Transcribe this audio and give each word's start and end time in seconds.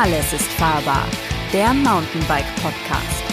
Alles 0.00 0.32
ist 0.32 0.44
fahrbar, 0.52 1.06
der 1.52 1.74
Mountainbike 1.74 2.46
Podcast. 2.62 3.24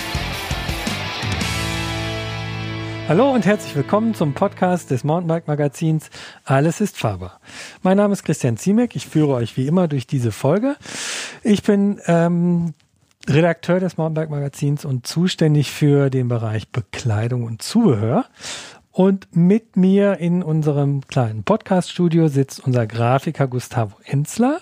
Hallo 3.07 3.31
und 3.31 3.45
herzlich 3.45 3.75
willkommen 3.75 4.15
zum 4.15 4.33
Podcast 4.33 4.89
des 4.89 5.03
Mountainbike 5.03 5.47
Magazins 5.47 6.09
Alles 6.43 6.81
ist 6.81 6.97
fahrbar. 6.97 7.39
Mein 7.83 7.97
Name 7.97 8.13
ist 8.13 8.23
Christian 8.23 8.57
Ziemek. 8.57 8.95
Ich 8.95 9.05
führe 9.05 9.33
euch 9.33 9.57
wie 9.57 9.67
immer 9.67 9.87
durch 9.87 10.07
diese 10.07 10.31
Folge. 10.31 10.75
Ich 11.43 11.61
bin 11.61 11.99
ähm, 12.07 12.73
Redakteur 13.29 13.79
des 13.79 13.97
Mountainbike 13.97 14.31
Magazins 14.31 14.85
und 14.85 15.05
zuständig 15.05 15.69
für 15.69 16.09
den 16.09 16.29
Bereich 16.29 16.69
Bekleidung 16.69 17.43
und 17.43 17.61
Zubehör. 17.61 18.25
Und 18.91 19.27
mit 19.35 19.77
mir 19.77 20.17
in 20.17 20.41
unserem 20.41 21.05
kleinen 21.05 21.43
Podcast-Studio 21.43 22.27
sitzt 22.27 22.59
unser 22.65 22.87
Grafiker 22.87 23.45
Gustavo 23.45 23.97
Enzler. 24.03 24.61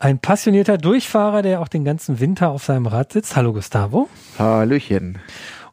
Ein 0.00 0.20
passionierter 0.20 0.78
Durchfahrer, 0.78 1.42
der 1.42 1.60
auch 1.60 1.66
den 1.66 1.84
ganzen 1.84 2.20
Winter 2.20 2.50
auf 2.50 2.64
seinem 2.64 2.86
Rad 2.86 3.12
sitzt. 3.12 3.34
Hallo 3.34 3.52
Gustavo. 3.52 4.08
Hallöchen. 4.38 5.18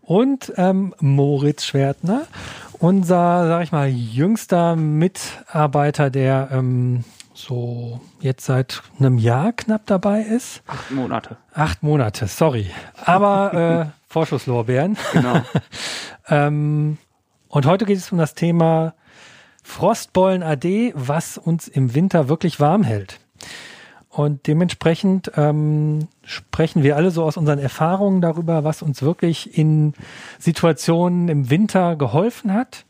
Und 0.02 0.52
ähm, 0.58 0.96
Moritz 1.00 1.64
Schwertner, 1.64 2.24
unser, 2.80 3.48
sag 3.48 3.64
ich 3.64 3.72
mal, 3.72 3.88
jüngster 3.88 4.76
Mitarbeiter, 4.76 6.10
der 6.10 6.50
ähm, 6.52 7.04
so 7.36 8.02
jetzt 8.20 8.46
seit 8.46 8.82
einem 8.98 9.20
Jahr 9.20 9.54
knapp 9.54 9.86
dabei 9.86 10.22
ist. 10.22 10.64
Acht 10.66 10.90
Monate. 10.90 11.38
Acht 11.54 11.84
Monate, 11.84 12.26
sorry. 12.26 12.72
Aber 13.04 13.92
äh, 13.92 13.92
Vorschusslorbeeren. 14.08 14.98
Genau. 15.14 15.42
ähm, 16.30 16.98
und 17.48 17.66
heute 17.68 17.86
geht 17.86 17.98
es 17.98 18.12
um 18.12 18.18
das 18.18 18.34
Thema 18.34 18.96
Frostbollen 19.62 20.42
AD, 20.42 20.94
was 20.96 21.38
uns 21.38 21.68
im 21.68 21.94
Winter 21.94 22.28
wirklich 22.28 22.60
warm 22.60 22.82
hält. 22.82 23.20
Und 24.16 24.48
dementsprechend 24.48 25.34
ähm, 25.36 26.08
sprechen 26.24 26.84
wir 26.84 26.96
alle 26.96 27.12
so 27.12 27.26
aus 27.26 27.36
unseren 27.36 27.60
Erfahrungen 27.60 28.22
darüber, 28.22 28.64
was 28.64 28.82
uns 28.82 29.02
wirklich 29.02 29.58
in 29.58 29.94
Situationen 30.40 31.28
im 31.28 31.50
Winter 31.50 31.98
geholfen 31.98 32.54
hat 32.54 32.86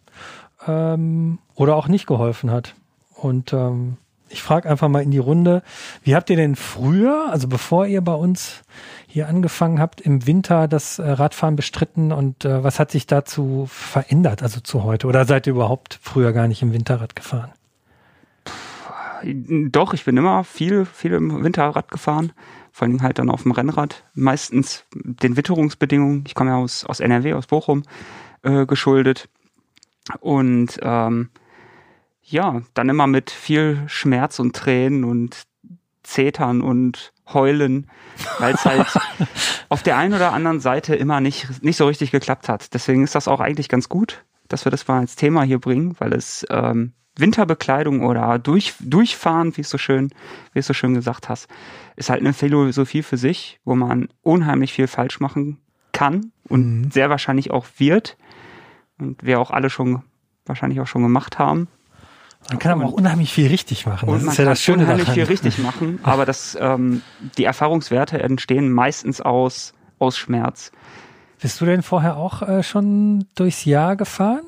ähm, 0.67 1.40
oder 1.56 1.78
auch 1.78 1.88
nicht 1.88 2.06
geholfen 2.06 2.52
hat. 2.52 2.76
Und 3.16 3.54
ähm, 3.54 3.98
ich 4.30 4.44
frage 4.44 4.70
einfach 4.70 4.88
mal 4.88 5.02
in 5.02 5.09
die 5.09 5.17
Runde, 5.17 5.64
wie 6.04 6.16
habt 6.16 6.30
ihr 6.30 6.36
denn 6.36 6.56
früher, 6.56 7.32
also 7.32 7.48
bevor 7.48 7.88
ihr 7.88 8.02
bei 8.02 8.14
uns 8.14 8.62
hier 9.08 9.28
angefangen 9.28 9.80
habt, 9.80 10.02
im 10.02 10.28
Winter 10.28 10.67
das 10.67 11.00
äh, 11.00 11.10
Radfahren 11.10 11.56
bestritten 11.56 12.12
und 12.12 12.45
äh, 12.45 12.64
was 12.64 12.78
hat 12.78 12.92
sich 12.92 13.08
dazu 13.08 13.66
verändert, 13.67 14.44
also 14.44 14.60
zu 14.60 14.84
heute? 14.84 15.08
Oder 15.08 15.26
seid 15.26 15.48
ihr 15.48 15.54
überhaupt 15.54 15.98
früher 16.04 16.34
gar 16.34 16.48
nicht 16.48 16.62
im 16.62 16.72
Winterrad 16.72 17.16
gefahren? 17.16 17.52
Doch, 19.26 19.94
ich 19.94 20.06
bin 20.06 20.18
immer 20.18 20.44
viel, 20.44 20.86
viel 20.86 21.14
im 21.14 21.44
Winterrad 21.44 21.90
gefahren. 21.90 22.31
Vor 22.72 22.88
allem 22.88 23.02
halt 23.02 23.20
dann 23.20 23.30
auf 23.30 23.44
dem 23.44 23.52
Rennrad. 23.52 24.04
Meistens 24.14 24.86
den 24.94 25.38
Witterungsbedingungen. 25.38 26.23
Ich 26.28 26.36
komme 26.36 26.52
ja 26.52 26.58
aus, 26.58 26.84
aus 26.84 27.00
NRW, 27.00 27.34
aus 27.34 27.48
Bochum, 27.48 27.84
äh, 28.44 28.66
geschuldet. 28.66 29.30
Und 30.20 30.78
ähm, 30.82 31.30
ja, 32.22 32.62
dann 32.73 32.90
immer 32.90 33.08
mit 33.08 33.32
viel 33.32 33.84
Schmerz 33.88 34.40
und 34.40 34.56
Tränen 34.56 35.04
und 35.04 35.44
Zetern 36.04 36.62
und 36.62 37.14
Heulen, 37.34 37.89
weil 38.39 38.54
es 38.54 38.66
halt 38.66 38.88
auf 39.70 39.82
der 39.82 39.98
einen 39.98 40.14
oder 40.14 40.34
anderen 40.34 40.60
Seite 40.60 40.95
immer 40.95 41.22
nicht, 41.22 41.64
nicht 41.64 41.78
so 41.78 41.88
richtig 41.88 42.12
geklappt 42.12 42.50
hat. 42.50 42.73
Deswegen 42.73 43.04
ist 43.04 43.16
das 43.16 43.28
auch 43.28 43.39
eigentlich 43.39 43.70
ganz 43.70 43.89
gut, 43.89 44.23
dass 44.48 44.66
wir 44.66 44.72
das 44.72 44.88
mal 44.88 45.00
als 45.00 45.16
Thema 45.16 45.42
hier 45.44 45.60
bringen, 45.60 45.95
weil 46.00 46.14
es 46.14 46.45
ähm, 46.50 46.94
Winterbekleidung 47.17 48.05
oder 48.05 48.39
durch, 48.39 48.73
Durchfahren, 48.80 49.55
wie 49.58 49.61
es 49.61 49.69
so 49.69 49.77
schön, 49.77 50.11
wie 50.53 50.59
es 50.59 50.67
so 50.67 50.73
schön 50.73 50.94
gesagt 50.94 51.30
hast, 51.30 51.47
ist 51.95 52.09
halt 52.09 52.21
eine 52.21 52.33
Philosophie 52.33 53.03
für 53.03 53.17
sich, 53.17 53.59
wo 53.64 53.76
man 53.76 54.09
unheimlich 54.21 54.73
viel 54.73 54.87
falsch 54.87 55.20
machen 55.20 55.59
kann 55.92 56.31
und 56.49 56.81
mhm. 56.81 56.92
sehr 56.92 57.09
wahrscheinlich 57.09 57.52
auch 57.52 57.65
wird 57.77 58.17
und 58.99 59.23
wir 59.23 59.39
auch 59.39 59.52
alle 59.52 59.70
schon 59.70 60.04
wahrscheinlich 60.45 60.80
auch 60.81 60.87
schon 60.87 61.04
gemacht 61.04 61.39
haben. 61.39 61.67
Man 62.49 62.59
kann 62.59 62.73
aber 62.73 62.86
auch 62.86 62.93
unheimlich 62.93 63.33
viel 63.33 63.48
richtig 63.48 63.86
machen. 63.87 64.08
Das 64.08 64.23
ist 64.23 64.37
ja 64.37 64.45
das 64.45 64.61
Schöne 64.61 64.83
unheimlich 64.83 65.05
daran. 65.05 65.15
viel 65.15 65.23
richtig 65.23 65.58
machen, 65.58 65.99
aber 66.04 66.25
das, 66.25 66.55
ähm, 66.59 67.02
die 67.37 67.45
Erfahrungswerte 67.45 68.21
entstehen 68.21 68.71
meistens 68.71 69.21
aus, 69.21 69.73
aus 69.98 70.17
Schmerz. 70.17 70.71
Bist 71.42 71.59
du 71.59 71.65
denn 71.65 71.81
vorher 71.81 72.17
auch 72.17 72.42
äh, 72.42 72.61
schon 72.61 73.25
durchs 73.36 73.65
Jahr 73.65 73.95
gefahren? 73.95 74.43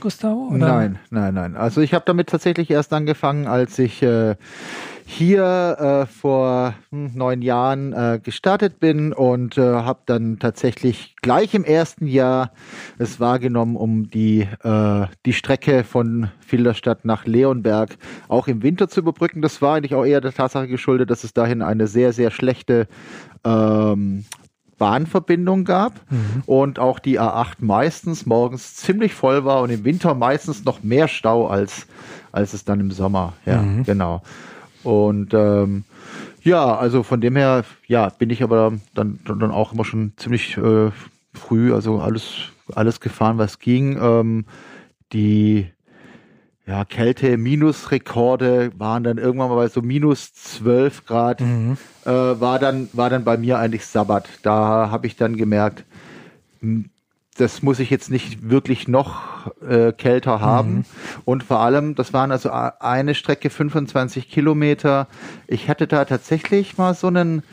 Gustavo? 0.00 0.48
Oder? 0.48 0.58
Nein, 0.58 0.98
nein, 1.10 1.34
nein. 1.34 1.56
Also 1.56 1.80
ich 1.80 1.94
habe 1.94 2.04
damit 2.06 2.28
tatsächlich 2.28 2.70
erst 2.70 2.92
angefangen, 2.92 3.46
als 3.46 3.78
ich 3.78 4.02
äh, 4.02 4.36
hier 5.10 5.76
äh, 5.80 6.06
vor 6.06 6.74
hm, 6.90 7.12
neun 7.14 7.40
Jahren 7.40 7.94
äh, 7.94 8.20
gestartet 8.22 8.78
bin 8.78 9.14
und 9.14 9.56
äh, 9.56 9.62
habe 9.62 10.00
dann 10.04 10.38
tatsächlich 10.38 11.16
gleich 11.22 11.54
im 11.54 11.64
ersten 11.64 12.06
Jahr 12.06 12.52
es 12.98 13.18
wahrgenommen, 13.18 13.76
um 13.76 14.10
die, 14.10 14.46
äh, 14.62 15.06
die 15.24 15.32
Strecke 15.32 15.82
von 15.84 16.30
Filderstadt 16.40 17.06
nach 17.06 17.24
Leonberg 17.24 17.96
auch 18.28 18.48
im 18.48 18.62
Winter 18.62 18.88
zu 18.88 19.00
überbrücken. 19.00 19.40
Das 19.40 19.62
war 19.62 19.76
eigentlich 19.76 19.94
auch 19.94 20.04
eher 20.04 20.20
der 20.20 20.34
Tatsache 20.34 20.68
geschuldet, 20.68 21.10
dass 21.10 21.24
es 21.24 21.32
dahin 21.32 21.62
eine 21.62 21.86
sehr, 21.86 22.12
sehr 22.12 22.30
schlechte 22.30 22.86
ähm, 23.44 24.26
Bahnverbindung 24.78 25.64
gab 25.64 26.00
mhm. 26.10 26.42
und 26.46 26.78
auch 26.78 26.98
die 26.98 27.20
A8 27.20 27.56
meistens 27.58 28.26
morgens 28.26 28.76
ziemlich 28.76 29.14
voll 29.14 29.44
war 29.44 29.62
und 29.62 29.70
im 29.70 29.84
Winter 29.84 30.14
meistens 30.14 30.64
noch 30.64 30.82
mehr 30.82 31.08
Stau 31.08 31.48
als, 31.48 31.86
als 32.32 32.54
es 32.54 32.64
dann 32.64 32.80
im 32.80 32.90
Sommer. 32.90 33.34
Ja, 33.44 33.62
mhm. 33.62 33.84
genau. 33.84 34.22
Und 34.84 35.34
ähm, 35.34 35.84
ja, 36.42 36.76
also 36.76 37.02
von 37.02 37.20
dem 37.20 37.36
her, 37.36 37.64
ja, 37.86 38.08
bin 38.08 38.30
ich 38.30 38.42
aber 38.42 38.72
dann, 38.94 39.18
dann 39.24 39.50
auch 39.50 39.72
immer 39.72 39.84
schon 39.84 40.12
ziemlich 40.16 40.56
äh, 40.56 40.90
früh, 41.34 41.74
also 41.74 42.00
alles, 42.00 42.36
alles 42.74 43.00
gefahren, 43.00 43.38
was 43.38 43.58
ging. 43.58 43.98
Ähm, 44.00 44.44
die 45.12 45.66
ja, 46.68 46.84
Kälte-Minusrekorde 46.84 48.72
waren 48.76 49.02
dann 49.02 49.16
irgendwann 49.16 49.48
mal 49.48 49.56
bei 49.56 49.68
so 49.68 49.80
minus 49.80 50.34
12 50.34 51.06
Grad, 51.06 51.40
mhm. 51.40 51.78
äh, 52.04 52.10
war, 52.10 52.58
dann, 52.58 52.90
war 52.92 53.08
dann 53.08 53.24
bei 53.24 53.38
mir 53.38 53.58
eigentlich 53.58 53.86
Sabbat. 53.86 54.28
Da 54.42 54.90
habe 54.90 55.06
ich 55.06 55.16
dann 55.16 55.38
gemerkt, 55.38 55.84
das 57.38 57.62
muss 57.62 57.78
ich 57.78 57.88
jetzt 57.88 58.10
nicht 58.10 58.50
wirklich 58.50 58.86
noch 58.86 59.50
äh, 59.62 59.92
kälter 59.92 60.42
haben. 60.42 60.74
Mhm. 60.74 60.84
Und 61.24 61.42
vor 61.42 61.60
allem, 61.60 61.94
das 61.94 62.12
waren 62.12 62.30
also 62.30 62.50
eine 62.50 63.14
Strecke 63.14 63.48
25 63.48 64.28
Kilometer. 64.28 65.08
Ich 65.46 65.70
hatte 65.70 65.86
da 65.86 66.04
tatsächlich 66.04 66.76
mal 66.76 66.92
so 66.92 67.06
einen, 67.06 67.44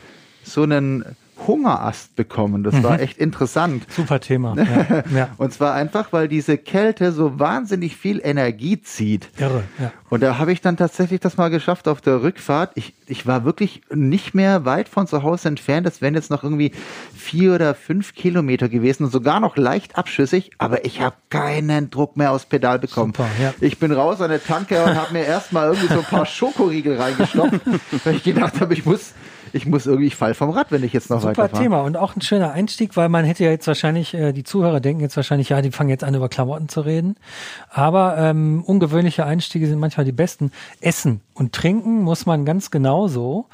so 0.42 0.64
einen 0.64 1.16
Hungerast 1.46 2.16
bekommen. 2.16 2.62
Das 2.62 2.74
mhm. 2.74 2.82
war 2.82 3.00
echt 3.00 3.18
interessant. 3.18 3.84
Super 3.88 4.20
Thema. 4.20 4.54
Ja. 4.56 5.04
ja. 5.14 5.28
Und 5.36 5.52
zwar 5.52 5.74
einfach, 5.74 6.12
weil 6.12 6.28
diese 6.28 6.58
Kälte 6.58 7.12
so 7.12 7.38
wahnsinnig 7.38 7.96
viel 7.96 8.20
Energie 8.22 8.80
zieht. 8.80 9.28
Irre, 9.38 9.64
ja. 9.78 9.92
Und 10.08 10.22
da 10.22 10.38
habe 10.38 10.52
ich 10.52 10.60
dann 10.60 10.76
tatsächlich 10.76 11.20
das 11.20 11.36
mal 11.36 11.50
geschafft 11.50 11.88
auf 11.88 12.00
der 12.00 12.22
Rückfahrt. 12.22 12.72
Ich, 12.74 12.94
ich 13.06 13.26
war 13.26 13.44
wirklich 13.44 13.82
nicht 13.92 14.34
mehr 14.34 14.64
weit 14.64 14.88
von 14.88 15.06
zu 15.06 15.22
Hause 15.22 15.48
entfernt. 15.48 15.86
Das 15.86 16.00
wären 16.00 16.14
jetzt 16.14 16.30
noch 16.30 16.42
irgendwie 16.42 16.72
vier 17.14 17.54
oder 17.54 17.74
fünf 17.74 18.14
Kilometer 18.14 18.68
gewesen 18.68 19.04
und 19.04 19.10
sogar 19.10 19.40
noch 19.40 19.56
leicht 19.56 19.98
abschüssig. 19.98 20.52
Aber 20.58 20.84
ich 20.84 21.00
habe 21.00 21.16
keinen 21.28 21.90
Druck 21.90 22.16
mehr 22.16 22.32
aufs 22.32 22.46
Pedal 22.46 22.78
bekommen. 22.78 23.12
Super, 23.14 23.28
ja. 23.40 23.54
Ich 23.60 23.78
bin 23.78 23.92
raus 23.92 24.20
an 24.20 24.30
der 24.30 24.42
Tanke 24.42 24.82
und 24.82 24.94
habe 24.94 25.12
mir 25.12 25.24
erstmal 25.24 25.68
irgendwie 25.68 25.92
so 25.92 25.98
ein 26.00 26.04
paar 26.04 26.26
Schokoriegel 26.26 26.96
reingestopft, 26.96 27.60
weil 28.04 28.16
ich 28.16 28.22
gedacht 28.22 28.60
habe, 28.60 28.74
ich 28.74 28.86
muss 28.86 29.12
ich 29.56 29.66
muss 29.66 29.86
irgendwie, 29.86 30.08
ich 30.08 30.16
fall 30.16 30.34
vom 30.34 30.50
Rad, 30.50 30.70
wenn 30.70 30.84
ich 30.84 30.92
jetzt 30.92 31.10
noch 31.10 31.20
Super 31.20 31.48
Super 31.48 31.58
Thema 31.58 31.80
und 31.80 31.96
auch 31.96 32.14
ein 32.14 32.20
schöner 32.20 32.52
Einstieg, 32.52 32.96
weil 32.96 33.08
man 33.08 33.24
hätte 33.24 33.44
ja 33.44 33.50
jetzt 33.50 33.66
wahrscheinlich, 33.66 34.14
äh, 34.14 34.32
die 34.32 34.44
Zuhörer 34.44 34.80
denken 34.80 35.00
jetzt 35.00 35.16
wahrscheinlich, 35.16 35.48
ja, 35.48 35.62
die 35.62 35.70
fangen 35.70 35.90
jetzt 35.90 36.04
an 36.04 36.14
über 36.14 36.28
Klamotten 36.28 36.68
zu 36.68 36.82
reden. 36.82 37.16
Aber 37.70 38.16
ähm, 38.18 38.62
ungewöhnliche 38.64 39.24
Einstiege 39.24 39.66
sind 39.66 39.78
manchmal 39.78 40.04
die 40.04 40.12
besten. 40.12 40.52
Essen 40.80 41.22
und 41.34 41.52
Trinken 41.52 42.02
muss 42.02 42.26
man 42.26 42.44
ganz 42.44 42.70
genauso 42.70 43.46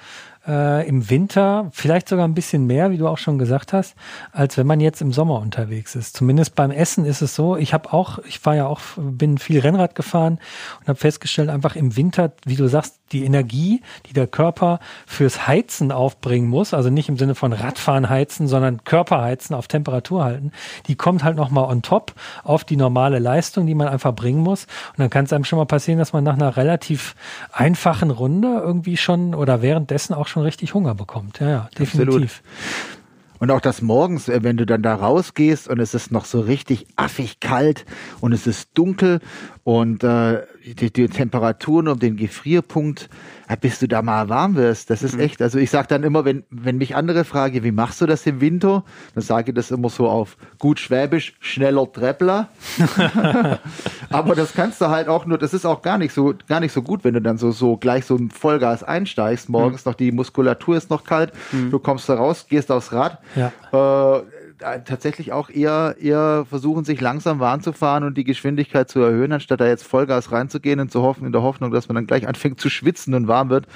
äh, 0.47 0.87
im 0.89 1.09
Winter, 1.09 1.69
vielleicht 1.73 2.09
sogar 2.09 2.27
ein 2.27 2.35
bisschen 2.35 2.67
mehr, 2.67 2.91
wie 2.91 2.99
du 2.99 3.09
auch 3.09 3.19
schon 3.19 3.39
gesagt 3.39 3.73
hast, 3.73 3.95
als 4.33 4.57
wenn 4.57 4.67
man 4.67 4.81
jetzt 4.81 5.01
im 5.01 5.13
Sommer 5.13 5.41
unterwegs 5.41 5.95
ist. 5.95 6.17
Zumindest 6.17 6.55
beim 6.55 6.71
Essen 6.71 7.05
ist 7.05 7.23
es 7.23 7.35
so. 7.35 7.57
Ich 7.57 7.73
habe 7.73 7.93
auch, 7.93 8.19
ich 8.21 8.45
war 8.45 8.57
ja 8.57 8.67
auch, 8.67 8.81
bin 8.97 9.39
viel 9.39 9.61
Rennrad 9.61 9.95
gefahren 9.95 10.39
und 10.81 10.89
habe 10.89 10.99
festgestellt, 10.99 11.49
einfach 11.49 11.77
im 11.77 11.97
Winter, 11.97 12.33
wie 12.45 12.57
du 12.57 12.69
sagst, 12.69 12.97
die 13.13 13.25
Energie, 13.25 13.83
die 14.07 14.15
der 14.15 14.27
Körper 14.27 14.81
fürs 15.07 15.47
Heizen 15.47 15.93
aufbringen 15.93 16.49
muss, 16.49 16.75
also 16.75 16.91
nicht 16.91 17.09
im 17.09 17.19
Sinne 17.19 17.35
von 17.35 17.53
Radfahren 17.53 18.09
heizen, 18.09 18.49
sondern 18.49 18.85
Körperheizen 18.85 19.55
auf 19.55 19.69
Temperatur 19.69 20.25
halten, 20.25 20.53
die 20.87 20.97
kommt 20.97 21.23
halt 21.23 21.37
nochmal 21.37 21.65
on 21.71 21.83
top 21.83 22.15
auf 22.43 22.65
die 22.65 22.77
normale 22.77 23.19
Leistung, 23.19 23.67
die 23.67 23.75
man 23.75 23.89
einfach 23.89 24.15
bringen 24.15 24.41
muss. 24.41 24.65
Und 24.91 25.01
dann 25.01 25.11
kann 25.11 25.27
es 25.27 25.33
einem 25.33 25.45
schon 25.45 25.59
mal 25.59 25.67
passieren, 25.67 25.99
dass 25.99 26.13
man 26.13 26.25
nach 26.25 26.35
einer 26.35 26.57
relativ 26.57 27.15
einfachen 27.53 28.11
Runde 28.11 28.61
irgendwie 28.65 28.97
schon 28.97 29.35
oder 29.35 29.63
währenddessen 29.63 30.15
auch 30.15 30.27
schon 30.33 30.43
richtig 30.43 30.75
Hunger 30.75 30.95
bekommt. 30.95 31.39
Ja, 31.41 31.49
ja, 31.49 31.69
definitiv. 31.79 32.43
Absolut. 32.43 32.99
Und 33.39 33.51
auch 33.51 33.61
das 33.61 33.83
morgens, 33.83 34.29
äh, 34.29 34.45
wenn 34.45 34.57
du 34.57 34.67
dann 34.67 34.83
da 34.83 34.95
rausgehst 34.95 35.69
und 35.69 35.81
es 35.81 35.95
ist 35.95 36.13
noch 36.13 36.25
so 36.25 36.41
richtig 36.41 36.87
affig 36.97 37.41
kalt 37.41 37.85
und 38.21 38.33
es 38.33 38.47
ist 38.47 38.71
dunkel 38.75 39.21
und 39.65 40.05
äh, 40.05 40.43
die, 40.65 40.93
die 40.93 41.09
Temperaturen 41.09 41.89
um 41.89 41.99
den 41.99 42.17
Gefrierpunkt, 42.17 43.09
ja, 43.49 43.57
bis 43.57 43.79
du 43.81 43.89
da 43.89 44.03
mal 44.03 44.29
warm 44.29 44.55
wirst. 44.55 44.91
Das 44.91 45.03
ist 45.03 45.19
echt, 45.19 45.43
also 45.43 45.59
ich 45.59 45.71
sage 45.71 45.89
dann 45.89 46.03
immer, 46.05 46.25
wenn, 46.25 46.45
wenn 46.51 46.79
mich 46.79 46.95
andere 46.95 47.25
fragen, 47.25 47.65
wie 47.65 47.73
machst 47.73 48.01
du 48.01 48.07
das 48.07 48.27
im 48.27 48.41
Winter, 48.41 48.85
dann 49.15 49.23
sage 49.23 49.51
ich 49.51 49.55
das 49.55 49.71
immer 49.71 49.91
so 49.91 50.09
auf 50.09 50.37
gut 50.59 50.79
Schwäbisch, 50.79 51.35
schneller 51.41 51.91
Treppler. 51.93 52.49
Aber 54.11 54.35
das 54.35 54.53
kannst 54.55 54.81
du 54.81 54.89
halt 54.89 55.09
auch 55.09 55.27
nur, 55.27 55.39
das 55.39 55.53
ist 55.55 55.67
auch 55.67 55.83
gar 55.83 55.99
nicht 55.99 56.15
so, 56.15 56.35
gar 56.49 56.61
nicht 56.61 56.73
so 56.73 56.83
gut, 56.83 57.05
wenn 57.05 57.15
du 57.15 57.21
dann 57.21 57.39
so, 57.39 57.51
so 57.51 57.77
gleich 57.77 58.05
so 58.05 58.17
ein 58.17 58.31
Vollgas 58.31 58.83
einsteigst, 58.83 59.49
morgens 59.49 59.85
noch 59.85 59.95
die 59.95 60.13
Muskulatur 60.13 60.77
ist 60.77 60.91
noch 60.91 61.05
kalt, 61.05 61.33
du 61.71 61.79
kommst 61.79 62.09
da 62.09 62.15
raus, 62.15 62.47
gehst 62.49 62.71
aufs 62.71 62.93
Rad. 62.93 63.19
Ja. 63.35 63.53
Äh, 63.73 64.23
tatsächlich 64.85 65.33
auch 65.33 65.51
eher, 65.51 65.97
eher 66.01 66.47
versuchen, 66.49 66.85
sich 66.85 67.01
langsam 67.01 67.41
warm 67.41 67.63
zu 67.63 67.73
fahren 67.73 68.05
und 68.05 68.17
die 68.17 68.25
Geschwindigkeit 68.25 68.89
zu 68.89 69.01
erhöhen, 69.01 69.33
anstatt 69.33 69.61
da 69.61 69.67
jetzt 69.67 69.85
Vollgas 69.85 70.33
reinzugehen 70.33 70.81
und 70.81 70.91
zu 70.91 71.03
hoffen, 71.03 71.27
in 71.27 71.33
der 71.33 71.43
Hoffnung, 71.43 71.71
dass 71.71 71.89
man 71.89 71.97
dann 71.97 72.07
gleich 72.07 72.27
anfängt 72.27 72.61
zu 72.61 72.71
schwitzen 72.71 73.15
und 73.15 73.29
warm 73.29 73.51
wird. 73.51 73.67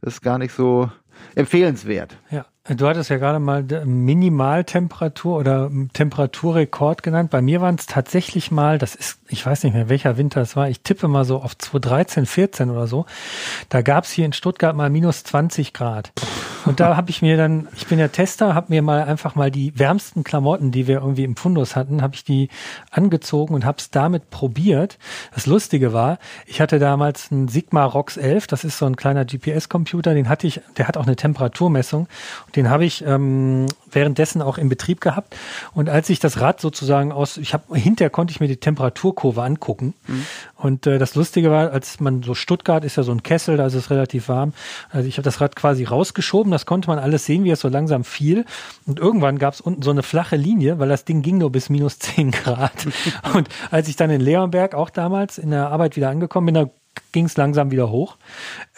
Das 0.00 0.14
ist 0.14 0.22
gar 0.22 0.38
nicht 0.38 0.52
so 0.52 0.90
empfehlenswert. 1.34 2.18
Ja, 2.30 2.46
du 2.68 2.86
hattest 2.86 3.10
ja 3.10 3.16
gerade 3.16 3.38
mal 3.38 3.62
Minimaltemperatur 3.62 5.38
oder 5.38 5.70
Temperaturrekord 5.92 7.02
genannt. 7.02 7.30
Bei 7.30 7.40
mir 7.40 7.60
waren 7.60 7.76
es 7.76 7.86
tatsächlich 7.86 8.50
mal, 8.50 8.78
das 8.78 8.94
ist, 8.94 9.20
ich 9.28 9.44
weiß 9.44 9.64
nicht 9.64 9.74
mehr, 9.74 9.88
welcher 9.88 10.16
Winter 10.16 10.40
es 10.42 10.56
war, 10.56 10.68
ich 10.68 10.80
tippe 10.80 11.08
mal 11.08 11.24
so 11.24 11.40
auf 11.40 11.56
2013, 11.56 12.26
14 12.26 12.70
oder 12.70 12.86
so. 12.86 13.06
Da 13.68 13.82
gab 13.82 14.04
es 14.04 14.10
hier 14.10 14.26
in 14.26 14.32
Stuttgart 14.32 14.76
mal 14.76 14.90
minus 14.90 15.24
20 15.24 15.72
Grad. 15.72 16.12
Und 16.64 16.80
da 16.80 16.96
habe 16.96 17.10
ich 17.10 17.22
mir 17.22 17.36
dann, 17.36 17.68
ich 17.76 17.86
bin 17.86 17.98
ja 17.98 18.08
Tester, 18.08 18.54
habe 18.54 18.66
mir 18.68 18.82
mal 18.82 19.04
einfach 19.04 19.34
mal 19.34 19.50
die 19.50 19.78
wärmsten 19.78 20.24
Klamotten, 20.24 20.70
die 20.70 20.86
wir 20.86 21.00
irgendwie 21.00 21.24
im 21.24 21.36
Fundus 21.36 21.76
hatten, 21.76 22.02
habe 22.02 22.14
ich 22.14 22.24
die 22.24 22.50
angezogen 22.90 23.54
und 23.54 23.64
habe 23.64 23.78
es 23.78 23.90
damit 23.90 24.28
probiert. 24.28 24.98
Das 25.34 25.46
Lustige 25.46 25.92
war, 25.92 26.18
ich 26.46 26.60
hatte 26.60 26.78
damals 26.78 27.32
einen 27.32 27.48
Sigma 27.48 27.84
Rox 27.84 28.16
11, 28.16 28.48
das 28.48 28.64
ist 28.64 28.76
so 28.76 28.86
ein 28.86 28.96
kleiner 28.96 29.24
GPS-Computer, 29.24 30.12
den 30.12 30.28
hatte 30.28 30.46
ich, 30.46 30.60
der 30.76 30.88
hat 30.88 30.96
auch 30.98 31.06
eine 31.06 31.16
Temperaturmessung. 31.16 32.08
Den 32.58 32.70
habe 32.70 32.84
ich 32.84 33.04
ähm, 33.06 33.66
währenddessen 33.88 34.42
auch 34.42 34.58
in 34.58 34.68
Betrieb 34.68 35.00
gehabt. 35.00 35.36
Und 35.74 35.88
als 35.88 36.10
ich 36.10 36.18
das 36.18 36.40
Rad 36.40 36.60
sozusagen 36.60 37.12
aus, 37.12 37.36
ich 37.36 37.54
habe 37.54 37.76
hinterher 37.76 38.10
konnte 38.10 38.32
ich 38.32 38.40
mir 38.40 38.48
die 38.48 38.56
Temperaturkurve 38.56 39.40
angucken. 39.42 39.94
Mhm. 40.08 40.26
Und 40.56 40.86
äh, 40.88 40.98
das 40.98 41.14
Lustige 41.14 41.52
war, 41.52 41.70
als 41.70 42.00
man 42.00 42.24
so 42.24 42.34
Stuttgart 42.34 42.84
ist 42.84 42.96
ja 42.96 43.04
so 43.04 43.12
ein 43.12 43.22
Kessel, 43.22 43.56
da 43.56 43.66
ist 43.66 43.74
es 43.74 43.90
relativ 43.90 44.28
warm. 44.28 44.54
Also 44.90 45.08
ich 45.08 45.18
habe 45.18 45.22
das 45.22 45.40
Rad 45.40 45.54
quasi 45.54 45.84
rausgeschoben, 45.84 46.50
das 46.50 46.66
konnte 46.66 46.88
man 46.88 46.98
alles 46.98 47.26
sehen, 47.26 47.44
wie 47.44 47.50
es 47.50 47.60
so 47.60 47.68
langsam 47.68 48.02
fiel. 48.02 48.44
Und 48.86 48.98
irgendwann 48.98 49.38
gab 49.38 49.54
es 49.54 49.60
unten 49.60 49.82
so 49.82 49.92
eine 49.92 50.02
flache 50.02 50.34
Linie, 50.34 50.80
weil 50.80 50.88
das 50.88 51.04
Ding 51.04 51.22
ging 51.22 51.38
nur 51.38 51.52
bis 51.52 51.70
minus 51.70 52.00
10 52.00 52.32
Grad. 52.32 52.88
Und 53.34 53.48
als 53.70 53.86
ich 53.86 53.94
dann 53.94 54.10
in 54.10 54.20
Leonberg 54.20 54.74
auch 54.74 54.90
damals 54.90 55.38
in 55.38 55.50
der 55.50 55.68
Arbeit 55.68 55.94
wieder 55.94 56.10
angekommen 56.10 56.46
bin, 56.46 56.54
da 56.56 56.70
ging 57.12 57.26
es 57.26 57.36
langsam 57.36 57.70
wieder 57.70 57.88
hoch. 57.88 58.16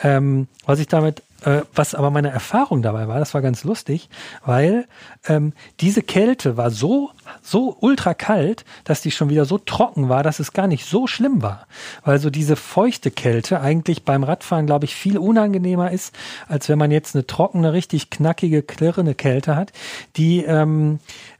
Ähm, 0.02 0.48
was 0.66 0.80
ich 0.80 0.86
damit 0.86 1.22
äh, 1.44 1.62
was 1.74 1.94
aber 1.94 2.10
meine 2.10 2.30
Erfahrung 2.30 2.82
dabei 2.82 3.08
war, 3.08 3.18
das 3.18 3.34
war 3.34 3.42
ganz 3.42 3.64
lustig, 3.64 4.08
weil 4.44 4.86
ähm, 5.26 5.52
diese 5.80 6.02
Kälte 6.02 6.56
war 6.56 6.70
so, 6.70 7.10
so 7.42 7.76
ultra 7.80 8.14
kalt, 8.14 8.64
dass 8.84 9.02
die 9.02 9.10
schon 9.10 9.30
wieder 9.30 9.44
so 9.44 9.58
trocken 9.58 10.08
war, 10.08 10.22
dass 10.22 10.38
es 10.40 10.52
gar 10.52 10.66
nicht 10.66 10.84
so 10.84 11.06
schlimm 11.06 11.42
war. 11.42 11.66
Weil 12.04 12.18
so 12.18 12.30
diese 12.30 12.56
feuchte 12.56 13.10
Kälte 13.10 13.60
eigentlich 13.60 14.04
beim 14.04 14.24
Radfahren, 14.24 14.66
glaube 14.66 14.84
ich, 14.84 14.94
viel 14.94 15.18
unangenehmer 15.18 15.90
ist, 15.90 16.14
als 16.48 16.68
wenn 16.68 16.78
man 16.78 16.90
jetzt 16.90 17.14
eine 17.14 17.26
trockene, 17.26 17.72
richtig 17.72 18.10
knackige, 18.10 18.62
klirrende 18.62 19.14
Kälte 19.14 19.56
hat, 19.56 19.72
die 20.16 20.44
ähm, 20.44 20.98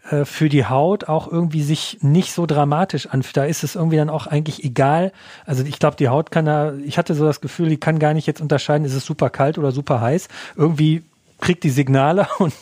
äh, 0.09 0.25
für 0.25 0.49
die 0.49 0.65
Haut 0.65 1.09
auch 1.09 1.31
irgendwie 1.31 1.63
sich 1.63 1.99
nicht 2.01 2.33
so 2.33 2.47
dramatisch 2.47 3.07
anfühlt. 3.07 3.37
Da 3.37 3.45
ist 3.45 3.65
es 3.65 3.75
irgendwie 3.75 3.97
dann 3.97 4.11
auch 4.11 4.27
eigentlich 4.27 4.65
egal. 4.65 5.13
Also 5.45 5.65
ich 5.65 5.79
glaube, 5.79 5.97
die 5.97 6.09
Haut 6.09 6.31
kann 6.31 6.47
da, 6.47 6.75
ich 6.75 6.99
hatte 6.99 7.15
so 7.15 7.25
das 7.27 7.41
Gefühl, 7.41 7.69
die 7.69 7.77
kann 7.77 7.99
gar 7.99 8.15
nicht 8.15 8.27
jetzt 8.27 8.41
unterscheiden, 8.41 8.85
ist 8.85 8.95
es 8.95 9.05
super 9.05 9.31
kalt 9.31 9.59
oder 9.59 9.73
super 9.73 10.01
heiß. 10.01 10.29
Irgendwie 10.57 11.03
kriegt 11.41 11.65
die 11.65 11.71
Signale 11.71 12.29
und 12.39 12.55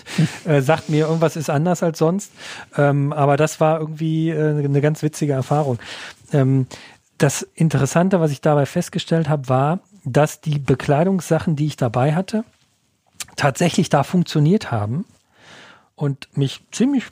äh, 0.45 0.61
sagt 0.61 0.89
mir, 0.89 1.07
irgendwas 1.07 1.37
ist 1.37 1.51
anders 1.51 1.83
als 1.83 1.99
sonst. 1.99 2.33
Ähm, 2.77 3.13
aber 3.13 3.37
das 3.37 3.61
war 3.61 3.81
irgendwie 3.81 4.31
äh, 4.31 4.65
eine 4.65 4.81
ganz 4.81 5.03
witzige 5.03 5.33
Erfahrung. 5.33 5.79
Ähm, 6.33 6.67
das 7.19 7.43
Interessante, 7.55 8.21
was 8.21 8.31
ich 8.31 8.41
dabei 8.41 8.67
festgestellt 8.67 9.29
habe, 9.29 9.49
war, 9.49 9.81
dass 10.05 10.41
die 10.41 10.59
Bekleidungssachen, 10.59 11.57
die 11.57 11.67
ich 11.67 11.77
dabei 11.77 12.15
hatte, 12.15 12.45
tatsächlich 13.37 13.89
da 13.89 14.05
funktioniert 14.05 14.71
haben 14.71 15.05
und 15.97 16.29
mich 16.37 16.61
ziemlich 16.71 17.07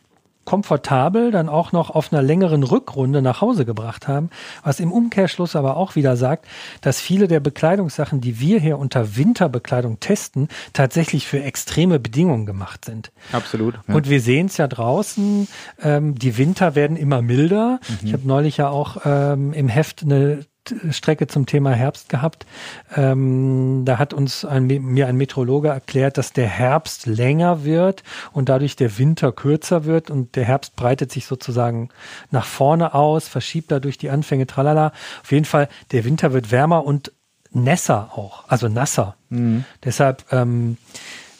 komfortabel 0.46 1.30
dann 1.30 1.50
auch 1.50 1.72
noch 1.72 1.90
auf 1.90 2.10
einer 2.10 2.22
längeren 2.22 2.62
Rückrunde 2.62 3.20
nach 3.20 3.42
Hause 3.42 3.66
gebracht 3.66 4.08
haben, 4.08 4.30
was 4.64 4.80
im 4.80 4.90
Umkehrschluss 4.90 5.54
aber 5.54 5.76
auch 5.76 5.94
wieder 5.94 6.16
sagt, 6.16 6.46
dass 6.80 7.00
viele 7.00 7.28
der 7.28 7.40
Bekleidungssachen, 7.40 8.22
die 8.22 8.40
wir 8.40 8.58
hier 8.58 8.78
unter 8.78 9.16
Winterbekleidung 9.16 10.00
testen, 10.00 10.48
tatsächlich 10.72 11.26
für 11.26 11.42
extreme 11.42 12.00
Bedingungen 12.00 12.46
gemacht 12.46 12.86
sind. 12.86 13.12
Absolut. 13.32 13.74
Ja. 13.86 13.94
Und 13.94 14.08
wir 14.08 14.22
sehen 14.22 14.46
es 14.46 14.56
ja 14.56 14.68
draußen, 14.68 15.48
ähm, 15.82 16.14
die 16.14 16.38
Winter 16.38 16.74
werden 16.74 16.96
immer 16.96 17.20
milder. 17.20 17.80
Mhm. 17.88 18.06
Ich 18.06 18.12
habe 18.14 18.26
neulich 18.26 18.56
ja 18.56 18.70
auch 18.70 18.98
ähm, 19.04 19.52
im 19.52 19.68
Heft 19.68 20.02
eine 20.02 20.46
Strecke 20.90 21.26
zum 21.26 21.46
Thema 21.46 21.72
Herbst 21.72 22.08
gehabt. 22.08 22.46
Ähm, 22.94 23.82
da 23.84 23.98
hat 23.98 24.12
uns 24.12 24.44
ein, 24.44 24.66
mir 24.66 25.06
ein 25.06 25.16
Meteorologe 25.16 25.68
erklärt, 25.68 26.18
dass 26.18 26.32
der 26.32 26.48
Herbst 26.48 27.06
länger 27.06 27.64
wird 27.64 28.02
und 28.32 28.48
dadurch 28.48 28.76
der 28.76 28.98
Winter 28.98 29.32
kürzer 29.32 29.84
wird 29.84 30.10
und 30.10 30.36
der 30.36 30.44
Herbst 30.44 30.76
breitet 30.76 31.12
sich 31.12 31.26
sozusagen 31.26 31.88
nach 32.30 32.46
vorne 32.46 32.94
aus, 32.94 33.28
verschiebt 33.28 33.70
dadurch 33.70 33.98
die 33.98 34.10
Anfänge, 34.10 34.46
tralala. 34.46 34.92
Auf 35.22 35.32
jeden 35.32 35.44
Fall, 35.44 35.68
der 35.92 36.04
Winter 36.04 36.32
wird 36.32 36.50
wärmer 36.50 36.84
und 36.84 37.12
nässer 37.50 38.10
auch, 38.14 38.44
also 38.48 38.68
nasser. 38.68 39.16
Mhm. 39.30 39.64
Deshalb 39.84 40.24
ähm, 40.32 40.76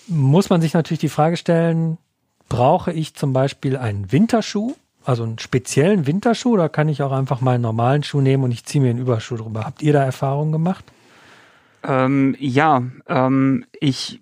muss 0.08 0.50
man 0.50 0.60
sich 0.60 0.74
natürlich 0.74 1.00
die 1.00 1.08
Frage 1.08 1.36
stellen, 1.36 1.98
brauche 2.48 2.92
ich 2.92 3.14
zum 3.14 3.32
Beispiel 3.32 3.76
einen 3.76 4.12
Winterschuh? 4.12 4.74
Also 5.06 5.22
einen 5.22 5.38
speziellen 5.38 6.06
Winterschuh 6.06 6.54
oder 6.54 6.68
kann 6.68 6.88
ich 6.88 7.02
auch 7.02 7.12
einfach 7.12 7.40
mal 7.40 7.52
einen 7.52 7.62
normalen 7.62 8.02
Schuh 8.02 8.20
nehmen 8.20 8.42
und 8.42 8.50
ich 8.50 8.64
ziehe 8.64 8.82
mir 8.82 8.90
einen 8.90 8.98
Überschuh 8.98 9.36
drüber? 9.36 9.64
Habt 9.64 9.80
ihr 9.82 9.92
da 9.92 10.02
Erfahrungen 10.02 10.52
gemacht? 10.52 10.84
Ähm, 11.84 12.34
ja, 12.40 12.82
ähm, 13.06 13.64
ich 13.78 14.20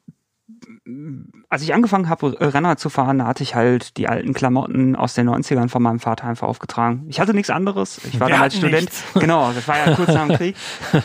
als 1.48 1.62
ich 1.62 1.72
angefangen 1.72 2.08
habe, 2.08 2.36
Renner 2.38 2.76
zu 2.76 2.90
fahren, 2.90 3.18
da 3.18 3.26
hatte 3.26 3.42
ich 3.42 3.54
halt 3.54 3.96
die 3.96 4.08
alten 4.08 4.34
Klamotten 4.34 4.96
aus 4.96 5.14
den 5.14 5.28
90ern 5.28 5.68
von 5.68 5.82
meinem 5.82 6.00
Vater 6.00 6.26
einfach 6.26 6.46
aufgetragen. 6.46 7.06
Ich 7.08 7.20
hatte 7.20 7.32
nichts 7.32 7.48
anderes. 7.48 8.00
Ich 8.04 8.20
war 8.20 8.28
damals 8.28 8.56
Student. 8.56 8.82
Nichts. 8.82 9.02
Genau, 9.14 9.52
das 9.52 9.66
war 9.66 9.78
ja 9.78 9.94
kurz 9.94 10.08
nach 10.08 10.26
dem 10.26 10.36
Krieg. 10.36 10.56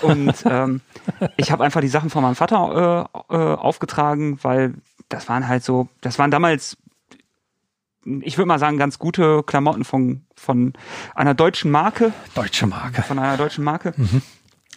Und 0.01 0.33
ähm, 0.45 0.81
ich 1.37 1.51
habe 1.51 1.63
einfach 1.63 1.79
die 1.79 1.87
Sachen 1.87 2.09
von 2.09 2.23
meinem 2.23 2.35
Vater 2.35 3.07
äh, 3.29 3.35
äh, 3.35 3.55
aufgetragen, 3.55 4.39
weil 4.41 4.73
das 5.07 5.29
waren 5.29 5.47
halt 5.47 5.63
so, 5.63 5.87
das 6.01 6.19
waren 6.19 6.31
damals 6.31 6.77
ich 8.21 8.37
würde 8.37 8.47
mal 8.47 8.59
sagen, 8.59 8.77
ganz 8.77 8.99
gute 8.99 9.43
Klamotten 9.43 9.83
von, 9.83 10.25
von 10.35 10.73
einer 11.15 11.33
deutschen 11.33 11.71
Marke. 11.71 12.13
Deutsche 12.35 12.67
Marke. 12.67 13.01
Von 13.03 13.19
einer 13.19 13.37
deutschen 13.37 13.63
Marke. 13.63 13.93
Mhm. 13.95 14.21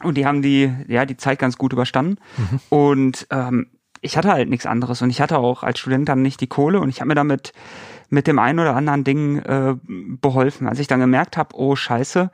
Und 0.03 0.17
die 0.17 0.27
haben 0.27 0.43
die, 0.43 0.73
ja, 0.89 1.07
die 1.07 1.17
Zeit 1.17 1.39
ganz 1.39 1.57
gut 1.59 1.73
überstanden. 1.73 2.17
Mhm. 2.37 2.61
Und 2.69 3.27
ähm, 3.31 3.67
ich 4.01 4.17
hatte 4.17 4.33
halt 4.33 4.51
nichts 4.51 4.67
anderes 4.67 5.01
und 5.01 5.11
ich 5.11 5.21
hatte 5.21 5.39
auch 5.39 5.63
als 5.63 5.79
Student 5.79 6.09
dann 6.09 6.23
nicht 6.23 6.41
die 6.41 6.49
Kohle 6.49 6.81
und 6.81 6.89
ich 6.89 7.01
habe 7.01 7.09
mir 7.09 7.15
damit 7.15 7.53
mit 8.11 8.27
dem 8.27 8.39
einen 8.39 8.59
oder 8.59 8.75
anderen 8.75 9.05
Ding 9.05 9.39
äh, 9.39 9.77
beholfen. 9.87 10.69
Als 10.69 10.81
ich 10.81 10.89
dann 10.89 11.01
gemerkt 11.01 11.37
habe, 11.37 11.57
oh 11.57 11.77
Scheiße, 11.77 12.31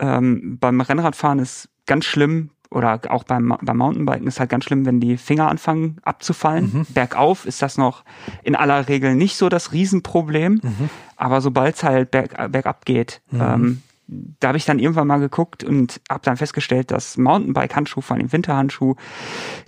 ähm, 0.00 0.58
beim 0.60 0.80
Rennradfahren 0.80 1.38
ist 1.38 1.70
ganz 1.86 2.04
schlimm, 2.04 2.50
oder 2.74 3.00
auch 3.08 3.24
beim, 3.24 3.56
beim 3.60 3.76
Mountainbiken 3.76 4.26
ist 4.26 4.40
halt 4.40 4.50
ganz 4.50 4.64
schlimm, 4.64 4.84
wenn 4.84 5.00
die 5.00 5.16
Finger 5.16 5.48
anfangen 5.48 5.98
abzufallen. 6.02 6.70
Mhm. 6.72 6.86
Bergauf 6.92 7.46
ist 7.46 7.62
das 7.62 7.78
noch 7.78 8.04
in 8.42 8.56
aller 8.56 8.88
Regel 8.88 9.14
nicht 9.14 9.36
so 9.36 9.48
das 9.48 9.72
Riesenproblem, 9.72 10.60
mhm. 10.62 10.90
aber 11.16 11.40
sobald 11.40 11.76
es 11.76 11.84
halt 11.84 12.10
berg, 12.10 12.52
bergab 12.52 12.84
geht, 12.84 13.22
mhm. 13.30 13.40
ähm, 13.40 13.82
da 14.06 14.48
habe 14.48 14.58
ich 14.58 14.66
dann 14.66 14.78
irgendwann 14.78 15.06
mal 15.06 15.18
geguckt 15.18 15.64
und 15.64 16.00
habe 16.10 16.20
dann 16.24 16.36
festgestellt, 16.36 16.90
dass 16.90 17.16
Mountainbike-Handschuhe, 17.16 18.02
vor 18.02 18.16
allem 18.16 18.32
Winterhandschuhe, 18.32 18.96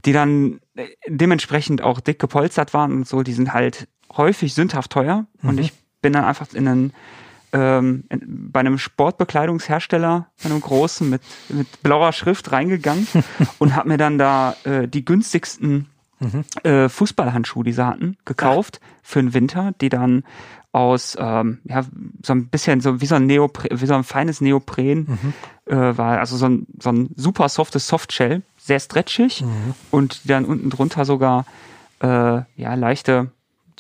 die 0.05 0.13
dann 0.13 0.61
dementsprechend 1.09 1.83
auch 1.83 2.01
dick 2.01 2.19
gepolstert 2.19 2.75
waren 2.75 2.93
und 2.93 3.09
so, 3.09 3.23
die 3.23 3.33
sind 3.33 3.55
halt 3.55 3.89
häufig 4.15 4.55
sündhaft 4.55 4.93
teuer. 4.93 5.27
Und 5.43 5.55
mhm. 5.55 5.61
ich 5.61 5.73
bin 6.03 6.13
dann 6.13 6.25
einfach 6.25 6.53
in 6.53 6.69
einen 6.69 6.93
ähm, 7.53 8.05
bei 8.11 8.61
einem 8.61 8.79
Sportbekleidungshersteller, 8.79 10.27
bei 10.43 10.51
einem 10.51 10.61
großen 10.61 11.09
mit, 11.09 11.23
mit 11.49 11.83
blauer 11.83 12.13
Schrift 12.13 12.53
reingegangen 12.53 13.07
und 13.59 13.75
habe 13.75 13.89
mir 13.89 13.99
dann 13.99 14.19
da 14.19 14.57
äh, 14.65 14.89
die 14.89 15.05
günstigsten 15.05 15.87
mhm. 16.21 16.45
äh, 16.63 16.89
Fußballhandschuhe, 16.89 17.65
die 17.65 17.73
sie 17.73 17.87
hatten, 17.87 18.17
gekauft 18.25 18.81
Ach. 18.83 18.89
für 19.03 19.23
den 19.23 19.35
Winter, 19.35 19.73
die 19.81 19.89
dann 19.89 20.25
aus 20.73 21.17
ähm, 21.19 21.61
ja 21.65 21.85
so 22.23 22.35
ein 22.35 22.49
bisschen 22.49 22.83
so 22.83 23.01
wie 23.01 23.07
so 23.07 23.15
ein 23.15 23.27
Neopren, 23.27 23.81
wie 23.81 23.87
so 23.87 23.95
ein 23.95 24.05
feines 24.05 24.43
Neopren 24.43 25.07
mhm. 25.67 25.73
äh, 25.73 25.97
war, 25.97 26.19
also 26.19 26.37
so 26.37 26.47
ein, 26.47 26.67
so 26.79 26.91
ein 26.91 27.09
super 27.17 27.49
softes 27.49 27.89
Softshell, 27.89 28.43
sehr 28.59 28.79
stretchig 28.79 29.41
mhm. 29.41 29.75
und 29.91 30.25
die 30.25 30.29
dann 30.29 30.45
unten 30.45 30.69
drunter 30.69 31.07
sogar 31.07 31.47
äh, 32.03 32.07
ja 32.57 32.75
leichte 32.75 33.31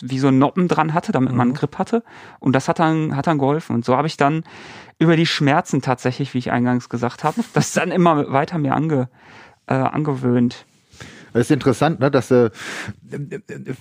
wie 0.02 0.18
so 0.18 0.30
Noppen 0.30 0.68
dran 0.68 0.94
hatte, 0.94 1.12
damit 1.12 1.30
man 1.30 1.40
einen 1.42 1.50
Mhm. 1.50 1.56
Grip 1.56 1.78
hatte. 1.78 2.02
Und 2.38 2.52
das 2.54 2.68
hat 2.68 2.78
dann, 2.78 3.16
hat 3.16 3.26
dann 3.26 3.38
geholfen. 3.38 3.74
Und 3.74 3.84
so 3.84 3.96
habe 3.96 4.06
ich 4.06 4.16
dann 4.16 4.44
über 4.98 5.16
die 5.16 5.26
Schmerzen 5.26 5.82
tatsächlich, 5.82 6.34
wie 6.34 6.38
ich 6.38 6.52
eingangs 6.52 6.88
gesagt 6.88 7.24
habe, 7.24 7.42
das 7.54 7.72
dann 7.72 7.90
immer 7.90 8.32
weiter 8.32 8.58
mir 8.58 8.74
ange, 8.74 9.08
äh, 9.66 9.74
angewöhnt. 9.74 10.66
Das 11.36 11.48
ist 11.48 11.50
interessant, 11.50 12.00
ne, 12.00 12.10
dass 12.10 12.30
äh, 12.30 12.50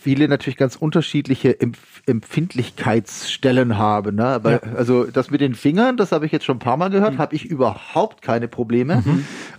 viele 0.02 0.28
natürlich 0.28 0.58
ganz 0.58 0.76
unterschiedliche 0.76 1.60
Empf 1.60 1.78
Empfindlichkeitsstellen 2.06 3.78
haben. 3.78 4.18
Ne? 4.18 4.26
Aber, 4.26 4.60
Also 4.76 5.06
das 5.06 5.32
mit 5.32 5.42
den 5.42 5.56
Fingern, 5.56 5.98
das 5.98 6.12
habe 6.12 6.26
ich 6.26 6.32
jetzt 6.32 6.46
schon 6.46 6.58
ein 6.58 6.60
paar 6.60 6.78
Mal 6.78 6.90
gehört, 6.90 7.18
habe 7.18 7.34
ich 7.34 7.46
überhaupt 7.46 8.22
keine 8.22 8.48
Probleme. 8.48 9.04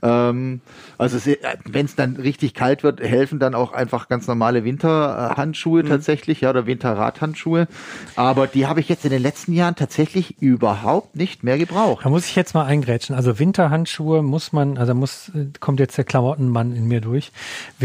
Ähm, 0.02 0.60
also 0.98 1.18
wenn 1.64 1.86
es 1.86 1.96
dann 1.96 2.16
richtig 2.16 2.54
kalt 2.54 2.82
wird, 2.82 3.00
helfen 3.00 3.38
dann 3.38 3.54
auch 3.54 3.72
einfach 3.72 4.08
ganz 4.08 4.26
normale 4.26 4.62
Winterhandschuhe 4.62 5.84
tatsächlich, 5.84 6.42
ja, 6.42 6.50
oder 6.50 6.66
Winterradhandschuhe. 6.66 7.66
Aber 8.14 8.46
die 8.46 8.66
habe 8.66 8.80
ich 8.80 8.88
jetzt 8.88 9.04
in 9.04 9.10
den 9.10 9.22
letzten 9.22 9.52
Jahren 9.52 9.74
tatsächlich 9.74 10.40
überhaupt 10.40 11.16
nicht 11.16 11.42
mehr 11.42 11.58
gebraucht. 11.58 12.04
Da 12.04 12.10
muss 12.10 12.26
ich 12.26 12.36
jetzt 12.36 12.54
mal 12.54 12.64
eingrätschen. 12.64 13.16
Also 13.16 13.38
Winterhandschuhe 13.38 14.22
muss 14.22 14.52
man, 14.52 14.78
also 14.78 14.94
muss, 14.94 15.32
kommt 15.60 15.80
jetzt 15.80 15.96
der 15.98 16.04
Klamottenmann 16.04 16.76
in 16.76 16.86
mir 16.86 17.00
durch. 17.00 17.32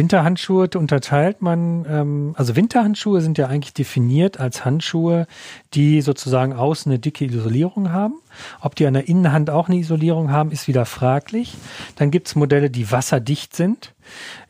Winterhandschuhe 0.02 0.68
unterteilt 0.74 1.44
man, 1.44 1.86
ähm, 1.88 2.34
also 2.36 2.56
Winterhandschuhe 2.56 3.22
sind 3.22 3.38
ja 3.38 3.46
eigentlich 3.46 3.76
definiert 3.76 4.40
als 4.40 4.66
Handschuhe, 4.66 5.28
die 5.76 6.02
sozusagen 6.02 6.54
außen 6.54 6.92
eine 6.92 6.98
dicke 6.98 7.26
Isolierung 7.26 7.92
haben. 7.92 8.16
Ob 8.62 8.74
die 8.74 8.88
an 8.88 8.96
der 8.96 9.08
Innenhand 9.08 9.52
auch 9.52 9.68
eine 9.68 9.78
Isolierung 9.78 10.32
haben, 10.32 10.52
ist 10.52 10.68
wieder 10.68 10.86
fraglich. 10.86 11.56
Dann 11.98 12.10
gibt's 12.10 12.34
Modelle, 12.34 12.72
die 12.72 12.92
wasserdicht 12.92 13.56
sind. 13.56 13.94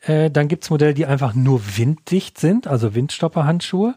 Äh, 0.02 0.30
dann 0.30 0.48
gibt's 0.48 0.70
Modelle, 0.70 0.94
die 0.94 1.06
einfach 1.06 1.34
nur 1.34 1.60
winddicht 1.76 2.38
sind, 2.38 2.66
also 2.66 2.94
Windstopperhandschuhe. 2.94 3.94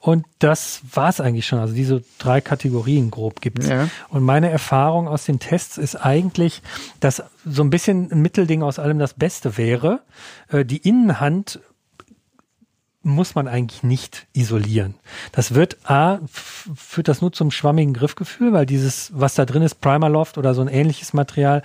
Und 0.00 0.26
das 0.38 0.80
war's 0.92 1.20
eigentlich 1.20 1.46
schon. 1.46 1.58
Also 1.58 1.74
diese 1.74 2.02
drei 2.18 2.40
Kategorien 2.40 3.10
grob 3.10 3.40
gibt's. 3.40 3.68
Ja. 3.68 3.88
Und 4.08 4.22
meine 4.22 4.50
Erfahrung 4.50 5.08
aus 5.08 5.24
den 5.24 5.38
Tests 5.38 5.78
ist 5.78 5.96
eigentlich, 5.96 6.62
dass 7.00 7.22
so 7.44 7.62
ein 7.62 7.70
bisschen 7.70 8.10
ein 8.10 8.22
Mittelding 8.22 8.62
aus 8.62 8.78
allem 8.78 8.98
das 8.98 9.14
Beste 9.14 9.56
wäre. 9.56 10.00
Äh, 10.48 10.64
Die 10.64 10.78
Innenhand 10.78 11.60
muss 13.04 13.34
man 13.34 13.48
eigentlich 13.48 13.82
nicht 13.82 14.26
isolieren. 14.32 14.94
Das 15.32 15.54
wird 15.54 15.76
A, 15.84 16.18
führt 16.26 17.08
das 17.08 17.20
nur 17.20 17.32
zum 17.32 17.50
schwammigen 17.50 17.92
Griffgefühl, 17.92 18.52
weil 18.52 18.66
dieses, 18.66 19.12
was 19.14 19.34
da 19.34 19.44
drin 19.44 19.62
ist, 19.62 19.80
Primaloft 19.80 20.38
oder 20.38 20.54
so 20.54 20.62
ein 20.62 20.68
ähnliches 20.68 21.12
Material, 21.12 21.62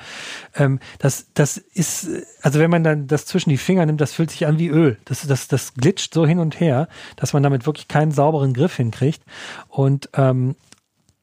ähm, 0.56 0.80
das, 1.00 1.28
das 1.34 1.58
ist, 1.58 2.08
also 2.42 2.60
wenn 2.60 2.70
man 2.70 2.84
dann 2.84 3.08
das 3.08 3.26
zwischen 3.26 3.50
die 3.50 3.58
Finger 3.58 3.86
nimmt, 3.86 4.02
das 4.02 4.14
fühlt 4.14 4.32
sich 4.32 4.46
an 4.46 4.60
wie 4.60 4.68
Öl. 4.68 4.98
Das, 5.06 5.26
das, 5.26 5.48
das 5.48 5.74
glitscht 5.74 6.14
so 6.14 6.26
hin 6.26 6.40
und 6.40 6.60
her, 6.60 6.88
dass 7.16 7.34
man 7.34 7.44
damit 7.44 7.66
wirklich 7.66 7.88
keinen 7.88 8.12
sauberen 8.12 8.54
Griff 8.54 8.76
hinkriegt. 8.76 9.22
Und 9.70 10.10
ähm, 10.14 10.56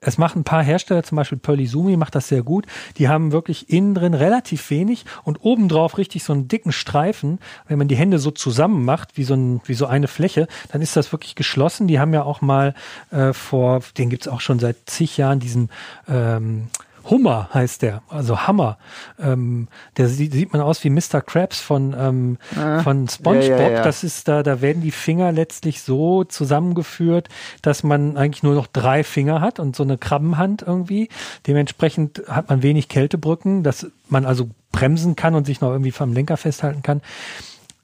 es 0.00 0.18
machen 0.18 0.40
ein 0.40 0.44
paar 0.44 0.62
Hersteller, 0.62 1.02
zum 1.02 1.16
Beispiel 1.16 1.38
Pearlizumi 1.38 1.96
macht 1.96 2.14
das 2.14 2.28
sehr 2.28 2.42
gut. 2.42 2.66
Die 2.98 3.08
haben 3.08 3.32
wirklich 3.32 3.70
innen 3.70 3.94
drin 3.94 4.14
relativ 4.14 4.70
wenig 4.70 5.04
und 5.24 5.38
obendrauf 5.42 5.96
richtig 5.96 6.22
so 6.22 6.32
einen 6.32 6.48
dicken 6.48 6.72
Streifen. 6.72 7.38
Wenn 7.66 7.78
man 7.78 7.88
die 7.88 7.96
Hände 7.96 8.18
so 8.18 8.30
zusammen 8.30 8.84
macht, 8.84 9.16
wie 9.16 9.24
so, 9.24 9.34
ein, 9.34 9.60
wie 9.64 9.74
so 9.74 9.86
eine 9.86 10.06
Fläche, 10.06 10.48
dann 10.70 10.82
ist 10.82 10.96
das 10.96 11.12
wirklich 11.12 11.34
geschlossen. 11.34 11.88
Die 11.88 11.98
haben 11.98 12.12
ja 12.12 12.24
auch 12.24 12.42
mal 12.42 12.74
äh, 13.10 13.32
vor, 13.32 13.80
den 13.96 14.10
gibt's 14.10 14.28
auch 14.28 14.40
schon 14.40 14.58
seit 14.58 14.76
zig 14.86 15.16
Jahren, 15.16 15.40
diesen 15.40 15.70
ähm, 16.08 16.68
Hummer 17.10 17.48
heißt 17.52 17.82
der, 17.82 18.02
also 18.08 18.46
Hammer. 18.46 18.78
Ähm, 19.18 19.68
der 19.96 20.08
sieht, 20.08 20.32
sieht 20.32 20.52
man 20.52 20.62
aus 20.62 20.82
wie 20.84 20.90
Mr. 20.90 21.20
Krabs 21.20 21.60
von, 21.60 21.94
ähm, 21.98 22.38
von 22.82 23.08
SpongeBob. 23.08 23.58
Ja, 23.58 23.68
ja, 23.68 23.70
ja. 23.70 23.82
Das 23.82 24.04
ist 24.04 24.28
da, 24.28 24.42
da 24.42 24.60
werden 24.60 24.82
die 24.82 24.90
Finger 24.90 25.32
letztlich 25.32 25.82
so 25.82 26.24
zusammengeführt, 26.24 27.28
dass 27.62 27.82
man 27.82 28.16
eigentlich 28.16 28.42
nur 28.42 28.54
noch 28.54 28.66
drei 28.66 29.04
Finger 29.04 29.40
hat 29.40 29.60
und 29.60 29.76
so 29.76 29.82
eine 29.82 29.98
Krabbenhand 29.98 30.62
irgendwie. 30.62 31.08
Dementsprechend 31.46 32.22
hat 32.28 32.48
man 32.48 32.62
wenig 32.62 32.88
Kältebrücken, 32.88 33.62
dass 33.62 33.86
man 34.08 34.26
also 34.26 34.48
bremsen 34.72 35.16
kann 35.16 35.34
und 35.34 35.46
sich 35.46 35.60
noch 35.60 35.70
irgendwie 35.70 35.92
vom 35.92 36.12
Lenker 36.12 36.36
festhalten 36.36 36.82
kann. 36.82 37.00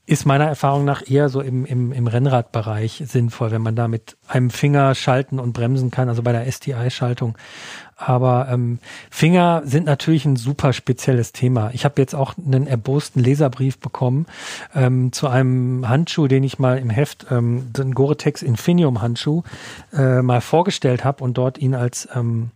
Ist 0.04 0.26
meiner 0.26 0.46
Erfahrung 0.46 0.84
nach 0.84 1.08
eher 1.08 1.28
so 1.28 1.40
im, 1.40 1.64
im, 1.64 1.92
im 1.92 2.06
Rennradbereich 2.08 3.04
sinnvoll, 3.06 3.52
wenn 3.52 3.62
man 3.62 3.76
da 3.76 3.86
mit 3.86 4.16
einem 4.26 4.50
Finger 4.50 4.94
schalten 4.94 5.38
und 5.38 5.52
bremsen 5.52 5.90
kann, 5.92 6.08
also 6.08 6.22
bei 6.22 6.32
der 6.32 6.50
STI-Schaltung. 6.50 7.38
Aber 8.04 8.48
ähm, 8.50 8.78
Finger 9.10 9.62
sind 9.64 9.86
natürlich 9.86 10.24
ein 10.24 10.36
super 10.36 10.72
spezielles 10.72 11.32
Thema. 11.32 11.70
Ich 11.72 11.84
habe 11.84 12.00
jetzt 12.00 12.14
auch 12.14 12.34
einen 12.36 12.66
erbosten 12.66 13.22
Leserbrief 13.22 13.78
bekommen 13.78 14.26
ähm, 14.74 15.12
zu 15.12 15.28
einem 15.28 15.88
Handschuh, 15.88 16.26
den 16.26 16.42
ich 16.42 16.58
mal 16.58 16.78
im 16.78 16.90
Heft, 16.90 17.26
ähm, 17.30 17.72
den 17.72 17.94
Gore-Tex 17.94 18.42
Infinium 18.42 19.00
Handschuh, 19.00 19.42
äh, 19.92 20.20
mal 20.22 20.40
vorgestellt 20.40 21.04
habe 21.04 21.22
und 21.22 21.38
dort 21.38 21.58
ihn 21.58 21.74
als 21.74 22.08
ähm, 22.14 22.50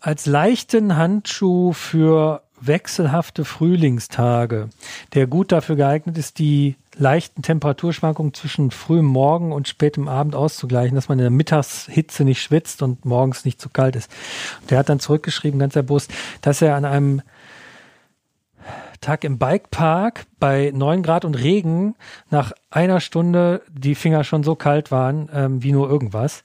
als 0.00 0.26
leichten 0.26 0.96
Handschuh 0.96 1.72
für 1.72 2.42
wechselhafte 2.60 3.44
Frühlingstage, 3.44 4.68
der 5.14 5.26
gut 5.26 5.52
dafür 5.52 5.76
geeignet 5.76 6.18
ist, 6.18 6.38
die 6.38 6.76
leichten 6.96 7.42
Temperaturschwankungen 7.42 8.34
zwischen 8.34 8.70
frühem 8.70 9.06
Morgen 9.06 9.52
und 9.52 9.68
spätem 9.68 10.08
Abend 10.08 10.34
auszugleichen, 10.34 10.94
dass 10.94 11.08
man 11.08 11.18
in 11.18 11.24
der 11.24 11.30
Mittagshitze 11.30 12.24
nicht 12.24 12.42
schwitzt 12.42 12.82
und 12.82 13.04
morgens 13.04 13.44
nicht 13.44 13.60
zu 13.60 13.68
kalt 13.68 13.96
ist. 13.96 14.10
Der 14.70 14.78
hat 14.78 14.88
dann 14.88 15.00
zurückgeschrieben, 15.00 15.58
ganz 15.58 15.76
erbost, 15.76 16.12
dass 16.42 16.62
er 16.62 16.76
an 16.76 16.84
einem 16.84 17.22
Tag 19.00 19.24
im 19.24 19.38
Bikepark 19.38 20.26
bei 20.38 20.70
9 20.72 21.02
Grad 21.02 21.24
und 21.24 21.34
Regen 21.34 21.96
nach 22.30 22.52
einer 22.70 23.00
Stunde 23.00 23.62
die 23.68 23.96
Finger 23.96 24.22
schon 24.22 24.44
so 24.44 24.54
kalt 24.54 24.92
waren 24.92 25.28
ähm, 25.34 25.62
wie 25.62 25.72
nur 25.72 25.90
irgendwas. 25.90 26.44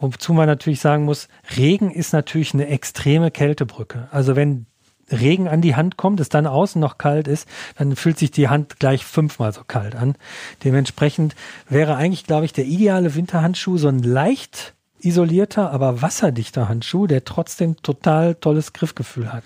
Wozu 0.00 0.32
man 0.32 0.46
natürlich 0.46 0.80
sagen 0.80 1.04
muss, 1.04 1.28
Regen 1.56 1.90
ist 1.90 2.14
natürlich 2.14 2.54
eine 2.54 2.68
extreme 2.68 3.30
Kältebrücke. 3.30 4.08
Also 4.10 4.36
wenn 4.36 4.64
Regen 5.10 5.48
an 5.48 5.60
die 5.60 5.76
Hand 5.76 5.96
kommt, 5.96 6.20
es 6.20 6.28
dann 6.28 6.46
außen 6.46 6.80
noch 6.80 6.98
kalt 6.98 7.28
ist, 7.28 7.48
dann 7.76 7.96
fühlt 7.96 8.18
sich 8.18 8.30
die 8.30 8.48
Hand 8.48 8.78
gleich 8.78 9.04
fünfmal 9.04 9.52
so 9.52 9.62
kalt 9.66 9.96
an. 9.96 10.16
Dementsprechend 10.64 11.34
wäre 11.68 11.96
eigentlich, 11.96 12.24
glaube 12.24 12.44
ich, 12.44 12.52
der 12.52 12.66
ideale 12.66 13.14
Winterhandschuh 13.14 13.78
so 13.78 13.88
ein 13.88 14.02
leicht 14.02 14.74
isolierter, 15.00 15.70
aber 15.70 16.02
wasserdichter 16.02 16.68
Handschuh, 16.68 17.06
der 17.06 17.24
trotzdem 17.24 17.76
total 17.82 18.34
tolles 18.34 18.72
Griffgefühl 18.72 19.32
hat. 19.32 19.44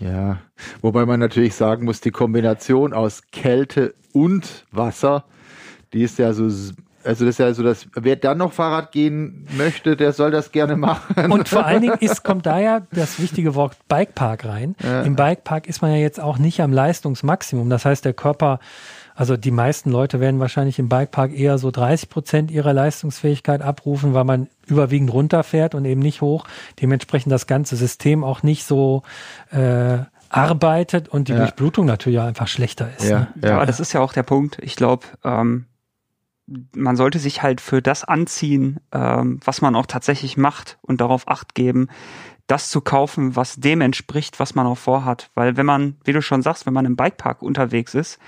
Ja, 0.00 0.38
wobei 0.80 1.04
man 1.04 1.20
natürlich 1.20 1.54
sagen 1.54 1.84
muss, 1.84 2.00
die 2.00 2.10
Kombination 2.10 2.94
aus 2.94 3.22
Kälte 3.32 3.94
und 4.12 4.64
Wasser, 4.70 5.24
die 5.92 6.02
ist 6.02 6.18
ja 6.18 6.32
so, 6.32 6.48
also 7.04 7.24
das 7.24 7.34
ist 7.34 7.38
ja 7.38 7.52
so, 7.54 7.62
dass 7.62 7.86
wer 7.94 8.16
dann 8.16 8.38
noch 8.38 8.52
Fahrrad 8.52 8.92
gehen 8.92 9.46
möchte, 9.56 9.96
der 9.96 10.12
soll 10.12 10.30
das 10.30 10.52
gerne 10.52 10.76
machen. 10.76 11.32
Und 11.32 11.48
vor 11.48 11.64
allen 11.64 11.82
Dingen 11.82 11.96
ist, 12.00 12.22
kommt 12.24 12.46
da 12.46 12.58
ja 12.60 12.82
das 12.92 13.20
wichtige 13.20 13.54
Wort 13.54 13.76
Bikepark 13.88 14.44
rein. 14.44 14.76
Im 15.04 15.16
Bikepark 15.16 15.66
ist 15.66 15.82
man 15.82 15.90
ja 15.92 15.96
jetzt 15.98 16.20
auch 16.20 16.38
nicht 16.38 16.60
am 16.60 16.72
Leistungsmaximum. 16.72 17.70
Das 17.70 17.84
heißt, 17.84 18.04
der 18.04 18.12
Körper, 18.12 18.58
also 19.14 19.36
die 19.36 19.50
meisten 19.50 19.90
Leute 19.90 20.20
werden 20.20 20.40
wahrscheinlich 20.40 20.78
im 20.78 20.88
Bikepark 20.88 21.32
eher 21.32 21.58
so 21.58 21.70
30 21.70 22.08
Prozent 22.08 22.50
ihrer 22.50 22.72
Leistungsfähigkeit 22.72 23.62
abrufen, 23.62 24.14
weil 24.14 24.24
man 24.24 24.48
überwiegend 24.66 25.12
runterfährt 25.12 25.74
und 25.74 25.84
eben 25.84 26.00
nicht 26.00 26.20
hoch. 26.20 26.44
Dementsprechend 26.80 27.32
das 27.32 27.46
ganze 27.46 27.76
System 27.76 28.24
auch 28.24 28.42
nicht 28.42 28.64
so 28.64 29.02
äh, 29.50 29.98
arbeitet 30.28 31.08
und 31.08 31.28
die 31.28 31.32
Ja. 31.32 31.38
Durchblutung 31.40 31.86
natürlich 31.86 32.18
auch 32.20 32.24
einfach 32.26 32.46
schlechter 32.46 32.88
ist. 32.96 33.08
ja, 33.08 33.18
Ne? 33.20 33.28
Ja, 33.42 33.48
ja. 33.50 33.56
aber 33.56 33.66
das 33.66 33.80
ist 33.80 33.92
ja 33.92 34.00
auch 34.00 34.12
der 34.12 34.22
Punkt. 34.22 34.58
Ich 34.62 34.76
glaube, 34.76 35.04
ähm, 35.24 35.66
man 36.74 36.96
sollte 36.96 37.18
sich 37.18 37.42
halt 37.42 37.60
für 37.60 37.80
das 37.80 38.04
anziehen, 38.04 38.80
ähm, 38.92 39.40
was 39.44 39.62
man 39.62 39.76
auch 39.76 39.86
tatsächlich 39.86 40.36
macht 40.36 40.78
und 40.82 41.00
darauf 41.00 41.28
acht 41.28 41.54
geben, 41.54 41.88
das 42.46 42.68
zu 42.68 42.80
kaufen, 42.80 43.36
was 43.36 43.56
dem 43.56 43.80
entspricht, 43.80 44.40
was 44.40 44.56
man 44.56 44.66
auch 44.66 44.78
vorhat. 44.78 45.30
Weil 45.34 45.56
wenn 45.56 45.66
man, 45.66 45.96
wie 46.04 46.12
du 46.12 46.20
schon 46.20 46.42
sagst, 46.42 46.66
wenn 46.66 46.74
man 46.74 46.84
im 46.84 46.96
Bikepark 46.96 47.42
unterwegs 47.42 47.94
ist, 47.94 48.18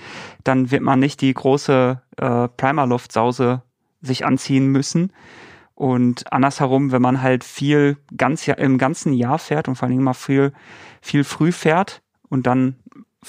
dann 0.44 0.70
wird 0.70 0.82
man 0.82 1.00
nicht 1.00 1.20
die 1.20 1.34
große 1.34 2.00
äh, 2.18 2.48
Primerluft-Sause 2.48 3.62
sich 4.00 4.24
anziehen 4.24 4.68
müssen. 4.68 5.12
Und 5.74 6.32
andersherum, 6.32 6.92
wenn 6.92 7.02
man 7.02 7.22
halt 7.22 7.42
viel 7.42 7.96
ganz 8.16 8.46
im 8.46 8.78
ganzen 8.78 9.12
Jahr 9.12 9.38
fährt 9.38 9.66
und 9.66 9.74
vor 9.74 9.84
allen 9.84 9.92
Dingen 9.92 10.04
mal 10.04 10.14
viel, 10.14 10.52
viel 11.00 11.24
früh 11.24 11.50
fährt 11.50 12.02
und 12.28 12.46
dann 12.46 12.76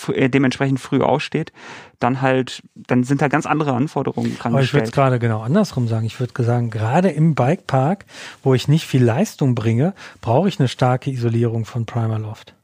dementsprechend 0.07 0.79
früh 0.79 1.01
aussteht, 1.01 1.51
dann 1.99 2.21
halt, 2.21 2.63
dann 2.75 3.03
sind 3.03 3.21
da 3.21 3.27
ganz 3.27 3.45
andere 3.45 3.73
Anforderungen 3.73 4.37
dran 4.37 4.53
Aber 4.53 4.63
ich 4.63 4.73
würde 4.73 4.85
es 4.85 4.91
gerade 4.91 5.19
genau 5.19 5.41
andersrum 5.41 5.87
sagen. 5.87 6.05
Ich 6.05 6.19
würde 6.19 6.43
sagen, 6.43 6.69
gerade 6.69 7.09
im 7.09 7.35
Bikepark, 7.35 8.05
wo 8.43 8.53
ich 8.53 8.67
nicht 8.67 8.87
viel 8.87 9.03
Leistung 9.03 9.55
bringe, 9.55 9.93
brauche 10.21 10.49
ich 10.49 10.59
eine 10.59 10.67
starke 10.67 11.11
Isolierung 11.11 11.65
von 11.65 11.85
Primaloft. 11.85 12.55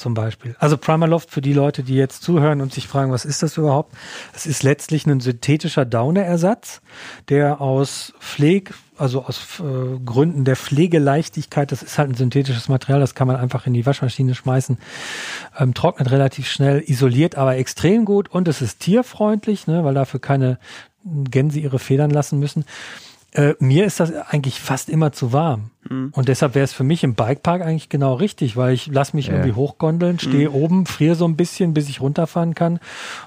Zum 0.00 0.14
Beispiel. 0.14 0.56
Also 0.58 0.78
Primaloft 0.78 1.30
für 1.30 1.42
die 1.42 1.52
Leute, 1.52 1.82
die 1.82 1.94
jetzt 1.94 2.22
zuhören 2.22 2.62
und 2.62 2.72
sich 2.72 2.88
fragen, 2.88 3.12
was 3.12 3.26
ist 3.26 3.42
das 3.42 3.58
überhaupt? 3.58 3.94
Es 4.32 4.46
ist 4.46 4.62
letztlich 4.62 5.04
ein 5.04 5.20
synthetischer 5.20 5.84
Daunerersatz, 5.84 6.80
der 7.28 7.60
aus 7.60 8.14
Pfleg, 8.18 8.72
also 8.96 9.26
aus 9.26 9.60
äh, 9.60 9.98
Gründen 10.02 10.46
der 10.46 10.56
Pflegeleichtigkeit, 10.56 11.70
das 11.70 11.82
ist 11.82 11.98
halt 11.98 12.08
ein 12.08 12.14
synthetisches 12.14 12.70
Material, 12.70 12.98
das 12.98 13.14
kann 13.14 13.26
man 13.26 13.36
einfach 13.36 13.66
in 13.66 13.74
die 13.74 13.84
Waschmaschine 13.84 14.34
schmeißen, 14.34 14.78
ähm, 15.58 15.74
trocknet 15.74 16.10
relativ 16.10 16.48
schnell, 16.48 16.82
isoliert 16.86 17.34
aber 17.34 17.56
extrem 17.56 18.06
gut 18.06 18.30
und 18.30 18.48
es 18.48 18.62
ist 18.62 18.80
tierfreundlich, 18.80 19.66
ne, 19.66 19.84
weil 19.84 19.92
dafür 19.92 20.18
keine 20.18 20.58
Gänse 21.04 21.60
ihre 21.60 21.78
Federn 21.78 22.10
lassen 22.10 22.38
müssen. 22.38 22.64
Äh, 23.32 23.54
mir 23.60 23.84
ist 23.84 24.00
das 24.00 24.12
eigentlich 24.12 24.60
fast 24.60 24.88
immer 24.88 25.12
zu 25.12 25.32
warm. 25.32 25.70
Mhm. 25.88 26.12
Und 26.14 26.28
deshalb 26.28 26.54
wäre 26.54 26.64
es 26.64 26.72
für 26.72 26.84
mich 26.84 27.04
im 27.04 27.14
Bikepark 27.14 27.62
eigentlich 27.62 27.88
genau 27.88 28.14
richtig, 28.14 28.56
weil 28.56 28.74
ich 28.74 28.88
lasse 28.88 29.14
mich 29.16 29.28
ja. 29.28 29.34
irgendwie 29.34 29.52
hochgondeln, 29.52 30.18
stehe 30.18 30.50
mhm. 30.50 30.54
oben, 30.54 30.86
friere 30.86 31.14
so 31.14 31.26
ein 31.26 31.36
bisschen, 31.36 31.72
bis 31.72 31.88
ich 31.88 32.00
runterfahren 32.00 32.54
kann 32.54 32.80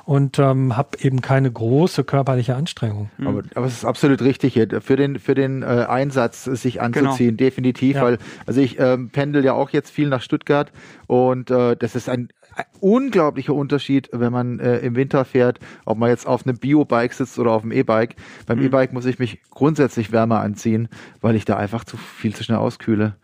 und 0.06 0.40
ähm, 0.40 0.76
habe 0.76 0.98
eben 1.00 1.22
keine 1.22 1.52
große 1.52 2.04
körperliche 2.04 2.56
Anstrengung. 2.56 3.10
Mhm. 3.18 3.28
Aber, 3.28 3.44
aber 3.56 3.66
es 3.66 3.74
ist 3.74 3.86
absolut 3.86 4.22
richtig 4.22 4.54
hier, 4.54 4.68
für 4.82 4.98
den, 4.98 5.20
für 5.20 5.36
den 5.36 5.64
äh, 5.64 5.86
Einsatz 5.88 6.44
sich 6.44 6.82
anzuziehen, 6.82 7.38
genau. 7.38 7.50
definitiv, 7.50 7.96
ja. 7.96 8.04
weil 8.04 8.18
also 8.46 8.60
ich 8.60 8.80
ähm, 8.80 9.10
pendel 9.10 9.44
ja 9.44 9.54
auch 9.54 9.70
jetzt 9.70 9.90
viel 9.90 10.10
nach 10.10 10.22
Stuttgart 10.22 10.72
und 11.08 11.50
äh, 11.50 11.76
das 11.76 11.96
ist 11.96 12.10
ein 12.10 12.30
ein 12.56 12.66
unglaublicher 12.80 13.54
Unterschied, 13.54 14.10
wenn 14.12 14.32
man 14.32 14.60
äh, 14.60 14.80
im 14.80 14.96
Winter 14.96 15.26
fährt, 15.26 15.60
ob 15.86 15.98
man 15.98 16.10
jetzt 16.10 16.28
auf 16.28 16.46
einem 16.46 16.58
Bio-Bike 16.58 17.14
sitzt 17.14 17.40
oder 17.40 17.52
auf 17.52 17.64
einem 17.64 17.72
E-Bike. 17.72 18.16
Beim 18.46 18.60
mhm. 18.60 18.66
E-Bike 18.66 18.94
muss 18.94 19.06
ich 19.06 19.20
mich 19.20 19.40
grundsätzlich 19.50 20.12
wärmer 20.12 20.42
anziehen, 20.42 20.90
weil 21.22 21.36
ich 21.36 21.46
da 21.46 21.58
einfach 21.58 21.84
zu 21.84 21.98
viel 21.98 22.36
zu 22.36 22.44
schnell 22.44 22.58
auskühle. 22.58 23.16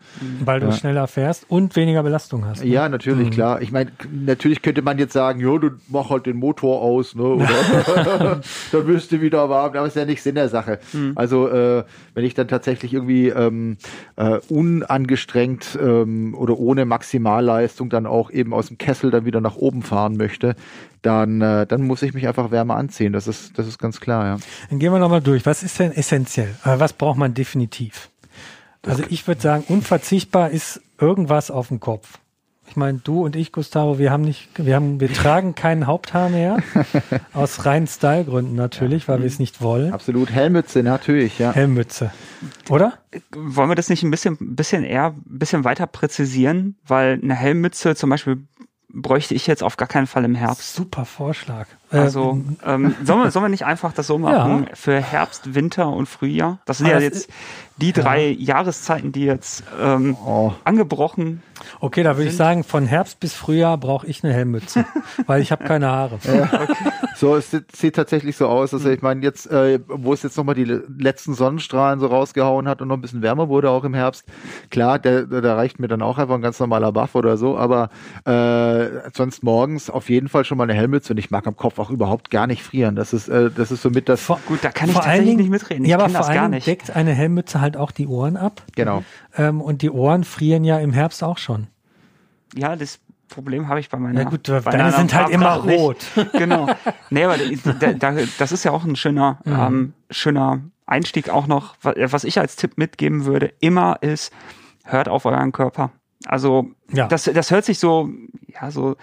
Weil 0.44 0.60
du 0.60 0.66
ja. 0.66 0.72
schneller 0.72 1.06
fährst 1.06 1.44
und 1.48 1.76
weniger 1.76 2.02
Belastung 2.02 2.44
hast. 2.46 2.64
Ne? 2.64 2.70
Ja, 2.70 2.88
natürlich, 2.88 3.28
mhm. 3.28 3.32
klar. 3.32 3.62
Ich 3.62 3.72
meine, 3.72 3.90
natürlich 4.10 4.62
könnte 4.62 4.82
man 4.82 4.98
jetzt 4.98 5.12
sagen, 5.12 5.40
jo, 5.40 5.58
du 5.58 5.70
mach 5.88 6.10
halt 6.10 6.26
den 6.26 6.36
Motor 6.36 6.80
aus, 6.80 7.14
ne? 7.14 7.22
Oder 7.22 7.48
dann 8.72 8.86
wirst 8.86 9.12
du 9.12 9.20
wieder 9.20 9.48
warm. 9.48 9.76
Aber 9.76 9.86
ist 9.86 9.96
ja 9.96 10.04
nicht 10.04 10.22
Sinn 10.22 10.34
der 10.34 10.48
Sache. 10.48 10.78
Mhm. 10.92 11.12
Also 11.14 11.48
äh, 11.48 11.84
wenn 12.14 12.24
ich 12.24 12.34
dann 12.34 12.48
tatsächlich 12.48 12.94
irgendwie 12.94 13.28
ähm, 13.28 13.76
äh, 14.16 14.38
unangestrengt 14.48 15.78
ähm, 15.80 16.34
oder 16.34 16.58
ohne 16.58 16.84
Maximalleistung 16.84 17.90
dann 17.90 18.06
auch 18.06 18.30
eben 18.30 18.52
aus 18.52 18.68
dem 18.68 18.78
Kessel 18.78 19.10
dann 19.20 19.26
wieder 19.26 19.40
nach 19.40 19.56
oben 19.56 19.82
fahren 19.82 20.16
möchte, 20.16 20.56
dann, 21.02 21.40
äh, 21.40 21.66
dann 21.66 21.82
muss 21.82 22.02
ich 22.02 22.14
mich 22.14 22.26
einfach 22.26 22.50
wärmer 22.50 22.76
anziehen. 22.76 23.12
Das 23.12 23.26
ist, 23.26 23.58
das 23.58 23.66
ist 23.66 23.78
ganz 23.78 24.00
klar, 24.00 24.26
ja. 24.26 24.36
Dann 24.68 24.78
gehen 24.78 24.92
wir 24.92 24.98
nochmal 24.98 25.20
durch. 25.20 25.46
Was 25.46 25.62
ist 25.62 25.78
denn 25.78 25.92
essentiell? 25.92 26.54
Was 26.64 26.92
braucht 26.92 27.18
man 27.18 27.34
definitiv? 27.34 28.10
Also 28.86 29.04
ich 29.08 29.26
würde 29.26 29.40
sagen, 29.40 29.64
unverzichtbar 29.68 30.50
ist 30.50 30.80
irgendwas 30.98 31.50
auf 31.50 31.68
dem 31.68 31.80
Kopf. 31.80 32.18
Ich 32.70 32.76
meine, 32.76 32.98
du 33.02 33.24
und 33.24 33.34
ich, 33.34 33.50
Gustavo, 33.50 33.98
wir 33.98 34.12
haben 34.12 34.22
nicht, 34.22 34.48
wir 34.54 34.76
haben, 34.76 35.00
wir 35.00 35.12
tragen 35.12 35.56
keinen 35.56 35.88
Haupthaar 35.88 36.28
mehr. 36.28 36.58
aus 37.32 37.66
reinen 37.66 37.88
Stylegründen 37.88 38.54
natürlich, 38.54 39.08
weil 39.08 39.18
wir 39.18 39.26
es 39.26 39.40
nicht 39.40 39.60
wollen. 39.60 39.92
Absolut. 39.92 40.30
Helmmütze, 40.30 40.84
natürlich, 40.84 41.40
ja. 41.40 41.52
Helmmütze. 41.52 42.12
Oder? 42.68 42.92
Wollen 43.34 43.70
wir 43.70 43.74
das 43.74 43.88
nicht 43.88 44.04
ein 44.04 44.12
bisschen, 44.12 44.36
bisschen 44.54 44.84
eher, 44.84 45.06
ein 45.06 45.38
bisschen 45.38 45.64
weiter 45.64 45.88
präzisieren? 45.88 46.76
Weil 46.86 47.18
eine 47.20 47.34
Helmmütze 47.34 47.96
zum 47.96 48.08
Beispiel 48.08 48.44
bräuchte 48.92 49.34
ich 49.34 49.46
jetzt 49.46 49.62
auf 49.62 49.76
gar 49.76 49.88
keinen 49.88 50.06
Fall 50.06 50.24
im 50.24 50.34
Herbst. 50.34 50.74
Super 50.74 51.04
Vorschlag. 51.04 51.66
Also 51.90 52.40
ähm, 52.64 52.94
sollen, 53.04 53.24
wir, 53.24 53.30
sollen 53.30 53.44
wir 53.46 53.48
nicht 53.48 53.64
einfach 53.64 53.92
das 53.92 54.06
so 54.06 54.18
machen 54.18 54.66
ja. 54.68 54.74
für 54.74 55.00
Herbst, 55.00 55.54
Winter 55.54 55.88
und 55.88 56.06
Frühjahr? 56.06 56.58
Das 56.64 56.78
sind 56.78 56.86
ja 56.86 56.98
jetzt 56.98 57.30
die 57.80 57.92
drei 57.92 58.28
ja. 58.28 58.56
Jahreszeiten, 58.56 59.12
die 59.12 59.24
jetzt 59.24 59.64
ähm, 59.80 60.16
oh. 60.24 60.52
angebrochen. 60.64 61.42
Okay, 61.80 62.02
da 62.02 62.16
würde 62.16 62.30
ich 62.30 62.36
sagen, 62.36 62.64
von 62.64 62.86
Herbst 62.86 63.20
bis 63.20 63.34
Frühjahr 63.34 63.76
brauche 63.78 64.06
ich 64.06 64.24
eine 64.24 64.32
Helmmütze, 64.32 64.84
weil 65.26 65.42
ich 65.42 65.52
habe 65.52 65.64
keine 65.64 65.88
Haare. 65.88 66.18
Ja. 66.24 66.44
Okay. 66.44 66.90
So, 67.16 67.36
es 67.36 67.50
sieht, 67.50 67.76
sieht, 67.76 67.96
tatsächlich 67.96 68.36
so 68.36 68.46
aus. 68.46 68.72
Also 68.72 68.88
ich 68.88 69.02
meine, 69.02 69.22
jetzt, 69.22 69.50
äh, 69.50 69.80
wo 69.88 70.14
es 70.14 70.22
jetzt 70.22 70.38
nochmal 70.38 70.54
die 70.54 70.64
letzten 70.64 71.34
Sonnenstrahlen 71.34 72.00
so 72.00 72.06
rausgehauen 72.06 72.66
hat 72.66 72.80
und 72.80 72.88
noch 72.88 72.96
ein 72.96 73.02
bisschen 73.02 73.20
wärmer 73.20 73.48
wurde, 73.48 73.68
auch 73.70 73.84
im 73.84 73.92
Herbst, 73.92 74.24
klar, 74.70 74.98
da 74.98 75.54
reicht 75.54 75.80
mir 75.80 75.88
dann 75.88 76.00
auch 76.00 76.16
einfach 76.16 76.34
ein 76.34 76.40
ganz 76.40 76.58
normaler 76.60 76.92
Buff 76.92 77.14
oder 77.14 77.36
so, 77.36 77.58
aber 77.58 77.90
äh, 78.24 79.10
sonst 79.14 79.42
morgens 79.42 79.90
auf 79.90 80.08
jeden 80.08 80.28
Fall 80.28 80.46
schon 80.46 80.56
mal 80.56 80.64
eine 80.64 80.74
Helmmütze 80.74 81.12
und 81.12 81.18
ich 81.18 81.30
mag 81.30 81.46
am 81.46 81.56
Kopf 81.56 81.78
auch 81.80 81.90
überhaupt 81.90 82.30
gar 82.30 82.46
nicht 82.46 82.62
frieren. 82.62 82.96
Das 82.96 83.12
ist, 83.12 83.28
äh, 83.28 83.50
das 83.50 83.70
ist 83.72 83.82
somit 83.82 84.08
das. 84.08 84.22
Vor, 84.22 84.40
gut, 84.46 84.60
da 84.62 84.70
kann 84.70 84.88
ich 84.88 84.94
tatsächlich 84.94 85.24
Dingen, 85.24 85.38
nicht 85.38 85.50
mitreden. 85.50 85.84
Ich 85.84 85.90
ja, 85.90 85.98
aber 85.98 86.08
vor 86.08 86.28
allem 86.28 86.60
deckt 86.60 86.94
eine 86.94 87.12
Helmmütze 87.12 87.60
halt 87.60 87.76
auch 87.76 87.90
die 87.90 88.06
Ohren 88.06 88.36
ab. 88.36 88.62
Genau. 88.76 89.02
Ähm, 89.36 89.60
und 89.60 89.82
die 89.82 89.90
Ohren 89.90 90.24
frieren 90.24 90.64
ja 90.64 90.78
im 90.78 90.92
Herbst 90.92 91.24
auch 91.24 91.38
schon. 91.38 91.66
Ja, 92.54 92.76
das 92.76 93.00
Problem 93.28 93.68
habe 93.68 93.80
ich 93.80 93.88
bei 93.88 93.98
meiner. 93.98 94.22
Ja 94.22 94.28
gut, 94.28 94.48
deine 94.48 94.92
sind 94.92 95.14
halt 95.14 95.30
immer 95.30 95.54
rot. 95.54 95.98
genau. 96.32 96.68
Nee, 97.08 97.24
aber 97.24 97.36
da, 97.78 97.92
da, 97.92 98.16
das 98.38 98.52
ist 98.52 98.64
ja 98.64 98.72
auch 98.72 98.84
ein 98.84 98.96
schöner, 98.96 99.38
mhm. 99.44 99.52
ähm, 99.52 99.92
schöner 100.10 100.60
Einstieg 100.86 101.30
auch 101.30 101.46
noch. 101.46 101.76
Was 101.82 102.24
ich 102.24 102.38
als 102.38 102.56
Tipp 102.56 102.76
mitgeben 102.76 103.24
würde, 103.24 103.52
immer 103.60 104.02
ist, 104.02 104.32
hört 104.84 105.08
auf 105.08 105.24
euren 105.24 105.52
Körper. 105.52 105.92
Also 106.26 106.70
ja. 106.92 107.06
das, 107.06 107.24
das 107.24 107.50
hört 107.50 107.64
sich 107.64 107.78
so, 107.78 108.10
ja, 108.48 108.70
so, 108.70 108.96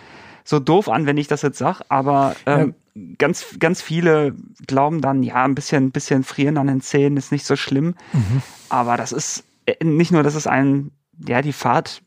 so 0.47 0.60
doof 0.60 0.88
an, 0.88 1.05
wenn 1.05 1.17
ich 1.17 1.27
das 1.27 1.41
jetzt 1.41 1.57
sag, 1.57 1.81
aber 1.89 2.33
ähm, 2.45 2.73
ja. 2.95 3.01
ganz, 3.17 3.57
ganz 3.60 3.81
viele 3.81 4.33
glauben 4.65 5.01
dann, 5.01 5.21
ja, 5.21 5.43
ein 5.43 5.55
bisschen, 5.55 5.91
bisschen 5.91 6.23
frieren 6.23 6.57
an 6.57 6.67
den 6.67 6.79
Zähnen 6.79 7.17
ist 7.17 7.33
nicht 7.33 7.45
so 7.45 7.57
schlimm. 7.57 7.95
Mhm. 8.13 8.41
Aber 8.69 8.95
das 8.95 9.12
ist 9.12 9.43
äh, 9.65 9.83
nicht 9.83 10.13
nur, 10.13 10.23
dass 10.23 10.36
es 10.36 10.47
einen, 10.47 10.91
ja, 11.27 11.41
die 11.41 11.51
Fahrt 11.51 12.01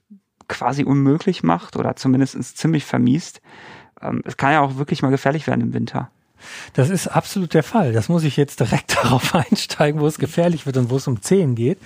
quasi 0.49 0.85
unmöglich 0.85 1.43
macht 1.43 1.77
oder 1.77 1.97
zumindest 1.97 2.57
ziemlich 2.57 2.87
vermiest. 2.87 3.43
Ähm, 4.01 4.23
es 4.25 4.39
kann 4.39 4.53
ja 4.53 4.63
auch 4.63 4.77
wirklich 4.77 5.03
mal 5.03 5.11
gefährlich 5.11 5.47
werden 5.47 5.61
im 5.61 5.75
Winter. 5.75 6.11
Das 6.75 6.91
ist 6.91 7.09
absolut 7.09 7.55
der 7.55 7.63
Fall. 7.63 7.93
Das 7.93 8.09
muss 8.09 8.25
ich 8.25 8.37
jetzt 8.37 8.61
direkt 8.61 8.97
darauf 9.05 9.35
einsteigen, 9.35 10.01
wo 10.01 10.07
es 10.07 10.19
gefährlich 10.19 10.67
wird 10.67 10.77
und 10.77 10.91
wo 10.91 10.97
es 10.97 11.07
um 11.07 11.23
Zehen 11.23 11.55
geht. 11.55 11.79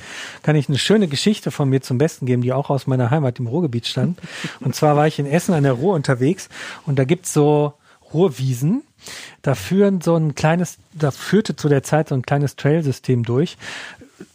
Kann 0.42 0.56
ich 0.56 0.68
eine 0.68 0.78
schöne 0.78 1.08
Geschichte 1.08 1.50
von 1.50 1.68
mir 1.68 1.82
zum 1.82 1.98
Besten 1.98 2.26
geben, 2.26 2.42
die 2.42 2.52
auch 2.52 2.70
aus 2.70 2.86
meiner 2.86 3.10
Heimat 3.10 3.38
im 3.38 3.46
Ruhrgebiet 3.46 3.86
stand. 3.86 4.18
Und 4.60 4.74
zwar 4.74 4.96
war 4.96 5.06
ich 5.06 5.18
in 5.18 5.26
Essen 5.26 5.54
an 5.54 5.62
der 5.62 5.72
Ruhr 5.72 5.94
unterwegs 5.94 6.48
und 6.86 6.98
da 6.98 7.04
gibt's 7.04 7.32
so 7.32 7.74
Ruhrwiesen. 8.12 8.82
Da 9.42 9.54
führen 9.54 10.00
so 10.00 10.16
ein 10.16 10.34
kleines, 10.34 10.78
da 10.92 11.10
führte 11.10 11.56
zu 11.56 11.68
der 11.68 11.82
Zeit 11.82 12.08
so 12.08 12.14
ein 12.14 12.22
kleines 12.22 12.56
Trailsystem 12.56 13.24
durch 13.24 13.56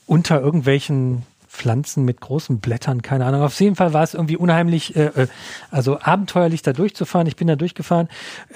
unter 0.05 0.41
irgendwelchen 0.41 1.23
Pflanzen 1.47 2.05
mit 2.05 2.21
großen 2.21 2.59
Blättern, 2.59 3.01
keine 3.01 3.25
Ahnung. 3.25 3.41
Auf 3.41 3.59
jeden 3.59 3.75
Fall 3.75 3.93
war 3.93 4.03
es 4.03 4.13
irgendwie 4.13 4.37
unheimlich, 4.37 4.95
äh, 4.95 5.07
äh 5.07 5.27
also 5.71 5.99
abenteuerlich 5.99 6.61
da 6.61 6.73
durchzufahren. 6.73 7.27
Ich 7.27 7.35
bin 7.35 7.47
da 7.47 7.55
durchgefahren 7.55 8.07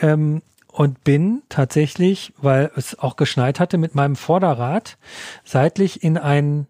ähm, 0.01 0.41
und 0.73 1.03
bin 1.03 1.43
tatsächlich, 1.49 2.33
weil 2.37 2.71
es 2.75 2.97
auch 2.97 3.15
geschneit 3.15 3.59
hatte, 3.59 3.77
mit 3.77 3.93
meinem 3.93 4.15
Vorderrad 4.15 4.97
seitlich 5.45 6.03
in 6.03 6.17
ein, 6.17 6.65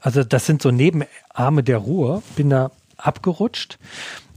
also 0.00 0.22
das 0.22 0.44
sind 0.44 0.60
so 0.60 0.70
Nebenarme 0.70 1.62
der 1.62 1.78
Ruhr, 1.78 2.22
bin 2.36 2.50
da 2.50 2.70
abgerutscht, 2.98 3.78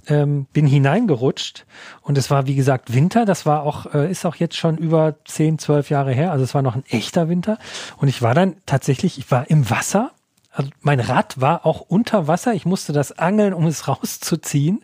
ähm, 0.08 0.48
bin 0.54 0.66
hineingerutscht 0.66 1.66
und 2.02 2.18
es 2.18 2.32
war 2.32 2.48
wie 2.48 2.56
gesagt 2.56 2.94
Winter, 2.94 3.26
das 3.26 3.46
war 3.46 3.64
auch, 3.64 3.94
äh, 3.94 4.10
ist 4.10 4.26
auch 4.26 4.36
jetzt 4.36 4.56
schon 4.56 4.78
über 4.78 5.16
zehn, 5.26 5.60
zwölf 5.60 5.90
Jahre 5.90 6.14
her, 6.14 6.32
also 6.32 6.46
es 6.46 6.56
war 6.56 6.62
noch 6.62 6.76
ein 6.76 6.86
echter 6.88 7.28
Winter. 7.28 7.58
Und 7.98 8.08
ich 8.08 8.22
war 8.22 8.34
dann 8.34 8.56
tatsächlich, 8.66 9.18
ich 9.18 9.30
war 9.30 9.50
im 9.50 9.70
Wasser, 9.70 10.12
also 10.54 10.70
mein 10.80 11.02
Rad 11.02 11.42
war 11.42 11.66
auch 11.66 11.82
unter 11.82 12.28
Wasser, 12.28 12.54
ich 12.54 12.66
musste 12.66 12.94
das 12.94 13.12
angeln, 13.20 13.54
um 13.54 13.66
es 13.68 13.88
rauszuziehen 13.90 14.82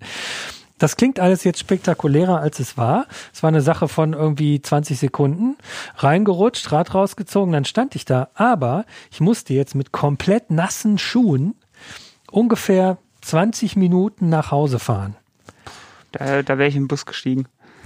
das 0.77 0.95
klingt 0.95 1.19
alles 1.19 1.43
jetzt 1.43 1.59
spektakulärer, 1.59 2.39
als 2.39 2.59
es 2.59 2.77
war. 2.77 3.07
Es 3.33 3.43
war 3.43 3.47
eine 3.47 3.61
Sache 3.61 3.87
von 3.87 4.13
irgendwie 4.13 4.61
20 4.61 4.99
Sekunden. 4.99 5.57
Reingerutscht, 5.95 6.71
Rad 6.71 6.93
rausgezogen, 6.93 7.51
dann 7.51 7.65
stand 7.65 7.95
ich 7.95 8.05
da. 8.05 8.29
Aber 8.35 8.85
ich 9.11 9.19
musste 9.19 9.53
jetzt 9.53 9.75
mit 9.75 9.91
komplett 9.91 10.51
nassen 10.51 10.97
Schuhen 10.97 11.55
ungefähr 12.31 12.97
20 13.21 13.75
Minuten 13.75 14.29
nach 14.29 14.51
Hause 14.51 14.79
fahren. 14.79 15.15
Da, 16.11 16.43
da 16.43 16.57
wäre 16.57 16.69
ich 16.69 16.75
im 16.75 16.87
Bus 16.87 17.05
gestiegen. 17.05 17.45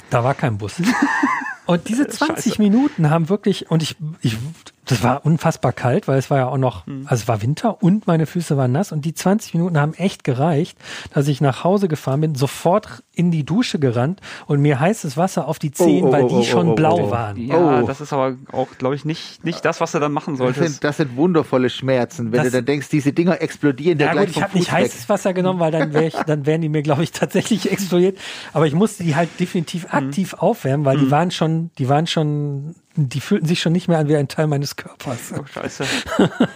Da 0.09 0.23
war 0.23 0.33
kein 0.33 0.57
Bus. 0.57 0.75
Und 1.65 1.87
diese 1.87 2.07
20 2.07 2.53
Scheiße. 2.53 2.61
Minuten 2.61 3.09
haben 3.09 3.29
wirklich, 3.29 3.71
und 3.71 3.81
ich, 3.81 3.95
ich 4.21 4.37
das 4.85 5.03
war 5.03 5.25
unfassbar 5.25 5.73
kalt, 5.73 6.07
weil 6.07 6.17
es 6.17 6.29
war 6.29 6.37
ja 6.39 6.47
auch 6.47 6.57
noch, 6.57 6.87
hm. 6.87 7.05
also 7.05 7.21
es 7.21 7.27
war 7.27 7.41
Winter 7.41 7.81
und 7.83 8.07
meine 8.07 8.25
Füße 8.25 8.57
waren 8.57 8.71
nass 8.71 8.91
und 8.91 9.05
die 9.05 9.13
20 9.13 9.53
Minuten 9.53 9.79
haben 9.79 9.93
echt 9.93 10.23
gereicht, 10.23 10.77
dass 11.13 11.27
ich 11.27 11.39
nach 11.39 11.63
Hause 11.63 11.87
gefahren 11.87 12.21
bin, 12.21 12.35
sofort 12.35 13.03
in 13.13 13.29
die 13.29 13.43
Dusche 13.43 13.77
gerannt 13.77 14.21
und 14.47 14.61
mir 14.61 14.79
heißes 14.79 15.17
Wasser 15.17 15.47
auf 15.47 15.59
die 15.59 15.71
Zehen, 15.71 16.05
oh, 16.05 16.07
oh, 16.07 16.11
weil 16.11 16.27
die 16.27 16.35
oh, 16.35 16.43
schon 16.43 16.69
oh, 16.69 16.71
oh, 16.71 16.75
blau 16.75 17.11
waren. 17.11 17.37
Ja, 17.37 17.83
das 17.83 18.01
ist 18.01 18.11
aber 18.11 18.35
auch, 18.51 18.67
glaube 18.77 18.95
ich, 18.95 19.05
nicht, 19.05 19.43
nicht 19.45 19.63
das, 19.63 19.81
was 19.81 19.91
du 19.91 19.99
dann 19.99 20.11
machen 20.11 20.35
solltest. 20.35 20.61
Das 20.61 20.71
sind, 20.71 20.83
das 20.83 20.97
sind 20.97 21.15
wundervolle 21.15 21.69
Schmerzen, 21.69 22.31
wenn 22.31 22.39
das, 22.39 22.47
du 22.47 22.57
dann 22.57 22.65
denkst, 22.65 22.89
diese 22.89 23.13
Dinger 23.13 23.41
explodieren 23.41 23.99
ja, 23.99 24.11
gleich 24.11 24.27
gut, 24.27 24.37
ich 24.37 24.43
habe 24.43 24.57
nicht 24.57 24.71
heißes 24.71 25.09
Wasser 25.09 25.33
genommen, 25.33 25.59
weil 25.59 25.71
dann, 25.71 25.93
wär 25.93 26.07
ich, 26.07 26.15
dann 26.27 26.45
wären 26.45 26.61
die 26.61 26.69
mir, 26.69 26.81
glaube 26.81 27.03
ich, 27.03 27.11
tatsächlich 27.11 27.71
explodiert. 27.71 28.17
Aber 28.53 28.65
ich 28.65 28.73
musste 28.73 29.03
die 29.03 29.15
halt 29.15 29.29
definitiv 29.39 29.83
mhm. 29.83 30.07
aktiv 30.07 30.33
aufwärmen, 30.33 30.85
weil 30.85 30.97
mhm. 30.97 31.01
die 31.01 31.11
waren 31.11 31.31
schon, 31.31 31.69
die 31.77 31.87
waren 31.87 32.07
schon 32.07 32.75
die 32.95 33.21
fühlten 33.21 33.45
sich 33.45 33.61
schon 33.61 33.73
nicht 33.73 33.87
mehr 33.87 33.99
an 33.99 34.07
wie 34.09 34.15
ein 34.15 34.27
Teil 34.27 34.47
meines 34.47 34.75
Körpers. 34.75 35.33
Oh, 35.37 35.45
scheiße. 35.45 35.83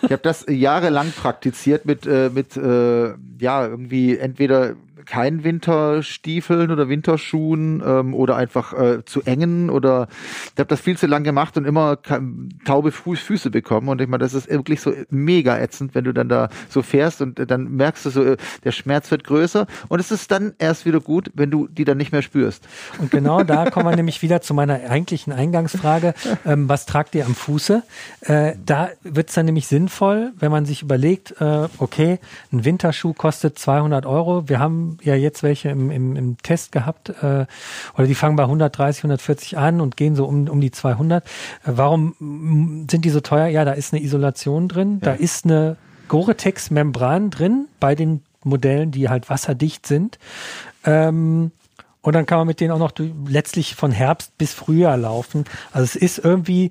ich 0.01 0.11
habe 0.11 0.21
das 0.21 0.45
jahrelang 0.47 1.11
praktiziert 1.11 1.85
mit, 1.85 2.05
äh, 2.05 2.29
mit 2.29 2.57
äh, 2.57 3.13
ja, 3.39 3.65
irgendwie 3.65 4.17
entweder 4.17 4.75
keinen 5.05 5.43
Winterstiefeln 5.43 6.71
oder 6.71 6.87
Winterschuhen 6.87 7.83
ähm, 7.85 8.13
oder 8.13 8.37
einfach 8.37 8.73
äh, 8.73 9.05
zu 9.05 9.21
engen 9.23 9.69
oder 9.69 10.07
ich 10.53 10.59
habe 10.59 10.67
das 10.67 10.79
viel 10.79 10.97
zu 10.97 11.07
lang 11.07 11.23
gemacht 11.23 11.57
und 11.57 11.65
immer 11.65 11.97
taube 12.63 12.91
Fuß, 12.91 13.19
Füße 13.19 13.49
bekommen 13.49 13.89
und 13.89 13.99
ich 14.01 14.07
meine, 14.07 14.23
das 14.23 14.33
ist 14.33 14.49
wirklich 14.49 14.81
so 14.81 14.93
mega 15.09 15.57
ätzend, 15.57 15.95
wenn 15.95 16.05
du 16.05 16.13
dann 16.13 16.29
da 16.29 16.49
so 16.69 16.81
fährst 16.81 17.21
und 17.21 17.39
äh, 17.39 17.45
dann 17.45 17.75
merkst 17.75 18.05
du 18.05 18.09
so, 18.09 18.23
äh, 18.23 18.37
der 18.63 18.71
Schmerz 18.71 19.11
wird 19.11 19.25
größer 19.25 19.67
und 19.89 19.99
es 19.99 20.11
ist 20.11 20.31
dann 20.31 20.53
erst 20.59 20.85
wieder 20.85 21.01
gut, 21.01 21.31
wenn 21.33 21.51
du 21.51 21.67
die 21.67 21.83
dann 21.83 21.97
nicht 21.97 22.11
mehr 22.11 22.21
spürst. 22.21 22.67
Und 22.99 23.11
genau 23.11 23.43
da 23.43 23.69
kommen 23.69 23.89
wir 23.89 23.95
nämlich 23.95 24.21
wieder 24.21 24.41
zu 24.41 24.53
meiner 24.53 24.89
eigentlichen 24.89 25.33
Eingangsfrage, 25.33 26.13
ähm, 26.45 26.69
was 26.69 26.85
tragt 26.85 27.15
ihr 27.15 27.25
am 27.25 27.35
Fuße? 27.35 27.83
Äh, 28.21 28.53
da 28.65 28.89
wird 29.03 29.29
es 29.29 29.35
dann 29.35 29.45
nämlich 29.45 29.67
sinnvoll, 29.67 30.31
wenn 30.39 30.51
man 30.51 30.65
sich 30.65 30.81
überlegt, 30.81 31.35
äh, 31.41 31.67
okay, 31.79 32.19
ein 32.51 32.63
Winterschuh 32.63 33.13
kostet 33.13 33.59
200 33.59 34.05
Euro, 34.05 34.47
wir 34.47 34.59
haben 34.59 34.84
ja 35.03 35.15
jetzt 35.15 35.43
welche 35.43 35.69
im, 35.69 35.91
im, 35.91 36.15
im 36.15 36.37
Test 36.37 36.71
gehabt, 36.71 37.09
äh, 37.09 37.45
oder 37.95 38.07
die 38.07 38.15
fangen 38.15 38.35
bei 38.35 38.43
130, 38.43 39.03
140 39.03 39.57
an 39.57 39.81
und 39.81 39.97
gehen 39.97 40.15
so 40.15 40.25
um, 40.25 40.47
um 40.47 40.61
die 40.61 40.71
200. 40.71 41.23
Äh, 41.23 41.27
warum 41.65 42.87
sind 42.89 43.05
die 43.05 43.09
so 43.09 43.19
teuer? 43.19 43.47
Ja, 43.47 43.65
da 43.65 43.73
ist 43.73 43.93
eine 43.93 44.03
Isolation 44.03 44.67
drin, 44.67 44.99
ja. 45.01 45.11
da 45.11 45.13
ist 45.13 45.45
eine 45.45 45.77
Gore-Tex-Membran 46.07 47.29
drin 47.29 47.67
bei 47.79 47.95
den 47.95 48.21
Modellen, 48.43 48.91
die 48.91 49.09
halt 49.09 49.29
wasserdicht 49.29 49.87
sind. 49.87 50.19
Ähm, 50.85 51.51
und 52.01 52.13
dann 52.13 52.27
kann 52.27 52.37
man 52.37 52.45
mit 52.45 52.59
denen 52.59 52.71
auch 52.71 52.79
noch 52.79 52.91
letztlich 53.27 53.73
von 53.73 53.91
Herbst 53.91 54.37
bis 54.37 54.53
Frühjahr 54.53 54.95
laufen. 54.95 55.45
Also 55.71 55.85
es 55.85 55.95
ist 55.95 56.19
irgendwie 56.19 56.69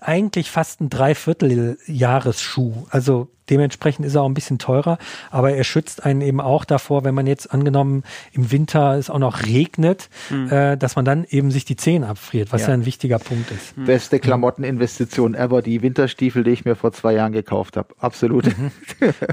eigentlich 0.00 0.50
fast 0.50 0.80
ein 0.80 0.90
Dreivierteljahresschuh. 0.90 2.86
Also 2.90 3.28
dementsprechend 3.50 4.04
ist 4.06 4.14
er 4.14 4.22
auch 4.22 4.28
ein 4.28 4.34
bisschen 4.34 4.58
teurer, 4.58 4.98
aber 5.30 5.52
er 5.52 5.64
schützt 5.64 6.04
einen 6.04 6.20
eben 6.20 6.40
auch 6.40 6.64
davor, 6.64 7.04
wenn 7.04 7.14
man 7.14 7.26
jetzt 7.26 7.52
angenommen 7.52 8.04
im 8.32 8.50
Winter 8.50 8.96
es 8.96 9.10
auch 9.10 9.18
noch 9.18 9.44
regnet, 9.44 10.08
mhm. 10.30 10.50
äh, 10.50 10.76
dass 10.76 10.96
man 10.96 11.04
dann 11.04 11.24
eben 11.28 11.50
sich 11.50 11.64
die 11.64 11.76
Zehen 11.76 12.04
abfriert, 12.04 12.52
was 12.52 12.62
ja, 12.62 12.68
ja 12.68 12.74
ein 12.74 12.84
wichtiger 12.84 13.18
Punkt 13.18 13.50
ist. 13.50 13.76
Mhm. 13.76 13.86
Beste 13.86 14.20
Klamotteninvestition 14.20 15.34
ever, 15.34 15.62
die 15.62 15.82
Winterstiefel, 15.82 16.44
die 16.44 16.50
ich 16.50 16.64
mir 16.64 16.76
vor 16.76 16.92
zwei 16.92 17.14
Jahren 17.14 17.32
gekauft 17.32 17.76
habe. 17.76 17.94
Absolut. 17.98 18.46
Mhm. 18.46 18.70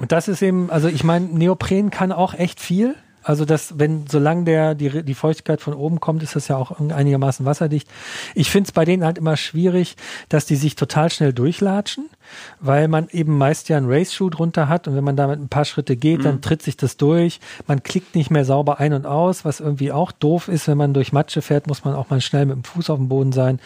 Und 0.01 0.12
das 0.12 0.28
ist 0.28 0.41
eben, 0.41 0.69
also 0.69 0.88
ich 0.88 1.04
meine, 1.04 1.25
Neopren 1.25 1.89
kann 1.89 2.12
auch 2.12 2.34
echt 2.34 2.60
viel. 2.60 2.95
Also 3.26 3.44
das, 3.44 3.80
wenn, 3.80 4.06
solange 4.08 4.44
der, 4.44 4.76
die, 4.76 5.04
die 5.04 5.16
Feuchtigkeit 5.16 5.60
von 5.60 5.74
oben 5.74 6.00
kommt, 6.00 6.22
ist 6.22 6.36
das 6.36 6.48
ja 6.48 6.58
auch 6.58 6.80
einigermaßen 6.80 7.44
wasserdicht. 7.44 7.90
Ich 8.36 8.52
finde 8.52 8.68
es 8.68 8.72
bei 8.72 8.86
denen 8.86 9.04
halt 9.04 9.18
immer 9.18 9.36
schwierig, 9.36 9.96
dass 10.30 10.46
die 10.46 10.56
sich 10.56 10.76
total 10.76 11.10
schnell 11.10 11.34
durchlatschen 11.34 12.08
weil 12.60 12.88
man 12.88 13.08
eben 13.12 13.38
meist 13.38 13.70
ja 13.70 13.78
einen 13.78 13.90
Race-Shoe 13.90 14.30
drunter 14.30 14.70
hat 14.70 14.88
und 14.88 14.96
wenn 14.96 15.04
man 15.04 15.16
damit 15.16 15.40
ein 15.40 15.50
paar 15.50 15.66
Schritte 15.66 15.96
geht, 15.96 16.20
mhm. 16.20 16.24
dann 16.24 16.42
tritt 16.42 16.62
sich 16.62 16.78
das 16.78 16.98
durch. 16.98 17.40
Man 17.68 17.84
klickt 17.84 18.16
nicht 18.16 18.32
mehr 18.32 18.46
sauber 18.46 18.80
ein 18.80 18.94
und 18.94 19.06
aus, 19.06 19.46
was 19.46 19.60
irgendwie 19.60 19.92
auch 19.92 20.12
doof 20.12 20.48
ist. 20.48 20.68
Wenn 20.68 20.78
man 20.78 20.94
durch 20.94 21.14
Matsche 21.14 21.42
fährt, 21.42 21.68
muss 21.68 21.84
man 21.84 21.96
auch 21.96 22.10
mal 22.10 22.22
schnell 22.22 22.46
mit 22.46 22.56
dem 22.56 22.64
Fuß 22.64 22.90
auf 22.90 22.98
dem 22.98 23.10
Boden 23.10 23.32
sein. 23.32 23.60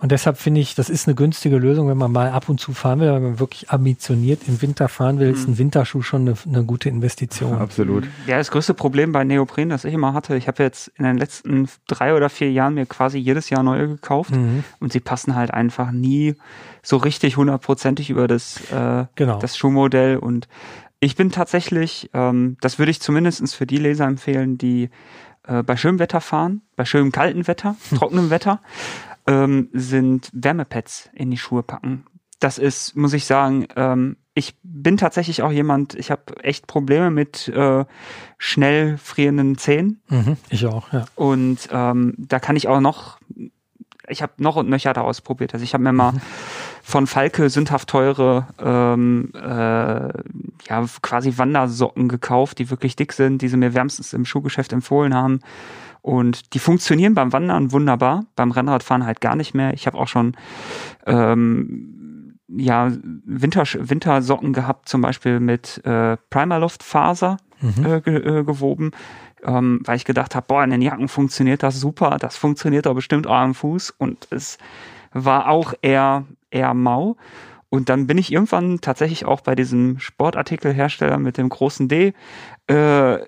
Und 0.00 0.12
deshalb 0.12 0.38
finde 0.38 0.60
ich, 0.60 0.74
das 0.74 0.90
ist 0.90 1.06
eine 1.06 1.14
günstige 1.14 1.58
Lösung, 1.58 1.88
wenn 1.88 1.98
man 1.98 2.12
mal 2.12 2.30
ab 2.30 2.48
und 2.48 2.60
zu 2.60 2.72
fahren 2.72 3.00
will, 3.00 3.12
wenn 3.12 3.22
man 3.22 3.38
wirklich 3.38 3.70
ambitioniert 3.70 4.42
im 4.46 4.60
Winter 4.62 4.88
fahren 4.88 5.18
will, 5.18 5.28
mhm. 5.28 5.34
ist 5.34 5.48
ein 5.48 5.58
Winterschuh 5.58 6.02
schon 6.02 6.22
eine, 6.22 6.34
eine 6.46 6.64
gute 6.64 6.88
Investition. 6.88 7.58
Absolut. 7.58 8.04
Ja, 8.26 8.38
das 8.38 8.50
größte 8.50 8.74
Problem 8.74 9.12
bei 9.12 9.24
Neopren, 9.24 9.68
das 9.68 9.84
ich 9.84 9.94
immer 9.94 10.12
hatte, 10.14 10.36
ich 10.36 10.48
habe 10.48 10.62
jetzt 10.62 10.88
in 10.96 11.04
den 11.04 11.18
letzten 11.18 11.68
drei 11.86 12.14
oder 12.14 12.28
vier 12.28 12.50
Jahren 12.50 12.74
mir 12.74 12.86
quasi 12.86 13.18
jedes 13.18 13.50
Jahr 13.50 13.62
neue 13.62 13.88
gekauft 13.88 14.30
mhm. 14.30 14.64
und 14.80 14.92
sie 14.92 15.00
passen 15.00 15.34
halt 15.34 15.52
einfach 15.52 15.90
nie 15.90 16.36
so 16.86 16.98
richtig 16.98 17.36
hundertprozentig 17.36 18.10
über 18.10 18.28
das, 18.28 18.60
äh, 18.70 19.06
genau. 19.16 19.40
das 19.40 19.56
Schuhmodell 19.56 20.18
und 20.18 20.46
ich 21.00 21.16
bin 21.16 21.32
tatsächlich, 21.32 22.10
ähm, 22.14 22.56
das 22.60 22.78
würde 22.78 22.92
ich 22.92 23.00
zumindestens 23.00 23.54
für 23.54 23.66
die 23.66 23.78
Leser 23.78 24.06
empfehlen, 24.06 24.56
die 24.56 24.90
äh, 25.48 25.64
bei 25.64 25.76
schönem 25.76 25.98
Wetter 25.98 26.20
fahren, 26.20 26.62
bei 26.76 26.84
schönem 26.84 27.10
kalten 27.10 27.48
Wetter, 27.48 27.74
trockenem 27.96 28.30
Wetter, 28.30 28.60
ähm, 29.26 29.68
sind 29.72 30.30
Wärmepads 30.32 31.10
in 31.12 31.32
die 31.32 31.36
Schuhe 31.36 31.64
packen. 31.64 32.06
Das 32.38 32.56
ist, 32.56 32.94
muss 32.94 33.14
ich 33.14 33.24
sagen, 33.24 33.66
ähm, 33.74 34.16
ich 34.34 34.54
bin 34.62 34.96
tatsächlich 34.96 35.42
auch 35.42 35.50
jemand, 35.50 35.94
ich 35.94 36.12
habe 36.12 36.44
echt 36.44 36.68
Probleme 36.68 37.10
mit 37.10 37.48
äh, 37.48 37.84
schnell 38.38 38.96
frierenden 38.96 39.58
Zähnen. 39.58 40.02
Mhm, 40.08 40.36
ich 40.50 40.66
auch, 40.66 40.92
ja. 40.92 41.06
Und 41.16 41.68
ähm, 41.72 42.14
da 42.16 42.38
kann 42.38 42.54
ich 42.54 42.68
auch 42.68 42.80
noch, 42.80 43.18
ich 44.08 44.22
habe 44.22 44.34
noch 44.38 44.54
und 44.54 44.68
nöcher 44.68 44.92
da 44.92 45.00
ausprobiert. 45.00 45.52
Also 45.52 45.64
ich 45.64 45.74
habe 45.74 45.82
mir 45.82 45.92
mal 45.92 46.12
mhm 46.12 46.20
von 46.86 47.08
Falke 47.08 47.50
sündhaft 47.50 47.88
teure 47.88 48.46
ähm, 48.60 49.32
äh, 49.34 49.40
ja 50.68 50.86
quasi 51.02 51.36
Wandersocken 51.36 52.06
gekauft, 52.06 52.60
die 52.60 52.70
wirklich 52.70 52.94
dick 52.94 53.12
sind, 53.12 53.42
die 53.42 53.48
sie 53.48 53.56
mir 53.56 53.74
wärmstens 53.74 54.12
im 54.12 54.24
Schuhgeschäft 54.24 54.72
empfohlen 54.72 55.12
haben. 55.12 55.40
Und 56.00 56.54
die 56.54 56.60
funktionieren 56.60 57.14
beim 57.14 57.32
Wandern 57.32 57.72
wunderbar, 57.72 58.26
beim 58.36 58.52
Rennradfahren 58.52 59.04
halt 59.04 59.20
gar 59.20 59.34
nicht 59.34 59.52
mehr. 59.52 59.74
Ich 59.74 59.88
habe 59.88 59.98
auch 59.98 60.06
schon 60.06 60.36
ähm, 61.06 62.38
ja 62.46 62.92
Winter, 63.24 63.64
Wintersocken 63.64 64.52
gehabt, 64.52 64.88
zum 64.88 65.00
Beispiel 65.00 65.40
mit 65.40 65.84
äh, 65.84 66.16
Primerloft 66.30 66.84
Faser 66.84 67.38
mhm. 67.60 67.84
äh, 67.84 68.00
ge, 68.00 68.14
äh, 68.14 68.44
gewoben. 68.44 68.92
Ähm, 69.42 69.80
weil 69.84 69.96
ich 69.96 70.04
gedacht 70.04 70.36
habe, 70.36 70.46
boah, 70.46 70.62
in 70.62 70.70
den 70.70 70.82
Jacken 70.82 71.08
funktioniert 71.08 71.64
das 71.64 71.80
super, 71.80 72.18
das 72.20 72.36
funktioniert 72.36 72.86
doch 72.86 72.94
bestimmt 72.94 73.26
auch 73.26 73.34
am 73.34 73.54
Fuß 73.54 73.90
und 73.98 74.28
es 74.30 74.58
war 75.12 75.48
auch 75.48 75.74
eher 75.82 76.24
eher 76.50 76.74
mau. 76.74 77.16
Und 77.68 77.88
dann 77.88 78.06
bin 78.06 78.16
ich 78.16 78.32
irgendwann 78.32 78.80
tatsächlich 78.80 79.24
auch 79.24 79.40
bei 79.40 79.54
diesem 79.54 79.98
Sportartikelhersteller 79.98 81.18
mit 81.18 81.36
dem 81.36 81.48
großen 81.48 81.88
D 81.88 82.14
äh, 82.68 83.18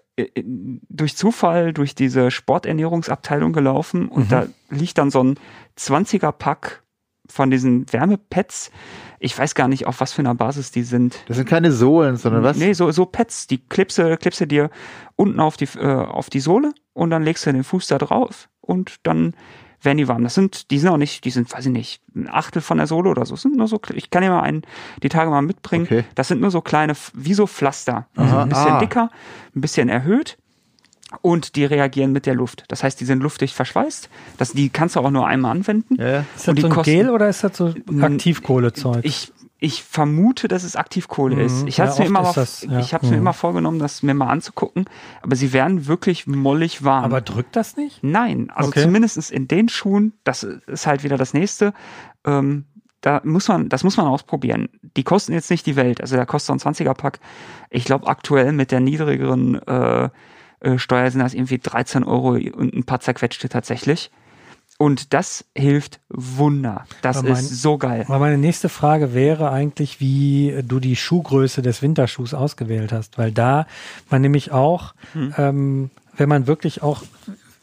durch 0.89 1.17
Zufall 1.17 1.73
durch 1.73 1.95
diese 1.95 2.31
Sporternährungsabteilung 2.31 3.53
gelaufen 3.53 4.09
und 4.09 4.27
mhm. 4.27 4.29
da 4.29 4.47
liegt 4.71 4.99
dann 4.99 5.11
so 5.11 5.23
ein 5.23 5.39
20er-Pack 5.77 6.83
von 7.31 7.51
diesen 7.51 7.93
Wärmepads. 7.93 8.71
Ich 9.19 9.39
weiß 9.39 9.55
gar 9.55 9.69
nicht, 9.69 9.87
auf 9.87 10.01
was 10.01 10.13
für 10.13 10.23
einer 10.23 10.35
Basis 10.35 10.71
die 10.71 10.83
sind. 10.83 11.19
Das 11.27 11.37
sind 11.37 11.49
keine 11.49 11.73
Sohlen, 11.73 12.17
sondern 12.17 12.43
was? 12.43 12.57
Nee, 12.57 12.73
so, 12.73 12.91
so 12.91 13.05
Pads. 13.05 13.47
Die 13.49 13.59
klipse, 13.59 14.17
klipse 14.17 14.47
dir 14.47 14.71
unten 15.17 15.41
auf 15.41 15.57
die, 15.57 15.69
äh, 15.79 15.87
auf 15.87 16.31
die 16.31 16.41
Sohle 16.41 16.73
und 16.95 17.11
dann 17.11 17.23
legst 17.23 17.45
du 17.47 17.53
den 17.53 17.65
Fuß 17.65 17.89
da 17.89 17.99
drauf 17.99 18.49
und 18.61 18.97
dann 19.03 19.35
werden 19.83 19.99
die 19.99 20.09
warm. 20.09 20.25
Das 20.25 20.35
sind, 20.35 20.71
die 20.71 20.79
sind 20.79 20.89
auch 20.89 20.97
nicht, 20.97 21.25
die 21.25 21.31
sind, 21.31 21.53
weiß 21.53 21.67
ich 21.67 21.73
nicht, 21.73 22.03
ein 22.15 22.29
Achtel 22.29 22.63
von 22.63 22.79
der 22.79 22.87
Sohle 22.87 23.11
oder 23.11 23.25
so. 23.27 23.35
Das 23.35 23.43
sind 23.43 23.57
nur 23.57 23.69
so, 23.69 23.81
ich 23.95 24.11
kann 24.11 24.23
dir 24.23 24.31
mal 24.31 24.43
einen, 24.43 24.63
die 25.03 25.09
Tage 25.09 25.31
mal 25.31 25.43
mitbringen. 25.43 25.85
Okay. 25.85 26.05
Das 26.15 26.29
sind 26.29 26.41
nur 26.41 26.51
so 26.51 26.61
kleine, 26.61 26.95
wie 27.15 27.35
so 27.35 27.47
Pflaster. 27.47 28.07
Die 28.17 28.25
sind 28.25 28.35
ein 28.35 28.49
bisschen 28.49 28.73
ah. 28.73 28.79
dicker, 28.79 29.11
ein 29.55 29.61
bisschen 29.61 29.89
erhöht 29.89 30.39
und 31.23 31.57
die 31.57 31.65
reagieren 31.65 32.13
mit 32.13 32.27
der 32.27 32.35
Luft. 32.35 32.65
Das 32.69 32.83
heißt, 32.83 33.01
die 33.01 33.05
sind 33.05 33.23
luftig 33.23 33.55
verschweißt. 33.55 34.11
Das, 34.37 34.53
die 34.53 34.69
kannst 34.69 34.97
du 34.97 35.01
auch 35.01 35.11
nur 35.11 35.27
einmal 35.27 35.53
anwenden. 35.53 35.97
Ja. 35.97 36.21
Ist 36.37 36.49
das 36.49 36.57
so 36.57 36.67
ein 36.67 36.73
kosten, 36.73 36.93
Gel 36.93 37.11
oder 37.11 37.29
ist 37.29 37.45
das 37.45 37.57
so 37.57 37.75
Aktivkohlezeug? 38.01 39.05
Ich 39.05 39.33
ich 39.61 39.83
vermute, 39.83 40.47
dass 40.47 40.63
es 40.63 40.77
Aktivkohle 40.77 41.37
mhm. 41.37 41.43
ist. 41.43 41.67
Ich 41.67 41.81
habe 41.81 41.91
ja, 41.91 41.99
mir 41.99 42.07
immer, 42.07 42.33
das, 42.33 42.63
ja. 42.63 42.79
ich 42.79 42.93
mhm. 42.93 43.11
mir 43.11 43.17
immer 43.17 43.33
vorgenommen, 43.33 43.81
das 43.81 44.03
mir 44.03 44.15
mal 44.15 44.29
anzugucken, 44.29 44.85
aber 45.21 45.35
sie 45.35 45.53
werden 45.53 45.87
wirklich 45.87 46.27
mollig 46.27 46.85
warm. 46.85 47.05
Aber 47.05 47.21
drückt 47.21 47.57
das 47.57 47.77
nicht? 47.77 48.03
Nein, 48.03 48.51
also 48.55 48.69
okay. 48.69 48.83
zumindest 48.83 49.31
in 49.31 49.49
den 49.49 49.69
Schuhen, 49.69 50.13
das 50.23 50.45
ist 50.45 50.87
halt 50.87 51.03
wieder 51.03 51.17
das 51.17 51.35
nächste. 51.35 51.73
Ähm, 52.25 52.67
da 53.01 53.21
muss 53.25 53.49
man, 53.49 53.69
das 53.69 53.85
muss 53.85 53.97
man 53.97 54.07
ausprobieren. 54.07 54.69
Die 54.97 55.05
kosten 55.05 55.33
jetzt 55.33 55.51
nicht 55.51 55.67
die 55.67 55.77
Welt, 55.77 56.01
also 56.01 56.17
der 56.17 56.27
kostet 56.27 56.55
ein 56.55 56.75
20er 56.75 56.95
Pack. 56.95 57.19
Ich 57.71 57.85
glaube 57.85 58.07
aktuell 58.07 58.53
mit 58.53 58.71
der 58.71 58.81
niedrigeren 58.81 59.61
äh, 59.67 60.09
äh, 60.61 60.79
Steuer 60.79 61.11
sind 61.11 61.21
das 61.21 61.35
irgendwie 61.35 61.59
13 61.59 62.05
Euro 62.05 62.31
und 62.31 62.75
ein 62.75 62.85
paar 62.85 63.01
zerquetschte 63.01 63.49
tatsächlich. 63.49 64.11
Und 64.79 65.13
das 65.13 65.45
hilft 65.57 65.99
Wunder. 66.09 66.85
Das 67.03 67.23
mein, 67.23 67.33
ist 67.33 67.61
so 67.61 67.79
geil. 67.79 68.05
Aber 68.07 68.21
meine 68.21 68.39
nächste 68.39 68.69
Frage 68.69 69.13
wäre 69.13 69.51
eigentlich, 69.51 70.01
wie 70.01 70.63
du 70.67 70.79
die 70.79 70.95
Schuhgröße 70.95 71.63
des 71.63 71.83
Winterschuhs 71.83 72.33
ausgewählt 72.33 72.93
hast, 72.93 73.19
weil 73.19 73.33
da 73.33 73.67
man 74.09 74.23
nämlich 74.23 74.53
auch, 74.53 74.95
hm. 75.13 75.35
ähm, 75.37 75.91
wenn 76.17 76.29
man 76.29 76.47
wirklich 76.47 76.83
auch 76.83 77.03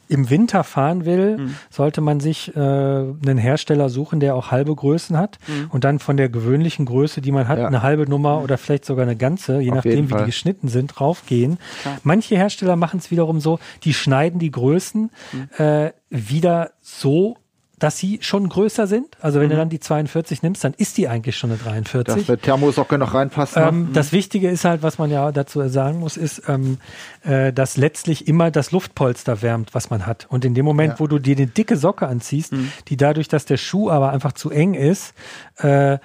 im 0.08 0.30
Winter 0.30 0.64
fahren 0.64 1.06
will, 1.06 1.38
mhm. 1.38 1.56
sollte 1.70 2.02
man 2.02 2.20
sich 2.20 2.56
äh, 2.56 2.60
einen 2.60 3.38
Hersteller 3.38 3.90
suchen, 3.90 4.20
der 4.20 4.36
auch 4.36 4.52
halbe 4.52 4.76
Größen 4.76 5.18
hat 5.18 5.40
mhm. 5.48 5.68
und 5.72 5.84
dann 5.84 6.00
von 6.00 6.18
der 6.18 6.30
gewöhnlichen 6.30 6.86
Größe, 6.86 7.22
die 7.22 7.32
man 7.32 7.48
hat, 7.48 7.58
ja. 7.58 7.68
eine 7.68 7.82
halbe 7.82 8.08
Nummer 8.08 8.42
oder 8.42 8.58
vielleicht 8.58 8.86
sogar 8.86 9.04
eine 9.04 9.16
ganze, 9.16 9.60
je 9.60 9.72
Auf 9.72 9.78
nachdem, 9.78 10.10
wie 10.10 10.16
die 10.16 10.26
geschnitten 10.26 10.68
sind, 10.68 10.88
draufgehen. 10.96 11.58
Klar. 11.82 11.98
Manche 12.04 12.36
Hersteller 12.36 12.76
machen 12.76 13.00
es 13.00 13.10
wiederum 13.10 13.40
so, 13.40 13.60
die 13.84 13.94
schneiden 13.94 14.40
die 14.40 14.52
Größen 14.52 15.10
mhm. 15.32 15.50
äh, 15.58 15.92
wieder 16.16 16.72
so 16.82 17.38
dass 17.80 17.98
sie 17.98 18.20
schon 18.22 18.48
größer 18.48 18.88
sind. 18.88 19.18
Also 19.20 19.40
wenn 19.40 19.48
mhm. 19.48 19.52
du 19.52 19.58
dann 19.58 19.70
die 19.70 19.80
42 19.80 20.44
nimmst, 20.44 20.64
dann 20.64 20.74
ist 20.74 20.98
die 20.98 21.08
eigentlich 21.08 21.38
schon 21.38 21.52
eine 21.52 21.60
43. 21.60 22.16
Dass 22.16 22.26
der 22.26 22.40
Thermosocke 22.40 22.98
noch 22.98 23.14
reinpasst. 23.14 23.58
Ne? 23.58 23.64
Ähm, 23.68 23.80
mhm. 23.80 23.94
Das 23.94 24.12
Wichtige 24.12 24.50
ist 24.50 24.66
halt, 24.66 24.82
was 24.82 24.98
man 24.98 25.12
ja 25.12 25.32
dazu 25.32 25.68
sagen 25.68 26.00
muss, 26.00 26.18
ist, 26.18 26.44
ähm, 26.48 26.78
äh, 27.24 27.52
dass 27.52 27.78
letztlich 27.78 28.28
immer 28.28 28.50
das 28.50 28.72
Luftpolster 28.72 29.42
wärmt, 29.42 29.74
was 29.74 29.90
man 29.90 30.06
hat. 30.06 30.26
Und 30.30 30.46
in 30.46 30.54
dem 30.54 30.66
Moment, 30.66 30.94
ja. 30.94 31.00
wo 31.00 31.08
du 31.08 31.20
dir 31.20 31.36
eine 31.36 31.48
dicke 31.48 31.76
Socke 31.76 32.08
anziehst, 32.08 32.54
mhm. 32.54 32.72
die 32.88 32.98
dadurch, 32.98 33.28
dass 33.28 33.46
der 33.46 33.58
Schuh 33.58 33.90
aber 33.90 34.12
einfach 34.12 34.34
zu 34.34 34.52
eng 34.52 34.74
ist, 34.74 35.14
äh, 35.58 35.98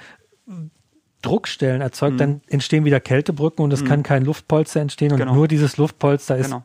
Druckstellen 1.23 1.83
erzeugt, 1.83 2.19
dann 2.19 2.41
entstehen 2.49 2.87
wieder 2.87 2.99
Kältebrücken 2.99 3.63
und 3.63 3.73
es 3.73 3.85
kann 3.85 4.03
kein 4.03 4.25
Luftpolster 4.25 4.81
entstehen 4.81 5.13
und 5.13 5.19
Genau. 5.19 5.35
nur 5.35 5.49
dieses 5.49 5.77
Luftpolster 5.77 6.39
ist 6.39 6.47
Genau. 6.47 6.65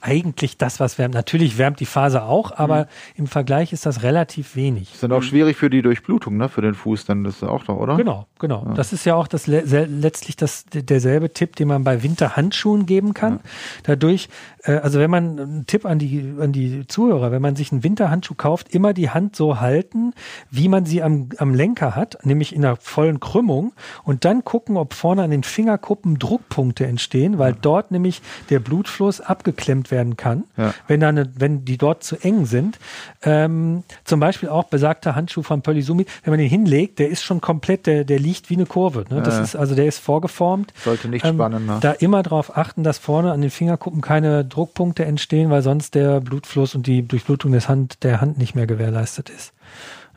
Eigentlich 0.00 0.56
das, 0.58 0.80
was 0.80 0.98
wärmt. 0.98 1.14
Natürlich 1.14 1.58
wärmt 1.58 1.80
die 1.80 1.86
Faser 1.86 2.26
auch, 2.26 2.52
aber 2.52 2.86
im 3.16 3.26
Vergleich 3.26 3.72
ist 3.72 3.86
das 3.86 4.02
relativ 4.02 4.56
wenig. 4.56 4.94
Ist 4.94 5.02
dann 5.02 5.12
auch 5.12 5.22
schwierig 5.22 5.56
für 5.56 5.70
die 5.70 5.82
Durchblutung, 5.82 6.36
ne? 6.36 6.48
Für 6.48 6.62
den 6.62 6.74
Fuß 6.74 7.04
dann, 7.04 7.24
das 7.24 7.36
ist 7.36 7.42
auch 7.42 7.64
doch, 7.64 7.76
oder? 7.76 7.96
Genau, 7.96 8.26
genau. 8.38 8.72
Das 8.74 8.92
ist 8.92 9.04
ja 9.04 9.14
auch 9.14 9.26
das 9.26 9.46
letztlich 9.46 10.36
das 10.36 10.64
derselbe 10.66 11.32
Tipp, 11.32 11.56
den 11.56 11.68
man 11.68 11.84
bei 11.84 12.02
Winterhandschuhen 12.02 12.86
geben 12.86 13.14
kann. 13.14 13.40
Dadurch, 13.84 14.28
äh, 14.57 14.57
also 14.64 14.98
wenn 14.98 15.10
man 15.10 15.38
ein 15.38 15.64
Tipp 15.66 15.84
an 15.84 15.98
die 15.98 16.34
an 16.40 16.52
die 16.52 16.86
Zuhörer, 16.86 17.30
wenn 17.32 17.42
man 17.42 17.56
sich 17.56 17.72
einen 17.72 17.82
Winterhandschuh 17.84 18.34
kauft, 18.34 18.74
immer 18.74 18.92
die 18.92 19.10
Hand 19.10 19.36
so 19.36 19.60
halten, 19.60 20.12
wie 20.50 20.68
man 20.68 20.84
sie 20.84 21.02
am 21.02 21.28
am 21.38 21.54
Lenker 21.54 21.94
hat, 21.96 22.18
nämlich 22.24 22.54
in 22.54 22.64
einer 22.64 22.76
vollen 22.76 23.20
Krümmung 23.20 23.72
und 24.04 24.24
dann 24.24 24.44
gucken, 24.44 24.76
ob 24.76 24.94
vorne 24.94 25.22
an 25.22 25.30
den 25.30 25.42
Fingerkuppen 25.42 26.18
Druckpunkte 26.18 26.86
entstehen, 26.86 27.38
weil 27.38 27.54
dort 27.60 27.90
nämlich 27.90 28.22
der 28.50 28.60
Blutfluss 28.60 29.20
abgeklemmt 29.20 29.90
werden 29.90 30.16
kann, 30.16 30.44
Ja. 30.56 30.74
wenn 30.86 31.00
da 31.00 31.08
eine, 31.08 31.30
wenn 31.36 31.64
die 31.64 31.78
dort 31.78 32.02
zu 32.02 32.16
eng 32.16 32.46
sind. 32.46 32.78
Ähm, 33.22 33.82
zum 34.04 34.20
Beispiel 34.20 34.48
auch 34.48 34.64
besagter 34.64 35.14
Handschuh 35.14 35.42
von 35.42 35.62
Pöllisumi, 35.62 36.06
wenn 36.24 36.32
man 36.32 36.38
den 36.40 36.48
hinlegt, 36.48 36.98
der 36.98 37.08
ist 37.08 37.22
schon 37.22 37.40
komplett, 37.40 37.86
der, 37.86 38.04
der 38.04 38.18
liegt 38.18 38.50
wie 38.50 38.54
eine 38.54 38.66
Kurve. 38.66 39.04
Ne? 39.10 39.22
Das 39.22 39.36
Ja. 39.36 39.42
ist 39.42 39.56
also 39.56 39.74
der 39.74 39.86
ist 39.86 39.98
vorgeformt. 39.98 40.72
Sollte 40.84 41.08
nicht 41.08 41.24
Ähm, 41.24 41.34
spannen, 41.36 41.66
ne? 41.66 41.78
Da 41.80 41.92
immer 41.92 42.22
darauf 42.22 42.56
achten, 42.56 42.82
dass 42.84 42.98
vorne 42.98 43.32
an 43.32 43.40
den 43.40 43.50
Fingerkuppen 43.50 44.00
keine 44.00 44.44
Druckpunkte 44.48 45.04
entstehen, 45.04 45.50
weil 45.50 45.62
sonst 45.62 45.94
der 45.94 46.20
Blutfluss 46.20 46.74
und 46.74 46.86
die 46.86 47.06
Durchblutung 47.06 47.52
des 47.52 47.68
Hand, 47.68 48.02
der 48.02 48.20
Hand 48.20 48.38
nicht 48.38 48.54
mehr 48.54 48.66
gewährleistet 48.66 49.30
ist. 49.30 49.52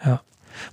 Ja. 0.05 0.21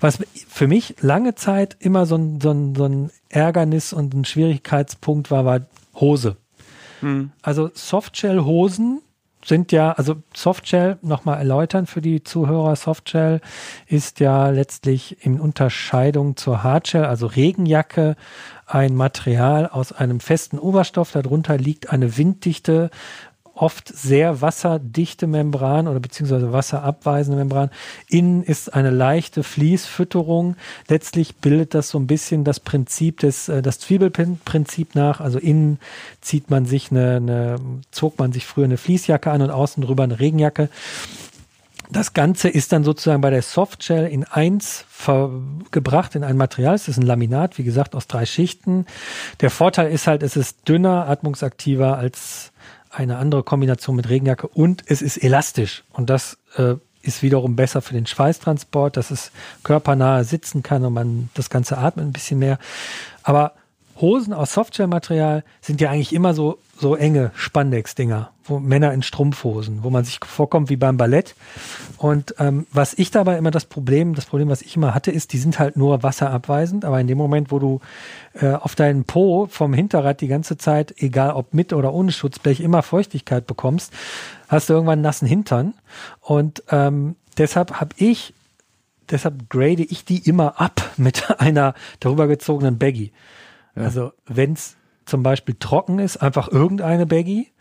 Was 0.00 0.18
für 0.48 0.66
mich 0.66 0.96
lange 1.00 1.34
Zeit 1.34 1.76
immer 1.78 2.06
so 2.06 2.16
ein, 2.16 2.40
so 2.40 2.50
ein, 2.50 2.74
so 2.74 2.84
ein 2.84 3.10
Ärgernis 3.28 3.92
und 3.92 4.14
ein 4.14 4.24
Schwierigkeitspunkt 4.24 5.30
war, 5.30 5.44
war 5.44 5.60
Hose. 5.94 6.36
Hm. 7.00 7.30
Also 7.42 7.70
Softshell-Hosen 7.72 9.02
sind 9.44 9.72
ja, 9.72 9.92
also 9.92 10.16
Softshell, 10.34 10.98
nochmal 11.02 11.38
erläutern 11.38 11.86
für 11.86 12.00
die 12.00 12.22
Zuhörer, 12.22 12.76
Softshell 12.76 13.40
ist 13.86 14.20
ja 14.20 14.50
letztlich 14.50 15.24
in 15.24 15.40
Unterscheidung 15.40 16.36
zur 16.36 16.62
Hardshell, 16.62 17.04
also 17.04 17.26
Regenjacke, 17.26 18.16
ein 18.66 18.94
Material 18.94 19.66
aus 19.66 19.92
einem 19.92 20.20
festen 20.20 20.58
Oberstoff, 20.58 21.12
darunter 21.12 21.56
liegt 21.56 21.90
eine 21.90 22.18
winddichte, 22.18 22.90
oft 23.58 23.88
sehr 23.88 24.40
wasserdichte 24.40 25.26
Membran 25.26 25.88
oder 25.88 26.00
beziehungsweise 26.00 26.52
wasserabweisende 26.52 27.38
Membran. 27.38 27.70
Innen 28.08 28.42
ist 28.42 28.72
eine 28.72 28.90
leichte 28.90 29.42
Fließfütterung. 29.42 30.56
Letztlich 30.88 31.36
bildet 31.36 31.74
das 31.74 31.90
so 31.90 31.98
ein 31.98 32.06
bisschen 32.06 32.44
das 32.44 32.60
Prinzip 32.60 33.20
des, 33.20 33.48
äh, 33.48 33.62
das 33.62 33.78
Zwiebelprinzip 33.80 34.94
nach. 34.94 35.20
Also 35.20 35.38
innen 35.38 35.78
zieht 36.20 36.50
man 36.50 36.66
sich 36.66 36.90
eine, 36.90 37.16
eine, 37.16 37.56
zog 37.90 38.18
man 38.18 38.32
sich 38.32 38.46
früher 38.46 38.64
eine 38.64 38.76
Fließjacke 38.76 39.30
an 39.30 39.42
und 39.42 39.50
außen 39.50 39.82
drüber 39.82 40.04
eine 40.04 40.20
Regenjacke. 40.20 40.68
Das 41.90 42.12
Ganze 42.12 42.50
ist 42.50 42.72
dann 42.72 42.84
sozusagen 42.84 43.22
bei 43.22 43.30
der 43.30 43.40
Softshell 43.40 44.06
in 44.06 44.24
eins 44.24 44.84
gebracht 45.70 46.14
in 46.14 46.24
ein 46.24 46.36
Material. 46.36 46.74
Es 46.74 46.86
ist 46.86 46.98
ein 46.98 47.06
Laminat, 47.06 47.56
wie 47.56 47.64
gesagt, 47.64 47.94
aus 47.94 48.06
drei 48.06 48.26
Schichten. 48.26 48.84
Der 49.40 49.48
Vorteil 49.48 49.90
ist 49.90 50.06
halt, 50.06 50.22
es 50.22 50.36
ist 50.36 50.68
dünner, 50.68 51.08
atmungsaktiver 51.08 51.96
als 51.96 52.52
eine 52.98 53.18
andere 53.18 53.42
Kombination 53.42 53.96
mit 53.96 54.08
Regenjacke 54.08 54.48
und 54.48 54.82
es 54.87 55.02
ist 55.02 55.16
elastisch. 55.18 55.84
Und 55.92 56.11
das 56.11 56.38
äh, 56.56 56.74
ist 57.02 57.22
wiederum 57.22 57.56
besser 57.56 57.80
für 57.80 57.94
den 57.94 58.06
Schweißtransport, 58.06 58.96
dass 58.96 59.11
es 59.11 59.30
körpernahe 59.62 60.24
sitzen 60.24 60.62
kann 60.62 60.84
und 60.84 60.92
man 60.92 61.30
das 61.34 61.48
Ganze 61.48 61.78
atmet 61.78 62.06
ein 62.06 62.12
bisschen 62.12 62.38
mehr. 62.38 62.58
Aber 63.22 63.52
Hosen 64.00 64.32
aus 64.32 64.52
Softshell-Material 64.52 65.44
sind 65.61 65.80
ja 65.80 65.90
eigentlich 65.90 66.12
immer 66.12 66.34
so, 66.34 66.58
so 66.78 66.94
enge 66.94 67.32
Spandex-Dinger, 67.34 68.30
wo 68.44 68.58
Männer 68.58 68.92
in 68.92 69.02
Strumpfhosen, 69.02 69.82
wo 69.82 69.90
man 69.90 70.04
sich 70.04 70.20
vorkommt 70.24 70.70
wie 70.70 70.76
beim 70.76 70.96
Ballett. 70.96 71.34
Und 71.96 72.34
ähm, 72.38 72.66
was 72.72 72.94
ich 72.94 73.11
dabei 73.11 73.37
immer 73.37 73.50
das 73.50 73.64
Problem, 73.64 74.14
das 74.14 74.26
Problem, 74.26 74.48
was 74.48 74.62
ich 74.62 74.76
immer 74.76 74.94
hatte, 74.94 75.11
ist, 75.11 75.32
die 75.32 75.38
sind 75.38 75.58
halt 75.58 75.76
nur 75.76 76.02
wasserabweisend, 76.02 76.84
aber 76.84 77.00
in 77.00 77.08
dem 77.08 77.18
Moment, 77.18 77.50
wo 77.50 77.58
du 77.58 77.80
äh, 78.34 78.52
auf 78.52 78.74
deinen 78.74 79.04
Po 79.04 79.48
vom 79.50 79.74
Hinterrad 79.74 80.20
die 80.20 80.28
ganze 80.28 80.56
Zeit, 80.56 80.94
egal 80.98 81.32
ob 81.32 81.52
mit 81.52 81.72
oder 81.72 81.92
ohne 81.92 82.12
Schutzblech, 82.12 82.61
immer 82.61 82.82
Feuchtigkeit 82.82 83.46
bekommst, 83.46 83.92
hast 84.48 84.68
du 84.68 84.74
irgendwann 84.74 85.00
nassen 85.00 85.26
Hintern. 85.26 85.74
Und 86.20 86.62
ähm, 86.70 87.16
deshalb 87.37 87.80
habe 87.80 87.94
ich 87.96 88.34
deshalb 89.11 89.48
grade 89.48 89.82
ich 89.82 90.04
die 90.04 90.28
immer 90.28 90.61
ab 90.61 90.82
mit 90.96 91.30
einer 91.40 91.74
darüber 92.00 92.26
gezogenen 92.26 92.78
Baggy. 92.78 93.12
Also 93.84 94.12
wenn 94.26 94.52
es 94.52 94.76
zum 95.04 95.22
Beispiel 95.22 95.56
trocken 95.58 95.98
ist, 95.98 96.18
einfach 96.18 96.48
irgendeine 96.48 97.06
Baggy. 97.06 97.52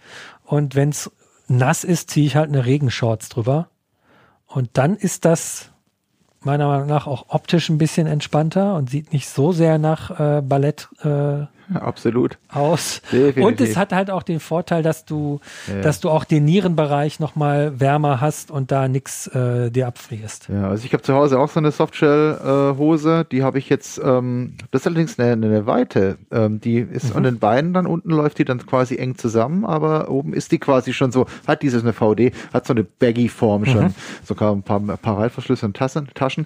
Und 0.44 0.76
wenn 0.76 0.90
es 0.90 1.12
nass 1.48 1.84
ist, 1.84 2.10
ziehe 2.10 2.26
ich 2.26 2.36
halt 2.36 2.50
eine 2.50 2.66
Regenshorts 2.66 3.30
drüber. 3.30 3.70
Und 4.46 4.72
dann 4.74 4.96
ist 4.96 5.26
das 5.26 5.72
meiner 6.42 6.68
Meinung 6.68 6.88
nach 6.88 7.08
auch 7.08 7.26
optisch 7.30 7.70
ein 7.70 7.78
bisschen 7.78 8.08
entspannter 8.08 8.76
und 8.76 8.90
sieht 8.90 9.12
nicht 9.12 9.28
so 9.28 9.52
sehr 9.52 9.78
nach 9.78 10.20
äh, 10.20 10.42
Ballett 10.42 10.90
äh, 11.04 11.08
Ja, 11.10 11.50
absolut. 11.74 12.38
aus. 12.54 13.02
Definitiv. 13.12 13.44
Und 13.44 13.62
es 13.62 13.76
hat 13.78 13.94
halt 13.94 14.10
auch 14.12 14.24
den 14.24 14.40
Vorteil, 14.40 14.84
dass 14.84 15.06
du, 15.06 15.40
Ja. 15.68 15.82
dass 15.82 16.00
du 16.00 16.10
auch 16.10 16.24
den 16.24 16.46
Nierenbereich 16.46 17.20
nochmal 17.20 17.80
wärmer 17.80 18.22
hast 18.22 18.52
und 18.52 18.72
da 18.72 18.88
nichts 18.88 19.28
äh, 19.28 19.70
dir 19.72 19.88
abfrierst. 19.88 20.50
Ja, 20.50 20.70
also 20.70 20.86
ich 20.86 20.94
habe 20.94 21.04
zu 21.04 21.14
Hause 21.14 21.40
auch 21.40 21.50
so 21.50 21.60
eine 21.60 21.72
Softshell-Hose, 21.72 23.26
die 23.32 23.44
habe 23.44 23.58
ich 23.60 23.70
jetzt, 23.70 24.00
ähm, 24.04 24.54
das 24.72 24.82
ist 24.82 24.88
allerdings 24.88 25.20
eine, 25.20 25.34
eine 25.34 25.66
Weite, 25.66 26.18
ähm, 26.32 26.60
die 26.60 26.78
ist 26.78 27.12
Mhm. 27.12 27.18
an 27.18 27.24
den 27.24 27.40
Beinen, 27.40 27.74
dann 27.74 27.86
unten 27.86 28.10
läuft 28.12 28.40
die 28.40 28.46
dann 28.46 28.66
quasi 28.66 28.96
eng 28.98 29.18
zusammen, 29.18 29.66
aber 29.66 30.10
oben 30.10 30.34
ist 30.34 30.52
die 30.52 30.60
quasi 30.60 30.94
schon 30.94 31.12
so, 31.12 31.26
hat 31.48 31.62
dieses 31.62 31.84
eine 31.84 31.94
VD, 31.94 32.32
hat 32.54 32.66
so 32.66 32.74
eine 32.74 32.84
Baggy-Form 32.84 33.66
schon, 33.66 33.84
Mhm. 33.86 33.96
sogar 34.24 34.52
ein 34.54 34.64
paar, 34.64 34.80
ein 34.80 34.98
paar 34.98 35.18
Reißverschlüsse 35.20 35.66
und 35.66 35.76
Tassen, 35.78 36.08
Taschen. 36.14 36.46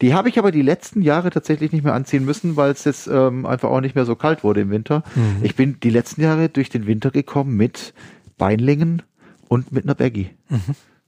Die 0.00 0.14
habe 0.14 0.28
ich 0.28 0.38
aber 0.38 0.50
die 0.50 0.62
letzten 0.62 1.02
Jahre 1.02 1.30
tatsächlich 1.30 1.72
nicht 1.72 1.84
mehr 1.84 1.94
anziehen 1.94 2.24
müssen, 2.24 2.56
weil 2.56 2.70
es 2.72 2.84
jetzt 2.84 3.06
ähm, 3.08 3.46
einfach 3.46 3.70
auch 3.70 3.80
nicht 3.80 3.94
mehr 3.94 4.04
so 4.04 4.14
kalt 4.14 4.44
wurde 4.44 4.57
im 4.60 4.70
Winter. 4.70 5.02
Mhm. 5.14 5.38
Ich 5.42 5.54
bin 5.56 5.78
die 5.80 5.90
letzten 5.90 6.22
Jahre 6.22 6.48
durch 6.48 6.68
den 6.70 6.86
Winter 6.86 7.10
gekommen 7.10 7.56
mit 7.56 7.94
Beinlingen 8.36 9.02
und 9.48 9.72
mit 9.72 9.84
einer 9.84 9.94
Baggy. 9.94 10.30
Mhm. 10.48 10.60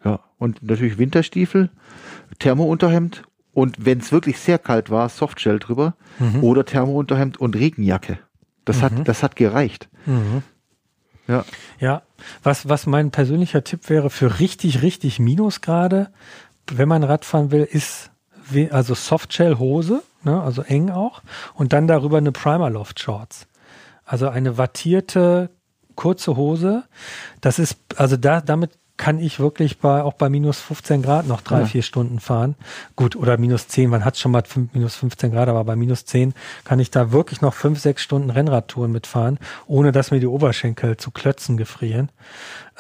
Ja, 0.05 0.21
und 0.39 0.63
natürlich 0.63 0.97
Winterstiefel, 0.99 1.71
Thermounterhemd 2.39 3.23
und 3.53 3.85
wenn 3.85 3.99
es 3.99 4.13
wirklich 4.13 4.39
sehr 4.39 4.59
kalt 4.59 4.91
war, 4.91 5.09
Softshell 5.09 5.59
drüber 5.59 5.95
Mhm. 6.19 6.43
oder 6.43 6.65
Thermounterhemd 6.65 7.39
und 7.39 7.57
Regenjacke. 7.57 8.19
Das 8.65 8.83
hat, 8.83 8.93
das 9.09 9.23
hat 9.23 9.37
gereicht. 9.37 9.89
Mhm. 10.07 10.43
Ja, 11.27 11.45
Ja, 11.79 12.03
was, 12.43 12.69
was 12.69 12.87
mein 12.87 13.11
persönlicher 13.11 13.63
Tipp 13.65 13.89
wäre 13.89 14.11
für 14.11 14.39
richtig, 14.41 14.83
richtig 14.83 15.19
Minusgrade, 15.19 16.11
wenn 16.73 16.89
man 16.89 17.03
Radfahren 17.05 17.51
will, 17.51 17.63
ist 17.71 18.11
also 18.71 18.95
Softshell-Hose, 18.95 20.03
ne, 20.23 20.41
also 20.43 20.63
eng 20.63 20.91
auch, 20.91 21.23
und 21.55 21.73
dann 21.73 21.87
darüber 21.87 22.19
eine 22.19 22.33
Primer-Loft-Shorts. 22.33 23.47
Also 24.05 24.29
eine 24.29 24.59
wattierte, 24.59 25.51
kurze 25.95 26.37
Hose. 26.37 26.85
Das 27.41 27.59
ist, 27.59 27.79
also 27.97 28.17
da, 28.17 28.41
damit 28.41 28.73
kann 28.97 29.19
ich 29.19 29.41
wirklich 29.41 29.79
bei, 29.79 30.03
auch 30.03 30.13
bei 30.13 30.29
minus 30.29 30.61
15 30.61 31.01
Grad 31.01 31.27
noch 31.27 31.41
drei, 31.41 31.61
Ja. 31.61 31.65
vier 31.67 31.83
Stunden 31.83 32.21
fahren. 32.21 32.55
Gut, 32.97 33.17
oder 33.17 33.39
minus 33.39 33.67
10, 33.67 33.89
man 33.89 34.05
hat 34.05 34.19
schon 34.19 34.31
mal 34.31 34.43
fünf, 34.47 34.75
minus 34.75 34.97
15 34.97 35.33
Grad, 35.33 35.49
aber 35.49 35.65
bei 35.65 35.75
minus 35.75 36.05
10 36.05 36.35
kann 36.65 36.81
ich 36.81 36.91
da 36.91 37.11
wirklich 37.11 37.41
noch 37.41 37.55
fünf, 37.55 37.79
sechs 37.81 38.03
Stunden 38.03 38.29
Rennradtouren 38.29 38.93
mitfahren, 38.93 39.39
ohne 39.67 39.91
dass 39.93 40.11
mir 40.11 40.21
die 40.21 40.27
Oberschenkel 40.27 40.99
zu 40.99 41.13
Klötzen 41.13 41.57
gefrieren. 41.57 42.11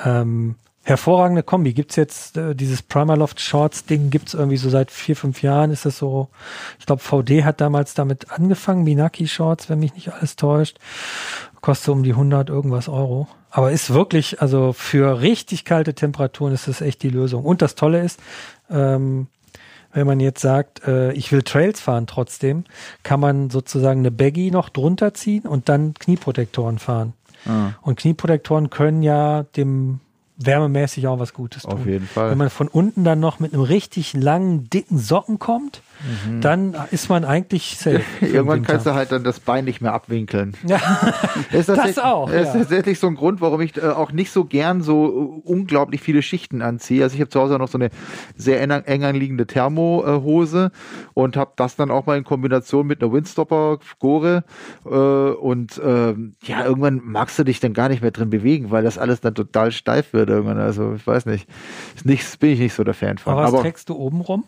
Ähm, 0.04 0.56
hervorragende 0.82 1.42
Kombi. 1.42 1.72
Gibt's 1.72 1.96
jetzt 1.96 2.36
äh, 2.36 2.54
dieses 2.54 2.82
Primaloft 2.82 3.40
Shorts 3.40 3.84
Ding, 3.84 4.10
gibt's 4.10 4.34
irgendwie 4.34 4.56
so 4.56 4.70
seit 4.70 4.90
vier, 4.90 5.16
fünf 5.16 5.42
Jahren. 5.42 5.70
Ist 5.70 5.84
das 5.84 5.98
so, 5.98 6.28
ich 6.78 6.86
glaube, 6.86 7.02
VD 7.02 7.44
hat 7.44 7.60
damals 7.60 7.94
damit 7.94 8.30
angefangen, 8.30 8.84
Minaki 8.84 9.28
Shorts, 9.28 9.68
wenn 9.68 9.80
mich 9.80 9.94
nicht 9.94 10.12
alles 10.12 10.36
täuscht. 10.36 10.78
Kostet 11.60 11.90
um 11.90 12.02
die 12.02 12.12
100 12.12 12.48
irgendwas 12.48 12.88
Euro. 12.88 13.28
Aber 13.50 13.72
ist 13.72 13.92
wirklich, 13.92 14.40
also 14.40 14.72
für 14.72 15.20
richtig 15.20 15.64
kalte 15.64 15.94
Temperaturen 15.94 16.54
ist 16.54 16.68
das 16.68 16.80
echt 16.80 17.02
die 17.02 17.10
Lösung. 17.10 17.44
Und 17.44 17.62
das 17.62 17.74
Tolle 17.74 18.00
ist, 18.00 18.20
ähm, 18.70 19.26
wenn 19.92 20.06
man 20.06 20.20
jetzt 20.20 20.40
sagt, 20.40 20.86
äh, 20.86 21.12
ich 21.12 21.32
will 21.32 21.42
Trails 21.42 21.80
fahren 21.80 22.06
trotzdem, 22.06 22.64
kann 23.02 23.20
man 23.20 23.50
sozusagen 23.50 24.00
eine 24.00 24.12
Baggy 24.12 24.50
noch 24.50 24.68
drunter 24.68 25.14
ziehen 25.14 25.42
und 25.42 25.68
dann 25.68 25.94
Knieprotektoren 25.94 26.78
fahren. 26.78 27.12
Ah. 27.46 27.72
Und 27.82 27.98
Knieprotektoren 27.98 28.70
können 28.70 29.02
ja 29.02 29.42
dem 29.56 30.00
wärmemäßig 30.44 31.06
auch 31.06 31.18
was 31.18 31.32
Gutes 31.32 31.62
tun. 31.62 31.72
auf 31.72 31.86
jeden 31.86 32.06
Fall. 32.06 32.30
Wenn 32.30 32.38
man 32.38 32.50
von 32.50 32.68
unten 32.68 33.04
dann 33.04 33.20
noch 33.20 33.40
mit 33.40 33.52
einem 33.52 33.62
richtig 33.62 34.14
langen, 34.14 34.68
dicken 34.70 34.98
Socken 34.98 35.38
kommt 35.38 35.82
dann 36.40 36.74
ist 36.90 37.08
man 37.08 37.24
eigentlich 37.24 37.76
safe. 37.78 38.02
Irgendwann 38.20 38.62
kannst 38.62 38.86
du 38.86 38.94
halt 38.94 39.12
dann 39.12 39.24
das 39.24 39.40
Bein 39.40 39.64
nicht 39.64 39.80
mehr 39.80 39.92
abwinkeln. 39.92 40.54
Ja, 40.66 40.80
Das, 41.52 41.68
ist 41.68 41.76
das 41.76 41.98
auch. 41.98 42.30
Das 42.30 42.48
ist 42.48 42.54
Ja. 42.54 42.60
tatsächlich 42.60 42.98
so 42.98 43.06
ein 43.06 43.14
Grund, 43.16 43.40
warum 43.40 43.60
ich 43.60 43.76
äh, 43.76 43.82
auch 43.88 44.12
nicht 44.12 44.30
so 44.30 44.44
gern 44.44 44.80
so 44.82 45.42
äh, 45.44 45.48
unglaublich 45.48 46.00
viele 46.00 46.22
Schichten 46.22 46.62
anziehe. 46.62 47.02
Also 47.02 47.14
ich 47.14 47.20
habe 47.20 47.30
zu 47.30 47.40
Hause 47.40 47.58
noch 47.58 47.68
so 47.68 47.78
eine 47.78 47.90
sehr 48.36 48.60
eng, 48.62 49.02
anliegende 49.04 49.46
Thermohose 49.46 50.70
und 51.14 51.36
habe 51.36 51.52
das 51.56 51.76
dann 51.76 51.90
auch 51.90 52.06
mal 52.06 52.16
in 52.16 52.24
Kombination 52.24 52.86
mit 52.86 53.02
einer 53.02 53.12
Windstopper 53.12 53.78
Gore 53.98 54.44
äh, 54.84 54.88
und 54.90 55.80
ähm, 55.84 56.34
ja, 56.44 56.64
irgendwann 56.64 57.00
magst 57.04 57.38
du 57.38 57.44
dich 57.44 57.60
dann 57.60 57.72
gar 57.74 57.88
nicht 57.88 58.02
mehr 58.02 58.10
drin 58.10 58.30
bewegen, 58.30 58.70
weil 58.70 58.82
das 58.84 58.98
alles 58.98 59.20
dann 59.20 59.34
total 59.34 59.72
steif 59.72 60.12
wird 60.12 60.28
irgendwann. 60.30 60.58
Also 60.58 60.94
ich 60.94 61.06
weiß 61.06 61.26
nicht, 61.26 61.48
ist 61.96 62.06
nichts, 62.06 62.36
bin 62.36 62.50
ich 62.50 62.58
nicht 62.60 62.74
so 62.74 62.84
der 62.84 62.94
Fan 62.94 63.18
von. 63.18 63.32
Aber 63.32 63.42
was 63.42 63.52
Aber 63.52 63.62
trägst 63.62 63.88
du 63.88 63.94
oben 63.96 64.20
rum? 64.20 64.44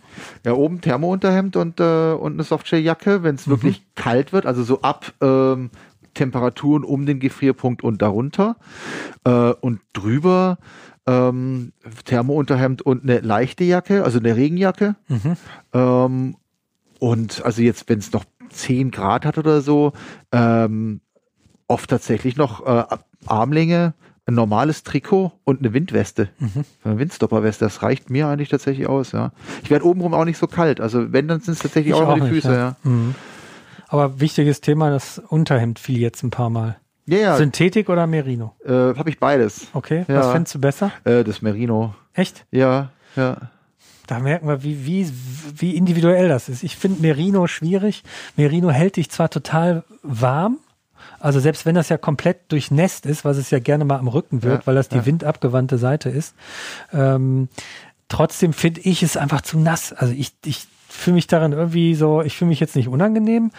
ja, 0.47 0.53
oben 0.53 0.81
Thermounterhemd 0.81 1.42
und, 1.51 1.81
äh, 1.81 2.13
und 2.13 2.35
eine 2.35 2.43
Softshell-Jacke, 2.43 3.23
wenn 3.23 3.35
es 3.35 3.49
wirklich 3.49 3.83
kalt 3.95 4.33
wird, 4.33 4.47
also 4.47 4.63
so 4.63 4.83
ab 4.83 5.13
ähm, 5.21 5.71
Temperaturen 6.15 6.85
um 6.85 7.07
den 7.07 7.21
Gefrierpunkt 7.21 7.83
und 7.83 8.03
darunter. 8.03 8.57
Äh, 9.25 9.53
und 9.61 9.81
drüber 9.93 10.59
ähm, 11.07 11.73
Thermounterhemd 12.05 12.83
und 12.83 13.03
eine 13.03 13.21
leichte 13.21 13.65
Jacke, 13.65 14.05
also 14.05 14.19
eine 14.19 14.37
Regenjacke. 14.37 14.97
Ähm, 15.73 16.37
und 16.99 17.45
also 17.45 17.63
jetzt, 17.63 17.89
wenn 17.89 17.99
es 17.99 18.13
noch 18.13 18.25
10 18.51 18.91
Grad 18.91 19.25
hat 19.25 19.39
oder 19.39 19.61
so, 19.61 19.93
ähm, 20.31 21.01
oft 21.67 21.91
tatsächlich 21.91 22.37
noch 22.37 22.65
äh, 22.67 22.85
Armlänge, 23.27 23.95
ein 24.27 24.35
normales 24.35 24.83
Trikot 24.85 25.33
und 25.45 25.59
eine 25.61 25.73
Windweste. 25.75 26.29
Eine 26.85 26.99
Windstopperweste, 26.99 27.65
das 27.65 27.83
reicht 27.83 28.09
mir 28.11 28.29
eigentlich 28.29 28.49
tatsächlich 28.51 28.89
aus, 28.89 29.13
ja. 29.13 29.33
Ich 29.65 29.71
werde 29.71 29.85
obenrum 29.85 30.15
auch 30.15 30.25
nicht 30.25 30.39
so 30.39 30.47
kalt. 30.47 30.81
Also 30.81 31.13
wenn, 31.13 31.27
dann 31.29 31.41
sind 31.41 31.55
es 31.55 31.59
tatsächlich 31.61 31.95
Ich 31.95 32.01
auch, 32.01 32.09
auch 32.09 32.15
die 32.15 32.29
Füße, 32.29 32.49
ja. 32.53 32.57
ja. 32.57 32.77
Mhm. 32.85 33.15
Aber 33.89 34.21
wichtiges 34.21 34.61
Thema, 34.61 34.91
das 34.91 35.19
Unterhemd 35.19 35.79
fiel 35.79 35.99
jetzt 35.99 36.23
ein 36.23 36.31
paar 36.31 36.51
Mal. 36.51 36.77
Ja, 37.07 37.19
ja, 37.19 37.37
Synthetik 37.37 37.89
oder 37.89 38.07
Merino? 38.07 38.55
äh, 38.65 38.71
habe 38.71 39.11
ich 39.11 39.19
beides. 39.19 39.67
Okay, 39.73 40.05
Ja. 40.09 40.21
was 40.21 40.31
findest 40.33 40.55
du 40.55 40.61
besser? 40.61 40.93
Äh, 41.05 41.25
das 41.25 41.43
Merino. 41.43 41.95
Echt? 42.15 42.47
Ja, 42.53 42.91
ja. 43.17 43.37
Da 44.07 44.19
merken 44.21 44.47
wir, 44.47 44.63
wie, 44.63 44.87
wie, 44.87 45.11
wie 45.57 45.77
individuell 45.77 46.29
das 46.29 46.49
ist. 46.49 46.63
Ich 46.63 46.77
finde 46.77 47.03
Merino 47.03 47.47
schwierig. 47.49 48.05
Merino 48.37 48.71
hält 48.71 48.97
dich 48.97 49.11
zwar 49.11 49.31
total 49.31 49.83
warm, 50.03 50.59
also 51.23 51.39
selbst 51.39 51.65
wenn 51.65 51.75
das 51.75 51.89
ja 51.89 51.99
komplett 51.99 52.51
durchnässt 52.51 53.07
ist, 53.07 53.25
was 53.25 53.37
es 53.37 53.51
ja 53.51 53.61
gerne 53.61 53.85
mal 53.85 53.99
am 53.99 54.09
Rücken 54.09 54.43
wird, 54.43 54.63
Ja, 54.63 54.67
weil 54.67 54.75
das 54.75 54.89
die 54.89 54.97
ja. 54.97 55.07
windabgewandte 55.07 55.79
Seite 55.79 56.11
ist, 56.11 56.35
ähm, 56.93 57.49
trotzdem 58.09 58.53
finde 58.53 58.81
ich 58.81 59.03
es 59.03 59.17
einfach 59.17 59.43
zu 59.43 59.59
nass. 59.59 59.93
Also 59.93 60.13
ich, 60.15 60.33
ich 60.45 60.67
fühle 60.93 61.15
mich 61.15 61.27
darin 61.27 61.53
irgendwie 61.53 61.95
so, 61.95 62.23
ich 62.23 62.37
fühle 62.37 62.51
mich 62.51 62.61
jetzt 62.61 62.77
nicht 62.77 62.89
unangenehm. 62.89 63.51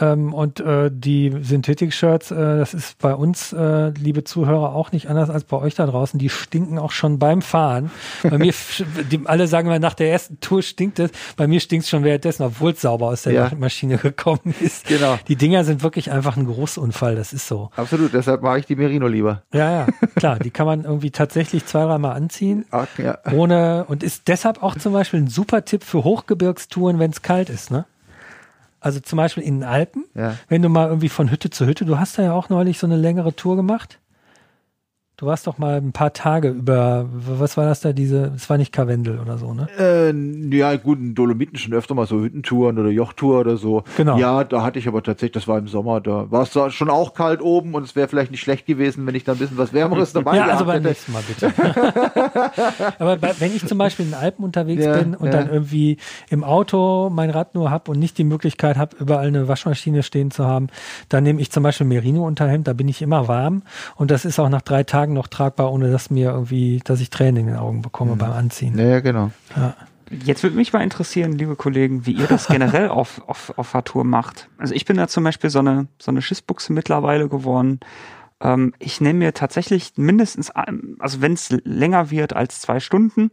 Ähm, 0.00 0.32
und 0.34 0.60
äh, 0.60 0.90
die 0.92 1.34
Synthetik-Shirts, 1.40 2.30
äh, 2.30 2.58
das 2.58 2.74
ist 2.74 2.98
bei 2.98 3.14
uns, 3.14 3.52
äh, 3.52 3.88
liebe 3.90 4.24
Zuhörer, 4.24 4.74
auch 4.74 4.92
nicht 4.92 5.08
anders 5.08 5.30
als 5.30 5.44
bei 5.44 5.56
euch 5.56 5.74
da 5.74 5.86
draußen. 5.86 6.18
Die 6.18 6.28
stinken 6.28 6.78
auch 6.78 6.92
schon 6.92 7.18
beim 7.18 7.42
Fahren. 7.42 7.90
Bei 8.22 8.38
mir, 8.38 8.52
die, 9.10 9.20
alle 9.24 9.46
sagen 9.46 9.68
mal, 9.68 9.80
nach 9.80 9.94
der 9.94 10.10
ersten 10.10 10.40
Tour 10.40 10.62
stinkt 10.62 10.98
es. 10.98 11.10
Bei 11.36 11.46
mir 11.46 11.60
stinkt 11.60 11.84
es 11.84 11.90
schon 11.90 12.04
währenddessen, 12.04 12.42
obwohl 12.42 12.72
es 12.72 12.80
sauber 12.80 13.06
aus 13.06 13.22
der 13.22 13.32
Ja. 13.32 13.50
Maschine 13.56 13.96
gekommen 13.98 14.54
ist. 14.60 14.86
Genau. 14.86 15.18
Die 15.28 15.36
Dinger 15.36 15.64
sind 15.64 15.82
wirklich 15.82 16.10
einfach 16.10 16.36
ein 16.36 16.46
Großunfall. 16.46 17.14
Das 17.16 17.32
ist 17.32 17.48
so. 17.48 17.70
Absolut, 17.76 18.12
deshalb 18.12 18.42
mag 18.42 18.58
ich 18.60 18.66
die 18.66 18.76
Merino 18.76 19.06
lieber. 19.06 19.42
Ja, 19.52 19.70
ja, 19.70 19.86
klar. 20.16 20.38
Die 20.38 20.50
kann 20.50 20.66
man 20.66 20.84
irgendwie 20.84 21.10
tatsächlich 21.10 21.66
zwei, 21.66 21.84
dreimal 21.84 22.16
anziehen. 22.16 22.64
Ach, 22.70 22.86
ja. 22.98 23.18
Ohne, 23.32 23.84
und 23.88 24.02
ist 24.02 24.28
deshalb 24.28 24.62
auch 24.62 24.76
zum 24.76 24.92
Beispiel 24.92 25.20
ein 25.20 25.28
super 25.28 25.64
Tipp 25.64 25.84
für 25.84 26.04
Hochgebirgstouren, 26.04 26.73
wenn 26.82 27.10
es 27.10 27.22
kalt 27.22 27.50
ist, 27.50 27.70
ne? 27.70 27.84
Also 28.80 29.00
zum 29.00 29.16
Beispiel 29.16 29.42
in 29.42 29.60
den 29.60 29.64
Alpen, 29.64 30.04
Ja. 30.14 30.36
wenn 30.48 30.60
du 30.60 30.68
mal 30.68 30.88
irgendwie 30.88 31.08
von 31.08 31.30
Hütte 31.30 31.48
zu 31.50 31.64
Hütte, 31.66 31.84
du 31.86 31.98
hast 31.98 32.18
da 32.18 32.22
ja 32.22 32.32
auch 32.32 32.50
neulich 32.50 32.78
so 32.78 32.86
eine 32.86 32.96
längere 32.96 33.34
Tour 33.34 33.56
gemacht. 33.56 33.98
Du 35.16 35.26
warst 35.26 35.46
doch 35.46 35.58
mal 35.58 35.76
ein 35.76 35.92
paar 35.92 36.12
Tage 36.12 36.48
über, 36.48 37.06
was 37.12 37.56
war 37.56 37.66
das 37.66 37.80
da, 37.80 37.92
diese, 37.92 38.32
es 38.34 38.50
war 38.50 38.58
nicht 38.58 38.72
Karwendel 38.72 39.20
oder 39.20 39.38
so, 39.38 39.54
ne? 39.54 39.68
Äh, 39.78 40.12
ja, 40.56 40.74
gut, 40.74 40.98
in 40.98 41.14
Dolomiten 41.14 41.56
schon 41.56 41.72
öfter 41.72 41.94
mal 41.94 42.04
so 42.08 42.18
Hüttentouren 42.20 42.76
oder 42.80 42.88
Jochtour 42.90 43.38
oder 43.38 43.56
so. 43.56 43.84
Genau. 43.96 44.18
Ja, 44.18 44.42
da 44.42 44.64
hatte 44.64 44.80
ich 44.80 44.88
aber 44.88 45.04
tatsächlich, 45.04 45.34
das 45.34 45.46
war 45.46 45.56
im 45.58 45.68
Sommer, 45.68 46.00
da 46.00 46.28
war 46.32 46.42
es 46.42 46.74
schon 46.74 46.90
auch 46.90 47.14
kalt 47.14 47.42
oben 47.42 47.74
und 47.74 47.84
es 47.84 47.94
wäre 47.94 48.08
vielleicht 48.08 48.32
nicht 48.32 48.40
schlecht 48.40 48.66
gewesen, 48.66 49.06
wenn 49.06 49.14
ich 49.14 49.22
da 49.22 49.32
ein 49.32 49.38
bisschen 49.38 49.56
was 49.56 49.72
Wärmeres 49.72 50.12
dabei 50.14 50.36
Ja, 50.36 50.46
also 50.46 50.64
beim 50.64 50.82
hätte. 50.82 50.88
nächsten 50.88 51.12
Mal 51.12 51.22
bitte. 51.28 51.52
Aber 52.98 53.16
bei, 53.16 53.34
wenn 53.38 53.54
ich 53.54 53.64
zum 53.68 53.78
Beispiel 53.78 54.06
in 54.06 54.10
den 54.10 54.18
Alpen 54.20 54.44
unterwegs 54.44 54.84
Ja, 54.84 54.96
bin 54.98 55.14
und 55.14 55.26
ja. 55.26 55.32
dann 55.32 55.48
irgendwie 55.48 55.98
im 56.28 56.42
Auto 56.42 57.08
mein 57.08 57.30
Rad 57.30 57.54
nur 57.54 57.70
hab 57.70 57.88
und 57.88 58.00
nicht 58.00 58.18
die 58.18 58.24
Möglichkeit 58.24 58.76
habe, 58.76 58.96
überall 58.98 59.28
eine 59.28 59.46
Waschmaschine 59.46 60.02
stehen 60.02 60.32
zu 60.32 60.44
haben, 60.44 60.66
dann 61.08 61.22
nehme 61.22 61.40
ich 61.40 61.52
zum 61.52 61.62
Beispiel 61.62 61.86
Merino-Unterhemd, 61.86 62.66
da 62.66 62.72
bin 62.72 62.88
ich 62.88 63.00
immer 63.00 63.28
warm 63.28 63.62
und 63.94 64.10
das 64.10 64.24
ist 64.24 64.40
auch 64.40 64.48
nach 64.48 64.62
drei 64.62 64.82
Tagen 64.82 65.03
noch 65.12 65.28
tragbar, 65.28 65.72
ohne 65.72 65.90
dass 65.90 66.10
mir 66.10 66.30
irgendwie, 66.30 66.80
dass 66.84 67.00
ich 67.00 67.10
Tränen 67.10 67.42
in 67.42 67.46
den 67.48 67.56
Augen 67.56 67.82
bekomme 67.82 68.16
beim 68.16 68.32
Anziehen. 68.32 68.78
Ja, 68.78 68.86
ja, 68.86 69.00
genau. 69.00 69.30
Ja. 69.54 69.74
Jetzt 70.10 70.42
würde 70.42 70.56
mich 70.56 70.72
mal 70.72 70.82
interessieren, 70.82 71.32
liebe 71.32 71.56
Kollegen, 71.56 72.06
wie 72.06 72.12
ihr 72.12 72.26
das 72.26 72.46
generell 72.46 72.88
auf, 72.90 73.22
auf, 73.26 73.52
auf 73.56 73.68
Fahrtour 73.68 74.04
macht. 74.04 74.48
Also 74.58 74.74
ich 74.74 74.84
bin 74.84 74.96
da 74.96 75.08
zum 75.08 75.24
Beispiel 75.24 75.50
so 75.50 75.58
eine, 75.58 75.88
so 75.98 76.10
eine 76.10 76.22
Schissbuchse 76.22 76.72
mittlerweile 76.72 77.28
geworden. 77.28 77.80
Ähm, 78.40 78.74
ich 78.78 79.00
nehme 79.00 79.20
mir 79.20 79.34
tatsächlich 79.34 79.92
mindestens, 79.96 80.50
also 80.50 81.20
wenn 81.20 81.32
es 81.32 81.50
länger 81.64 82.10
wird 82.10 82.34
als 82.34 82.60
zwei 82.60 82.80
Stunden, 82.80 83.30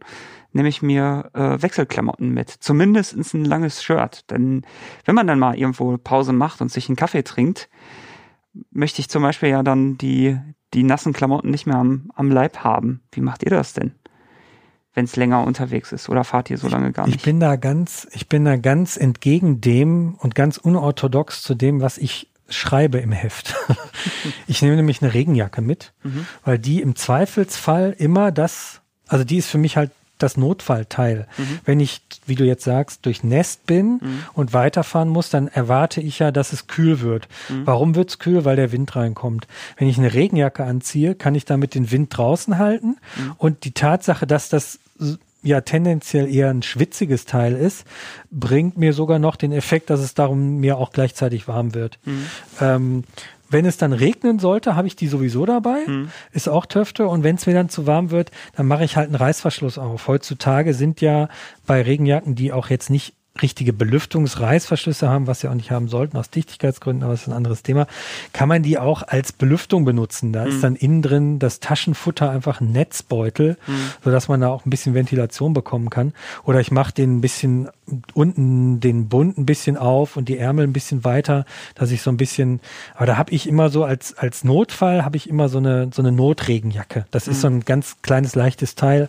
nehme 0.52 0.68
ich 0.68 0.82
mir 0.82 1.30
äh, 1.34 1.62
Wechselklamotten 1.62 2.30
mit. 2.30 2.50
Zumindest 2.50 3.14
ein 3.34 3.44
langes 3.44 3.82
Shirt. 3.82 4.30
Denn 4.30 4.62
wenn 5.04 5.14
man 5.14 5.26
dann 5.26 5.38
mal 5.38 5.56
irgendwo 5.56 5.96
Pause 5.98 6.32
macht 6.32 6.60
und 6.60 6.70
sich 6.70 6.88
einen 6.88 6.96
Kaffee 6.96 7.22
trinkt, 7.22 7.68
möchte 8.70 9.00
ich 9.00 9.08
zum 9.08 9.22
Beispiel 9.22 9.50
ja 9.50 9.62
dann 9.62 9.98
die, 9.98 10.38
die 10.74 10.82
nassen 10.82 11.12
Klamotten 11.12 11.50
nicht 11.50 11.66
mehr 11.66 11.76
am, 11.76 12.10
am 12.14 12.30
Leib 12.30 12.58
haben. 12.58 13.02
Wie 13.12 13.20
macht 13.20 13.42
ihr 13.42 13.50
das 13.50 13.72
denn? 13.72 13.92
Wenn 14.94 15.04
es 15.06 15.16
länger 15.16 15.44
unterwegs 15.44 15.92
ist 15.92 16.08
oder 16.08 16.22
fahrt 16.24 16.50
ihr 16.50 16.58
so 16.58 16.68
lange 16.68 16.92
gar 16.92 17.06
Ich 17.08 17.14
nicht? 17.14 17.24
bin 17.24 17.40
da 17.40 17.56
ganz, 17.56 18.06
ich 18.12 18.28
bin 18.28 18.44
da 18.44 18.56
ganz 18.56 18.96
entgegen 18.96 19.60
dem 19.60 20.14
und 20.18 20.34
ganz 20.34 20.58
unorthodox 20.58 21.42
zu 21.42 21.54
dem, 21.54 21.80
was 21.80 21.96
ich 21.98 22.30
schreibe 22.48 22.98
im 22.98 23.12
Heft. 23.12 23.54
ich 24.46 24.60
nehme 24.60 24.76
nämlich 24.76 25.00
eine 25.02 25.14
Regenjacke 25.14 25.62
mit, 25.62 25.94
weil 26.44 26.58
die 26.58 26.82
im 26.82 26.94
Zweifelsfall 26.96 27.94
immer 27.96 28.30
das, 28.32 28.82
also 29.08 29.24
die 29.24 29.38
ist 29.38 29.48
für 29.48 29.56
mich 29.58 29.78
halt 29.78 29.90
das 30.22 30.36
Notfallteil. 30.36 31.26
Wenn 31.64 31.80
ich, 31.80 32.02
wie 32.26 32.34
du 32.34 32.44
jetzt 32.44 32.64
sagst, 32.64 33.04
durchnässt 33.06 33.66
bin 33.66 34.00
und 34.34 34.52
weiterfahren 34.52 35.08
muss, 35.08 35.30
dann 35.30 35.48
erwarte 35.48 36.00
ich 36.00 36.18
ja, 36.18 36.30
dass 36.30 36.52
es 36.52 36.66
kühl 36.66 37.00
wird. 37.00 37.28
Warum 37.64 37.94
wird's 37.94 38.18
kühl? 38.18 38.44
Weil 38.44 38.56
der 38.56 38.72
Wind 38.72 38.94
reinkommt. 38.96 39.46
Wenn 39.76 39.88
ich 39.88 39.98
eine 39.98 40.14
Regenjacke 40.14 40.64
anziehe, 40.64 41.14
kann 41.14 41.34
ich 41.34 41.44
damit 41.44 41.74
den 41.74 41.90
Wind 41.90 42.16
draußen 42.16 42.58
halten 42.58 42.96
und 43.38 43.64
die 43.64 43.72
Tatsache, 43.72 44.26
dass 44.26 44.48
das 44.48 44.78
ja 45.42 45.60
tendenziell 45.60 46.32
eher 46.32 46.50
ein 46.50 46.62
schwitziges 46.62 47.24
Teil 47.24 47.56
ist, 47.56 47.84
bringt 48.30 48.78
mir 48.78 48.92
sogar 48.92 49.18
noch 49.18 49.34
den 49.34 49.50
Effekt, 49.52 49.90
dass 49.90 50.00
es 50.00 50.14
darum 50.14 50.58
mir 50.58 50.78
auch 50.78 50.92
gleichzeitig 50.92 51.48
warm 51.48 51.74
wird. 51.74 51.98
Ähm, 52.60 53.04
wenn 53.52 53.66
es 53.66 53.76
dann 53.76 53.92
regnen 53.92 54.38
sollte, 54.38 54.74
habe 54.76 54.86
ich 54.86 54.96
die 54.96 55.08
sowieso 55.08 55.46
dabei, 55.46 55.84
ist 56.32 56.48
auch 56.48 56.66
Töfte. 56.66 57.06
Und 57.06 57.22
wenn 57.22 57.36
es 57.36 57.46
mir 57.46 57.54
dann 57.54 57.68
zu 57.68 57.86
warm 57.86 58.10
wird, 58.10 58.30
dann 58.56 58.66
mache 58.66 58.84
ich 58.84 58.96
halt 58.96 59.06
einen 59.08 59.16
Reißverschluss 59.16 59.78
auf. 59.78 60.08
Heutzutage 60.08 60.74
sind 60.74 61.00
ja 61.00 61.28
bei 61.66 61.82
Regenjacken, 61.82 62.34
die 62.34 62.52
auch 62.52 62.70
jetzt 62.70 62.90
nicht 62.90 63.14
richtige 63.40 63.72
Belüftungsreißverschlüsse 63.72 65.08
haben, 65.08 65.26
was 65.26 65.40
sie 65.40 65.48
auch 65.48 65.54
nicht 65.54 65.70
haben 65.70 65.88
sollten, 65.88 66.18
aus 66.18 66.28
Dichtigkeitsgründen, 66.28 67.02
aber 67.02 67.12
das 67.12 67.22
ist 67.22 67.28
ein 67.28 67.34
anderes 67.34 67.62
Thema, 67.62 67.86
kann 68.32 68.48
man 68.48 68.62
die 68.62 68.78
auch 68.78 69.02
als 69.02 69.32
Belüftung 69.32 69.86
benutzen. 69.86 70.32
Da 70.32 70.44
ist 70.44 70.62
dann 70.62 70.76
innen 70.76 71.00
drin 71.00 71.38
das 71.38 71.58
Taschenfutter 71.58 72.28
einfach 72.30 72.60
ein 72.60 72.72
Netzbeutel, 72.72 73.56
sodass 74.04 74.28
man 74.28 74.42
da 74.42 74.48
auch 74.48 74.66
ein 74.66 74.70
bisschen 74.70 74.94
Ventilation 74.94 75.54
bekommen 75.54 75.88
kann. 75.88 76.12
Oder 76.44 76.60
ich 76.60 76.70
mache 76.70 76.92
den 76.92 77.16
ein 77.16 77.20
bisschen 77.22 77.68
unten 78.12 78.80
den 78.80 79.08
Bund 79.08 79.38
ein 79.38 79.46
bisschen 79.46 79.76
auf 79.78 80.16
und 80.16 80.28
die 80.28 80.36
Ärmel 80.36 80.66
ein 80.66 80.72
bisschen 80.72 81.04
weiter, 81.04 81.46
dass 81.74 81.90
ich 81.90 82.02
so 82.02 82.10
ein 82.10 82.16
bisschen, 82.18 82.60
aber 82.94 83.06
da 83.06 83.16
habe 83.16 83.32
ich 83.32 83.48
immer 83.48 83.70
so 83.70 83.84
als, 83.84 84.16
als 84.16 84.44
Notfall 84.44 85.04
habe 85.04 85.16
ich 85.16 85.28
immer 85.28 85.48
so 85.48 85.58
eine, 85.58 85.90
so 85.92 86.02
eine 86.02 86.12
Notregenjacke. 86.12 87.06
Das 87.10 87.28
ist 87.28 87.40
so 87.40 87.48
ein 87.48 87.60
ganz 87.60 87.96
kleines, 88.02 88.34
leichtes 88.34 88.74
Teil. 88.74 89.08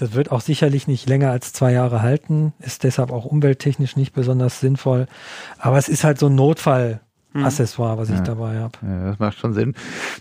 Das 0.00 0.14
wird 0.14 0.32
auch 0.32 0.40
sicherlich 0.40 0.86
nicht 0.86 1.06
länger 1.10 1.30
als 1.30 1.52
zwei 1.52 1.72
Jahre 1.72 2.00
halten, 2.00 2.54
ist 2.58 2.84
deshalb 2.84 3.12
auch 3.12 3.26
umwelttechnisch 3.26 3.96
nicht 3.96 4.14
besonders 4.14 4.58
sinnvoll. 4.58 5.06
Aber 5.58 5.76
es 5.76 5.90
ist 5.90 6.04
halt 6.04 6.18
so 6.18 6.28
ein 6.28 6.34
Notfall, 6.34 7.00
Accessoire, 7.34 7.96
was 7.96 8.10
ich 8.10 8.20
dabei 8.20 8.58
habe. 8.58 8.72
Ja, 8.82 9.04
das 9.10 9.18
macht 9.18 9.38
schon 9.38 9.52
Sinn. 9.52 9.74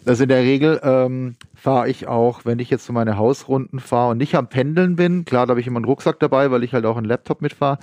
Also 0.05 0.23
in 0.23 0.29
der 0.29 0.43
Regel 0.43 0.79
ähm, 0.83 1.35
fahre 1.55 1.89
ich 1.89 2.07
auch, 2.07 2.45
wenn 2.45 2.59
ich 2.59 2.69
jetzt 2.69 2.85
so 2.85 2.93
meine 2.93 3.17
Hausrunden 3.17 3.79
fahre 3.79 4.11
und 4.11 4.17
nicht 4.17 4.35
am 4.35 4.47
Pendeln 4.47 4.95
bin, 4.95 5.25
klar, 5.25 5.45
da 5.47 5.51
habe 5.51 5.59
ich 5.59 5.67
immer 5.67 5.77
einen 5.77 5.85
Rucksack 5.85 6.19
dabei, 6.19 6.51
weil 6.51 6.63
ich 6.63 6.73
halt 6.73 6.85
auch 6.85 6.97
einen 6.97 7.07
Laptop 7.07 7.41
mitfahre 7.41 7.79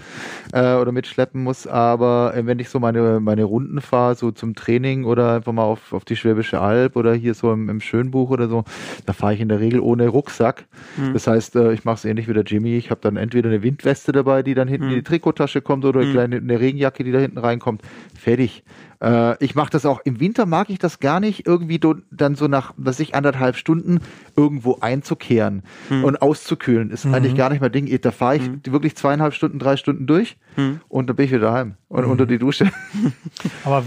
äh, 0.52 0.74
oder 0.76 0.92
mitschleppen 0.92 1.42
muss, 1.42 1.66
aber 1.66 2.34
äh, 2.36 2.46
wenn 2.46 2.58
ich 2.60 2.68
so 2.68 2.78
meine, 2.78 3.18
meine 3.20 3.44
Runden 3.44 3.80
fahre, 3.80 4.14
so 4.14 4.30
zum 4.30 4.54
Training 4.54 5.04
oder 5.04 5.32
einfach 5.34 5.52
mal 5.52 5.64
auf, 5.64 5.92
auf 5.92 6.04
die 6.04 6.16
Schwäbische 6.16 6.60
Alb 6.60 6.94
oder 6.96 7.12
hier 7.12 7.34
so 7.34 7.52
im, 7.52 7.68
im 7.68 7.80
Schönbuch 7.80 8.30
oder 8.30 8.48
so, 8.48 8.64
da 9.06 9.12
fahre 9.12 9.34
ich 9.34 9.40
in 9.40 9.48
der 9.48 9.60
Regel 9.60 9.80
ohne 9.80 10.08
Rucksack. 10.08 10.66
Mhm. 10.96 11.12
Das 11.14 11.26
heißt, 11.26 11.56
äh, 11.56 11.72
ich 11.72 11.84
mache 11.84 11.96
es 11.96 12.04
ähnlich 12.04 12.28
wie 12.28 12.32
der 12.32 12.44
Jimmy, 12.44 12.76
ich 12.76 12.90
habe 12.90 13.00
dann 13.02 13.16
entweder 13.16 13.48
eine 13.50 13.62
Windweste 13.62 14.12
dabei, 14.12 14.42
die 14.42 14.54
dann 14.54 14.68
hinten 14.68 14.86
Mhm. 14.86 14.92
in 14.92 14.96
die 14.98 15.02
Trikottasche 15.04 15.60
kommt 15.62 15.84
oder 15.84 16.00
eine 16.00 16.08
Mhm. 16.08 16.12
kleine 16.12 16.36
eine 16.36 16.60
Regenjacke, 16.60 17.02
die 17.04 17.12
da 17.12 17.18
hinten 17.18 17.38
reinkommt. 17.38 17.82
Fertig. 18.18 18.62
Äh, 19.06 19.44
ich 19.44 19.54
mache 19.54 19.70
das 19.70 19.86
auch 19.86 20.00
im 20.04 20.18
Winter, 20.18 20.46
mag 20.46 20.68
ich 20.70 20.78
das 20.80 20.98
gar 20.98 21.20
nicht, 21.20 21.46
irgendwie 21.46 21.78
do, 21.78 21.94
dann 22.10 22.34
so 22.34 22.48
nach, 22.48 22.74
was 22.76 22.98
ich, 22.98 23.14
anderthalb 23.14 23.56
Stunden 23.56 24.00
irgendwo 24.36 24.78
einzukehren 24.80 25.62
Mhm. 25.90 26.04
und 26.04 26.22
auszukühlen. 26.22 26.90
Ist 26.90 27.06
eigentlich 27.06 27.34
gar 27.36 27.50
nicht 27.50 27.60
mein 27.60 27.70
Ding. 27.72 27.86
Da 28.00 28.10
fahre 28.10 28.36
ich 28.36 28.50
wirklich 28.66 28.96
zweieinhalb 28.96 29.32
Stunden, 29.34 29.58
drei 29.60 29.76
Stunden 29.76 30.06
durch 30.06 30.36
Mhm. 30.56 30.80
und 30.88 31.06
dann 31.08 31.16
bin 31.16 31.26
ich 31.26 31.30
wieder 31.32 31.42
daheim 31.42 31.74
und 31.88 32.04
unter 32.06 32.26
die 32.26 32.38
Dusche. 32.38 32.70
Aber 33.64 33.84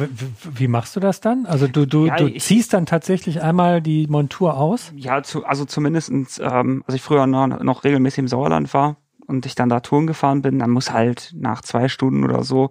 wie 0.55 0.67
machst 0.67 0.95
du 0.95 0.99
das 0.99 1.19
dann? 1.19 1.45
Also 1.45 1.67
du, 1.67 1.85
du, 1.85 2.05
Ja, 2.05 2.15
du 2.15 2.31
ziehst 2.37 2.73
dann 2.73 2.85
tatsächlich 2.85 3.41
einmal 3.41 3.81
die 3.81 4.07
Montur 4.07 4.55
aus? 4.57 4.93
Ja, 4.95 5.21
zu, 5.23 5.43
also 5.45 5.65
zumindestens, 5.65 6.39
ähm, 6.39 6.83
als 6.87 6.95
ich 6.95 7.01
früher 7.01 7.27
noch, 7.27 7.47
noch 7.61 7.83
regelmäßig 7.83 8.19
im 8.19 8.27
Sauerland 8.27 8.73
war 8.73 8.97
und 9.27 9.45
ich 9.45 9.55
dann 9.55 9.69
da 9.69 9.79
Touren 9.79 10.07
gefahren 10.07 10.41
bin, 10.41 10.59
dann 10.59 10.69
muss 10.69 10.91
halt 10.93 11.33
nach 11.35 11.61
zwei 11.61 11.87
Stunden 11.89 12.23
oder 12.23 12.43
so, 12.43 12.69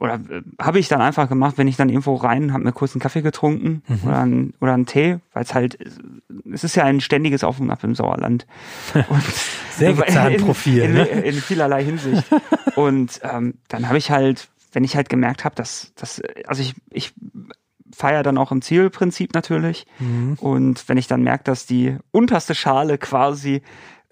oder 0.00 0.14
äh, 0.14 0.42
habe 0.60 0.78
ich 0.80 0.88
dann 0.88 1.00
einfach 1.00 1.28
gemacht, 1.28 1.58
wenn 1.58 1.68
ich 1.68 1.76
dann 1.76 1.88
irgendwo 1.88 2.14
rein, 2.16 2.52
habe 2.52 2.64
mir 2.64 2.72
kurz 2.72 2.94
einen 2.94 3.00
Kaffee 3.00 3.22
getrunken 3.22 3.82
Mhm. 3.86 3.98
oder, 4.08 4.18
einen, 4.18 4.54
oder 4.60 4.74
einen 4.74 4.86
Tee, 4.86 5.18
weil 5.32 5.42
es 5.44 5.54
halt, 5.54 5.78
es 6.52 6.64
ist 6.64 6.74
ja 6.74 6.84
ein 6.84 7.00
ständiges 7.00 7.44
Auf 7.44 7.60
und 7.60 7.70
Ab 7.70 7.84
im 7.84 7.94
Sauerland. 7.94 8.46
Und 8.94 9.22
Sehr 9.76 9.92
gezahnt 9.92 10.38
Profil, 10.44 10.78
In, 10.82 10.90
in, 10.90 10.92
ne? 10.96 11.04
in 11.06 11.34
vielerlei 11.34 11.84
Hinsicht. 11.84 12.24
und 12.76 13.20
ähm, 13.22 13.54
dann 13.68 13.88
habe 13.88 13.98
ich 13.98 14.10
halt, 14.10 14.48
wenn 14.72 14.84
ich 14.84 14.96
halt 14.96 15.08
gemerkt 15.08 15.44
habe, 15.44 15.54
dass, 15.54 15.92
dass, 15.94 16.20
also 16.46 16.62
ich, 16.62 16.74
ich 16.90 17.12
feiere 17.94 18.22
dann 18.22 18.38
auch 18.38 18.52
im 18.52 18.62
Zielprinzip 18.62 19.34
natürlich. 19.34 19.86
Mhm. 19.98 20.34
Und 20.40 20.88
wenn 20.88 20.96
ich 20.98 21.06
dann 21.08 21.22
merke, 21.22 21.44
dass 21.44 21.66
die 21.66 21.96
unterste 22.12 22.54
Schale 22.54 22.98
quasi 22.98 23.62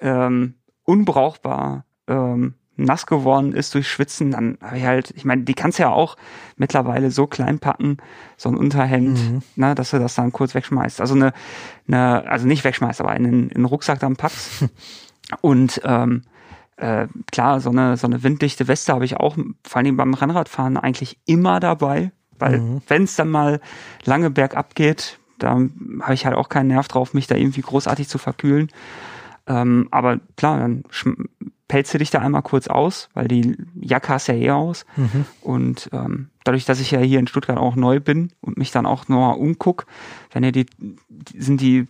ähm, 0.00 0.54
unbrauchbar 0.84 1.84
ähm, 2.08 2.54
nass 2.78 3.06
geworden 3.06 3.52
ist 3.52 3.74
durch 3.74 3.88
Schwitzen, 3.88 4.30
dann 4.30 4.56
habe 4.62 4.78
ich 4.78 4.84
halt, 4.84 5.10
ich 5.16 5.24
meine, 5.24 5.42
die 5.42 5.54
kannst 5.54 5.78
du 5.78 5.82
ja 5.82 5.90
auch 5.90 6.16
mittlerweile 6.56 7.10
so 7.10 7.26
klein 7.26 7.58
packen, 7.58 7.98
so 8.36 8.48
ein 8.48 8.56
Unterhemd, 8.56 9.18
Mhm. 9.18 9.42
ne, 9.56 9.74
dass 9.74 9.90
du 9.90 9.98
das 9.98 10.14
dann 10.14 10.32
kurz 10.32 10.54
wegschmeißt. 10.54 11.00
Also 11.00 11.14
eine, 11.14 11.32
eine 11.88 12.26
also 12.28 12.46
nicht 12.46 12.64
wegschmeißt, 12.64 13.00
aber 13.00 13.14
in 13.16 13.24
den, 13.24 13.42
in 13.48 13.62
den 13.62 13.64
Rucksack 13.64 13.98
dann 14.00 14.16
packst. 14.16 14.64
Und 15.40 15.80
ähm, 15.84 16.22
äh, 16.76 17.08
klar, 17.32 17.60
so 17.60 17.70
eine, 17.70 17.96
so 17.96 18.06
eine 18.06 18.22
winddichte 18.22 18.68
Weste 18.68 18.92
habe 18.92 19.04
ich 19.04 19.16
auch, 19.16 19.36
vor 19.66 19.76
allem 19.82 19.96
beim 19.96 20.14
Rennradfahren, 20.14 20.76
eigentlich 20.76 21.18
immer 21.26 21.60
dabei. 21.60 22.12
Weil 22.38 22.60
Mhm. 22.60 22.82
wenn 22.86 23.02
es 23.02 23.16
dann 23.16 23.28
mal 23.30 23.60
lange 24.04 24.30
bergab 24.30 24.76
geht, 24.76 25.18
da 25.38 25.50
habe 26.02 26.14
ich 26.14 26.24
halt 26.26 26.36
auch 26.36 26.48
keinen 26.48 26.68
Nerv 26.68 26.86
drauf, 26.88 27.14
mich 27.14 27.26
da 27.26 27.34
irgendwie 27.34 27.60
großartig 27.62 28.08
zu 28.08 28.18
verkühlen. 28.18 28.68
Ähm, 29.48 29.88
aber 29.90 30.20
klar, 30.36 30.58
dann 30.58 30.84
du 31.68 31.98
dich 31.98 32.10
da 32.10 32.20
einmal 32.20 32.42
kurz 32.42 32.66
aus, 32.66 33.08
weil 33.14 33.28
die 33.28 33.56
Jacke 33.80 34.08
hast 34.08 34.26
ja 34.26 34.34
eh 34.34 34.50
aus. 34.50 34.86
Mhm. 34.96 35.26
Und 35.40 35.90
ähm, 35.92 36.30
dadurch, 36.44 36.64
dass 36.64 36.80
ich 36.80 36.90
ja 36.90 37.00
hier 37.00 37.18
in 37.18 37.26
Stuttgart 37.26 37.58
auch 37.58 37.76
neu 37.76 38.00
bin 38.00 38.32
und 38.40 38.56
mich 38.56 38.70
dann 38.70 38.86
auch 38.86 39.08
noch 39.08 39.18
mal 39.18 39.32
umguck, 39.32 39.86
wenn 40.32 40.44
ja 40.44 40.50
die, 40.50 40.66
sind 41.36 41.60
die 41.60 41.86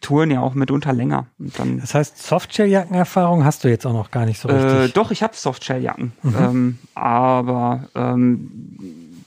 Touren 0.00 0.30
ja 0.30 0.40
auch 0.40 0.54
mitunter 0.54 0.92
länger. 0.92 1.26
Das 1.38 1.94
heißt, 1.94 2.22
Softshell-Jackenerfahrung 2.22 3.44
hast 3.44 3.64
du 3.64 3.68
jetzt 3.68 3.86
auch 3.86 3.92
noch 3.92 4.10
gar 4.10 4.26
nicht 4.26 4.40
so 4.40 4.48
äh, 4.48 4.52
richtig. 4.52 4.94
doch, 4.94 5.10
ich 5.10 5.22
habe 5.22 5.34
Softshell-Jacken, 5.34 6.12
ähm, 6.24 6.78
aber 6.94 7.88
ähm, 7.94 8.50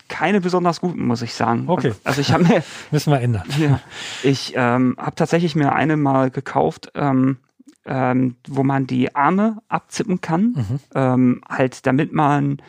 keine 0.07 0.41
besonders 0.41 0.81
guten, 0.81 1.05
muss 1.05 1.21
ich 1.21 1.33
sagen. 1.33 1.65
Okay. 1.67 1.87
Also, 1.87 1.99
also 2.03 2.21
ich 2.21 2.31
habe 2.31 2.43
mir, 2.47 2.63
Müssen 2.91 3.11
wir 3.11 3.19
ändern. 3.19 3.43
ja, 3.59 3.79
ich 4.23 4.53
ähm, 4.55 4.95
habe 4.97 5.15
tatsächlich 5.15 5.55
mir 5.55 5.73
eine 5.73 5.97
mal 5.97 6.31
gekauft, 6.31 6.91
ähm, 6.95 7.37
ähm, 7.85 8.35
wo 8.47 8.63
man 8.63 8.85
die 8.87 9.15
Arme 9.15 9.57
abzippen 9.67 10.21
kann, 10.21 10.53
Mhm. 10.55 10.79
ähm, 10.95 11.41
halt 11.47 11.85
damit 11.85 12.13
man 12.13 12.61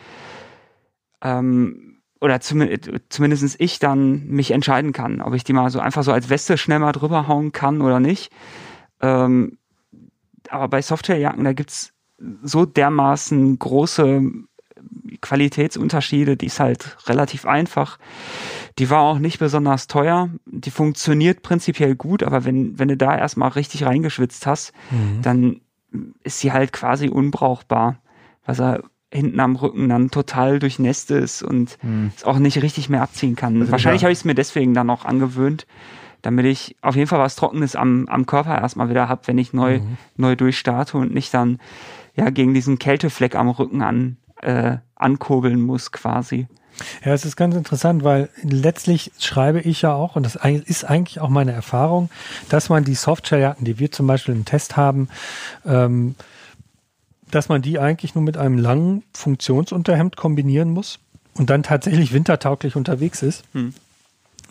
ähm, 1.23 2.01
oder 2.21 2.41
zumindest, 2.41 2.91
zumindest 3.09 3.61
ich 3.61 3.79
dann 3.79 4.27
mich 4.29 4.53
entscheiden 4.53 4.93
kann, 4.93 5.21
ob 5.21 5.35
ich 5.35 5.45
die 5.45 5.53
mal 5.53 5.71
so 5.71 5.81
einfach 5.81 6.05
so 6.05 6.13
als 6.13 6.31
Weste 6.31 6.57
schnell 6.57 6.79
mal 6.79 6.93
drüber 6.93 7.27
hauen 7.27 7.53
kann 7.53 7.81
oder 7.81 7.99
nicht. 8.01 8.33
Ähm, 9.01 9.59
aber 10.49 10.69
bei 10.69 10.83
Softwarejacken, 10.83 11.45
da 11.45 11.53
gibt's 11.53 11.93
so 12.43 12.65
dermaßen 12.65 13.59
große 13.59 14.23
Qualitätsunterschiede, 15.23 16.37
die 16.37 16.47
ist 16.47 16.61
halt 16.61 16.97
relativ 17.07 17.47
einfach. 17.47 17.99
Die 18.79 18.91
war 18.91 19.01
auch 19.03 19.18
nicht 19.18 19.39
besonders 19.39 19.87
teuer. 19.87 20.29
Die 20.47 20.70
funktioniert 20.70 21.43
prinzipiell 21.43 21.95
gut, 21.95 22.23
aber 22.23 22.45
wenn, 22.45 22.79
wenn 22.79 22.89
du 22.89 22.97
da 22.97 23.16
erstmal 23.16 23.51
richtig 23.51 23.85
reingeschwitzt 23.85 24.47
hast, 24.47 24.73
Mhm. 24.91 25.23
dann 25.23 25.61
ist 26.23 26.41
sie 26.41 26.53
halt 26.53 26.73
quasi 26.73 27.09
unbrauchbar, 27.09 27.99
weil 28.47 28.55
sie 28.55 28.83
hinten 29.12 29.41
am 29.41 29.57
Rücken 29.57 29.89
dann 29.91 30.11
total 30.11 30.59
durchnässt 30.59 31.11
ist 31.11 31.43
und 31.43 31.79
es 32.16 32.25
auch 32.25 32.39
nicht 32.39 32.62
richtig 32.62 32.89
mehr 32.89 33.03
abziehen 33.03 33.37
kann. 33.37 33.61
Also 33.61 33.73
Wahrscheinlich 33.73 34.01
ja. 34.03 34.07
habe 34.07 34.12
ich 34.12 34.20
es 34.20 34.25
mir 34.25 34.35
deswegen 34.35 34.73
dann 34.73 34.89
auch 34.89 35.05
angewöhnt, 35.05 35.66
damit 36.23 36.47
ich 36.47 36.77
auf 36.81 36.97
jeden 36.97 37.09
Fall 37.09 37.18
was 37.18 37.37
Trockenes 37.37 37.77
am, 37.77 38.07
am 38.09 38.25
Körper 38.25 38.59
erstmal 38.59 38.89
wieder 38.89 39.11
habe, 39.11 39.27
wenn 39.27 39.37
ich 39.37 39.53
neu, 39.53 39.81
neu 40.16 40.35
durchstarte 40.35 40.97
und 40.97 41.12
nicht 41.12 41.35
dann 41.35 41.59
ja 42.16 42.31
gegen 42.31 42.55
diesen 42.55 42.79
Kältefleck 42.79 43.35
am 43.35 43.51
Rücken 43.51 43.83
an, 43.83 44.16
äh, 44.43 44.76
ankurbeln 44.95 45.61
muss 45.61 45.90
quasi. 45.93 46.47
Ja, 47.05 47.12
es 47.12 47.24
ist 47.24 47.36
ganz 47.36 47.55
interessant, 47.55 48.03
weil 48.03 48.28
letztlich 48.43 49.12
schreibe 49.18 49.61
ich 49.61 49.82
ja 49.82 49.95
auch, 49.95 50.16
und 50.16 50.24
das 50.24 50.36
ist 50.36 50.84
eigentlich 50.84 51.20
auch 51.20 51.28
meine 51.28 51.53
Erfahrung, 51.53 52.11
dass 52.49 52.68
man 52.68 52.84
die 52.84 52.95
Softshelljacken, 52.95 53.64
die 53.64 53.78
wir 53.78 53.93
zum 53.93 54.07
Beispiel 54.07 54.34
im 54.34 54.45
Test 54.45 54.76
haben, 54.76 55.09
ähm, 55.66 56.14
dass 57.30 57.49
man 57.49 57.62
die 57.62 57.78
eigentlich 57.78 58.14
nur 58.14 58.24
mit 58.24 58.36
einem 58.36 58.59
langen 58.59 59.05
Funktionsunterhemd 59.14 60.16
kombinieren 60.16 60.70
muss 60.70 60.99
und 61.34 61.51
dann 61.51 61.62
tatsächlich 61.62 62.12
wintertauglich 62.12 62.76
unterwegs 62.76 63.22
ist. 63.22 63.45
Hm. 63.53 63.74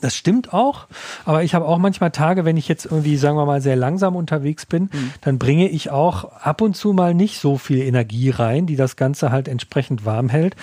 Das 0.01 0.15
stimmt 0.15 0.53
auch, 0.53 0.87
aber 1.25 1.43
ich 1.43 1.55
habe 1.55 1.65
auch 1.65 1.77
manchmal 1.77 2.11
Tage, 2.11 2.45
wenn 2.45 2.57
ich 2.57 2.67
jetzt 2.67 2.85
irgendwie, 2.85 3.17
sagen 3.17 3.37
wir 3.37 3.45
mal, 3.45 3.61
sehr 3.61 3.75
langsam 3.75 4.15
unterwegs 4.15 4.65
bin, 4.65 4.89
dann 5.21 5.37
bringe 5.37 5.69
ich 5.69 5.89
auch 5.89 6.31
ab 6.33 6.61
und 6.61 6.75
zu 6.75 6.93
mal 6.93 7.13
nicht 7.13 7.39
so 7.39 7.57
viel 7.57 7.81
Energie 7.81 8.29
rein, 8.29 8.65
die 8.65 8.75
das 8.75 8.95
Ganze 8.95 9.31
halt 9.31 9.47
entsprechend 9.47 10.05
warm 10.05 10.29
hält. 10.29 10.55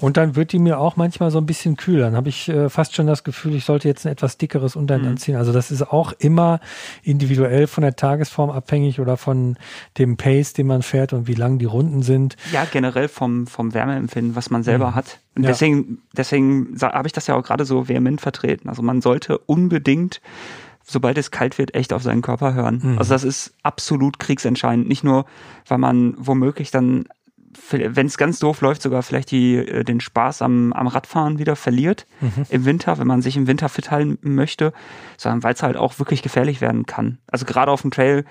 Und 0.00 0.16
dann 0.16 0.36
wird 0.36 0.52
die 0.52 0.58
mir 0.58 0.78
auch 0.78 0.96
manchmal 0.96 1.30
so 1.30 1.38
ein 1.38 1.46
bisschen 1.46 1.76
kühl. 1.76 2.00
Dann 2.00 2.16
habe 2.16 2.28
ich 2.28 2.48
äh, 2.48 2.68
fast 2.68 2.94
schon 2.94 3.06
das 3.06 3.24
Gefühl, 3.24 3.54
ich 3.54 3.64
sollte 3.64 3.88
jetzt 3.88 4.06
ein 4.06 4.12
etwas 4.12 4.38
dickeres 4.38 4.76
Unterhemd 4.76 5.06
anziehen. 5.06 5.36
Also 5.36 5.52
das 5.52 5.70
ist 5.70 5.82
auch 5.82 6.12
immer 6.18 6.60
individuell 7.02 7.66
von 7.66 7.82
der 7.82 7.96
Tagesform 7.96 8.50
abhängig 8.50 9.00
oder 9.00 9.16
von 9.16 9.56
dem 9.98 10.16
Pace, 10.16 10.52
den 10.52 10.66
man 10.66 10.82
fährt 10.82 11.12
und 11.12 11.26
wie 11.26 11.34
lang 11.34 11.58
die 11.58 11.64
Runden 11.64 12.02
sind. 12.02 12.36
Ja, 12.52 12.66
generell 12.70 13.08
vom, 13.08 13.46
vom 13.46 13.74
Wärmeempfinden, 13.74 14.36
was 14.36 14.50
man 14.50 14.62
selber 14.62 14.94
hat. 14.94 15.18
Und 15.36 15.42
Ja. 15.42 15.50
deswegen, 15.50 16.02
deswegen 16.16 16.76
habe 16.80 17.06
ich 17.06 17.12
das 17.12 17.26
ja 17.26 17.36
auch 17.36 17.42
gerade 17.42 17.64
so 17.64 17.88
vehement 17.88 18.20
vertreten. 18.20 18.68
Also 18.68 18.82
man 18.82 19.00
sollte 19.02 19.38
unbedingt, 19.38 20.20
sobald 20.82 21.18
es 21.18 21.30
kalt 21.30 21.58
wird, 21.58 21.74
echt 21.74 21.92
auf 21.92 22.02
seinen 22.02 22.22
Körper 22.22 22.54
hören. 22.54 22.80
Mhm. 22.82 22.98
Also 22.98 23.12
das 23.12 23.22
ist 23.22 23.54
absolut 23.62 24.18
kriegsentscheidend. 24.18 24.88
Nicht 24.88 25.04
nur, 25.04 25.26
weil 25.68 25.78
man 25.78 26.14
womöglich 26.16 26.70
dann, 26.70 27.04
wenn 27.70 28.06
es 28.06 28.18
ganz 28.18 28.38
doof 28.38 28.60
läuft, 28.60 28.82
sogar 28.82 29.02
vielleicht 29.02 29.30
die, 29.30 29.56
äh, 29.56 29.84
den 29.84 30.00
Spaß 30.00 30.42
am, 30.42 30.72
am 30.72 30.86
Radfahren 30.86 31.38
wieder 31.38 31.56
verliert 31.56 32.06
im 32.50 32.64
Winter, 32.64 32.98
wenn 32.98 33.06
man 33.06 33.22
sich 33.22 33.36
im 33.36 33.46
Winter 33.46 33.68
fit 33.68 33.90
halten 33.90 34.18
möchte, 34.34 34.72
sondern 35.16 35.42
weil 35.42 35.54
es 35.54 35.62
halt 35.62 35.76
auch 35.76 35.98
wirklich 35.98 36.22
gefährlich 36.22 36.60
werden 36.60 36.86
kann. 36.86 37.18
Also 37.30 37.44
gerade 37.46 37.70
auf 37.70 37.82
dem 37.82 37.90
Trail 37.90 38.24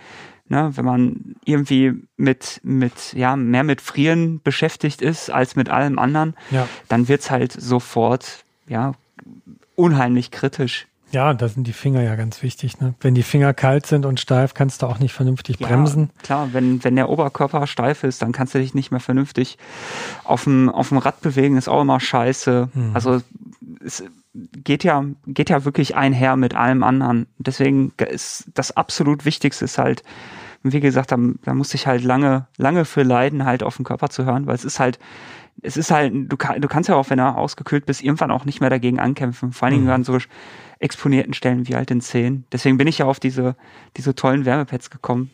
ne, 0.47 0.71
wenn 0.75 0.85
man 0.85 1.35
irgendwie 1.45 1.93
mit, 2.17 2.59
mit, 2.63 3.13
ja, 3.13 3.35
mehr 3.35 3.63
mit 3.63 3.81
Frieren 3.81 4.41
beschäftigt 4.43 5.01
ist 5.01 5.29
als 5.29 5.55
mit 5.55 5.69
allem 5.69 5.99
anderen, 5.99 6.35
Ja. 6.51 6.67
dann 6.87 7.07
wird's 7.07 7.31
halt 7.31 7.51
sofort, 7.51 8.43
ja, 8.67 8.93
unheimlich 9.75 10.31
kritisch. 10.31 10.87
Ja, 11.11 11.33
da 11.33 11.47
sind 11.47 11.65
die 11.65 11.73
Finger 11.73 12.01
ja 12.01 12.15
ganz 12.15 12.41
wichtig. 12.43 12.79
Ne? 12.81 12.93
Wenn 12.99 13.15
die 13.15 13.23
Finger 13.23 13.53
kalt 13.53 13.85
sind 13.85 14.05
und 14.05 14.19
steif, 14.19 14.53
kannst 14.53 14.81
du 14.81 14.87
auch 14.87 14.99
nicht 14.99 15.13
vernünftig 15.13 15.59
bremsen. 15.59 16.09
Ja, 16.17 16.23
klar, 16.23 16.49
wenn, 16.51 16.83
wenn 16.83 16.95
der 16.95 17.09
Oberkörper 17.09 17.67
steif 17.67 18.03
ist, 18.03 18.21
dann 18.21 18.31
kannst 18.31 18.53
du 18.53 18.59
dich 18.59 18.73
nicht 18.73 18.91
mehr 18.91 18.99
vernünftig 18.99 19.57
auf 20.23 20.43
dem, 20.43 20.67
auf 20.67 20.89
dem 20.89 20.97
Rad 20.97 21.21
bewegen, 21.21 21.57
ist 21.57 21.69
auch 21.69 21.81
immer 21.81 21.99
scheiße. 21.99 22.69
Mhm. 22.73 22.91
Also, 22.93 23.21
es 23.85 24.03
geht 24.63 24.83
ja, 24.83 25.05
geht 25.27 25.49
ja 25.49 25.65
wirklich 25.65 25.95
einher 25.95 26.35
mit 26.35 26.55
allem 26.55 26.83
anderen. 26.83 27.27
Deswegen 27.37 27.93
ist 27.97 28.45
das 28.53 28.75
absolut 28.75 29.25
Wichtigste 29.25 29.65
ist 29.65 29.77
halt, 29.77 30.03
wie 30.63 30.79
gesagt, 30.79 31.11
da, 31.11 31.17
da 31.43 31.53
musste 31.53 31.75
ich 31.75 31.87
halt 31.87 32.03
lange, 32.03 32.47
lange 32.57 32.85
für 32.85 33.03
leiden, 33.03 33.45
halt 33.45 33.63
auf 33.63 33.77
den 33.77 33.85
Körper 33.85 34.09
zu 34.09 34.25
hören, 34.25 34.47
weil 34.47 34.55
es 34.55 34.65
ist 34.65 34.79
halt, 34.79 34.99
es 35.61 35.77
ist 35.77 35.91
halt, 35.91 36.13
du, 36.13 36.37
kann, 36.37 36.59
du 36.59 36.67
kannst 36.67 36.89
ja 36.89 36.95
auch, 36.95 37.09
wenn 37.09 37.19
er 37.19 37.37
ausgekühlt 37.37 37.85
bist, 37.85 38.03
irgendwann 38.03 38.31
auch 38.31 38.45
nicht 38.45 38.61
mehr 38.61 38.69
dagegen 38.69 38.99
ankämpfen. 38.99 39.53
Vor 39.53 39.67
allen 39.67 39.77
Dingen 39.77 39.89
an 39.89 40.03
so 40.03 40.17
exponierten 40.79 41.33
Stellen 41.33 41.67
wie 41.67 41.75
halt 41.75 41.89
den 41.89 42.01
Zehen. 42.01 42.45
Deswegen 42.51 42.77
bin 42.77 42.87
ich 42.87 42.97
ja 42.97 43.05
auf 43.05 43.19
diese, 43.19 43.55
diese 43.95 44.15
tollen 44.15 44.45
Wärmepads 44.45 44.89
gekommen. 44.89 45.31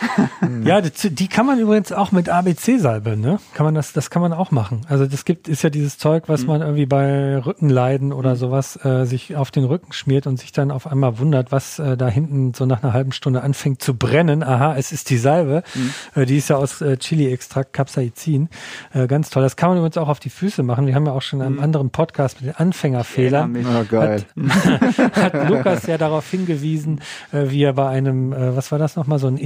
Ja, 0.64 0.80
die, 0.80 1.10
die 1.10 1.28
kann 1.28 1.46
man 1.46 1.58
übrigens 1.58 1.92
auch 1.92 2.12
mit 2.12 2.28
ABC-Salbe, 2.28 3.16
ne? 3.16 3.38
Kann 3.54 3.64
man 3.64 3.74
das, 3.74 3.92
das 3.92 4.10
kann 4.10 4.20
man 4.20 4.32
auch 4.32 4.50
machen. 4.50 4.82
Also 4.88 5.06
das 5.06 5.24
gibt, 5.24 5.48
ist 5.48 5.62
ja 5.62 5.70
dieses 5.70 5.96
Zeug, 5.98 6.24
was 6.26 6.42
Mhm. 6.42 6.46
man 6.48 6.60
irgendwie 6.62 6.86
bei 6.86 7.38
Rückenleiden 7.38 8.12
oder 8.12 8.36
sowas 8.36 8.78
äh, 8.84 9.04
sich 9.06 9.36
auf 9.36 9.50
den 9.50 9.64
Rücken 9.64 9.92
schmiert 9.92 10.26
und 10.26 10.38
sich 10.38 10.52
dann 10.52 10.70
auf 10.70 10.86
einmal 10.86 11.18
wundert, 11.18 11.52
was 11.52 11.78
äh, 11.78 11.96
da 11.96 12.08
hinten 12.08 12.52
so 12.54 12.66
nach 12.66 12.82
einer 12.82 12.92
halben 12.92 13.12
Stunde 13.12 13.42
anfängt 13.42 13.82
zu 13.82 13.94
brennen. 13.96 14.42
Aha, 14.42 14.74
es 14.76 14.92
ist 14.92 15.10
die 15.10 15.16
Salbe. 15.18 15.62
Mhm. 15.74 15.90
Äh, 16.22 16.26
die 16.26 16.36
ist 16.38 16.48
ja 16.50 16.56
aus 16.56 16.80
äh, 16.80 16.96
Chili-Extrakt, 16.96 17.72
Capsaicin. 17.72 18.48
Äh, 18.92 19.06
ganz 19.06 19.30
toll. 19.30 19.42
Das 19.42 19.56
kann 19.56 19.70
man 19.70 19.78
übrigens 19.78 19.96
auch 19.98 20.08
auf 20.08 20.20
die 20.20 20.30
Füße 20.30 20.62
machen. 20.62 20.86
Wir 20.86 20.94
haben 20.94 21.06
ja 21.06 21.12
auch 21.12 21.22
schon 21.22 21.40
in 21.40 21.46
einem 21.46 21.60
anderen 21.60 21.90
Podcast 21.90 22.40
mit 22.40 22.50
den 22.50 22.56
Anfängerfehlern. 22.56 23.56
Ah, 23.66 23.82
geil. 23.88 24.24
hat 25.12 25.48
Lukas 25.48 25.86
ja 25.86 25.96
darauf 25.98 26.28
hingewiesen, 26.30 27.00
äh, 27.32 27.44
wie 27.50 27.62
er 27.62 27.72
bei 27.74 27.88
einem, 27.88 28.32
äh, 28.32 28.56
was 28.56 28.72
war 28.72 28.78
das 28.78 28.96
nochmal, 28.96 29.18
so 29.18 29.26
ein 29.26 29.36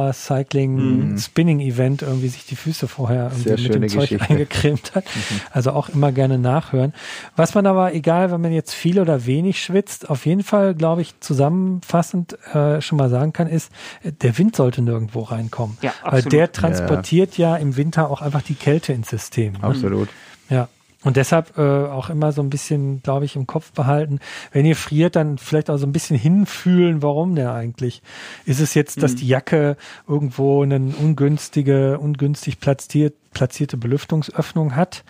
Indoor-Cycling-Spinning-Event 0.00 2.02
irgendwie 2.02 2.28
sich 2.28 2.46
die 2.46 2.56
Füße 2.56 2.88
vorher 2.88 3.30
mit 3.44 3.74
dem 3.74 3.88
Zeug 3.88 4.08
Geschichte. 4.08 4.30
eingecremt 4.30 4.94
hat. 4.94 5.04
Also 5.52 5.72
auch 5.72 5.88
immer 5.88 6.12
gerne 6.12 6.38
nachhören. 6.38 6.92
Was 7.36 7.54
man 7.54 7.66
aber, 7.66 7.94
egal, 7.94 8.30
wenn 8.30 8.40
man 8.40 8.52
jetzt 8.52 8.72
viel 8.72 9.00
oder 9.00 9.26
wenig 9.26 9.62
schwitzt, 9.62 10.08
auf 10.08 10.26
jeden 10.26 10.42
Fall, 10.42 10.74
glaube 10.74 11.02
ich, 11.02 11.18
zusammenfassend 11.20 12.38
äh, 12.54 12.80
schon 12.80 12.98
mal 12.98 13.10
sagen 13.10 13.32
kann, 13.32 13.48
ist, 13.48 13.70
der 14.04 14.36
Wind 14.38 14.56
sollte 14.56 14.82
nirgendwo 14.82 15.22
reinkommen. 15.22 15.76
Ja, 15.82 15.92
Weil 16.02 16.12
absolut. 16.12 16.32
der 16.32 16.52
transportiert 16.52 17.38
ja. 17.38 17.56
im 17.56 17.76
Winter 17.76 18.10
auch 18.10 18.22
einfach 18.22 18.42
die 18.42 18.54
Kälte 18.54 18.92
ins 18.92 19.10
System. 19.10 19.54
Ne? 19.54 19.62
Absolut. 19.62 20.08
Ja. 20.48 20.68
Und 21.02 21.16
deshalb 21.16 21.56
äh, 21.56 21.62
auch 21.62 22.10
immer 22.10 22.30
so 22.32 22.42
ein 22.42 22.50
bisschen, 22.50 23.02
glaube 23.02 23.24
ich, 23.24 23.34
im 23.34 23.46
Kopf 23.46 23.72
behalten. 23.72 24.18
Wenn 24.52 24.66
ihr 24.66 24.76
friert, 24.76 25.16
dann 25.16 25.38
vielleicht 25.38 25.70
auch 25.70 25.78
so 25.78 25.86
ein 25.86 25.92
bisschen 25.92 26.18
hinfühlen, 26.18 27.02
warum 27.02 27.34
der 27.34 27.54
eigentlich. 27.54 28.02
Ist 28.44 28.60
es 28.60 28.74
jetzt, 28.74 29.02
dass 29.02 29.14
die 29.14 29.26
Jacke 29.26 29.76
irgendwo 30.06 30.62
eine 30.62 30.76
ungünstige, 30.76 31.98
ungünstig 31.98 32.60
platziert, 32.60 33.14
platzierte 33.32 33.78
Belüftungsöffnung 33.78 34.76
hat? 34.76 35.04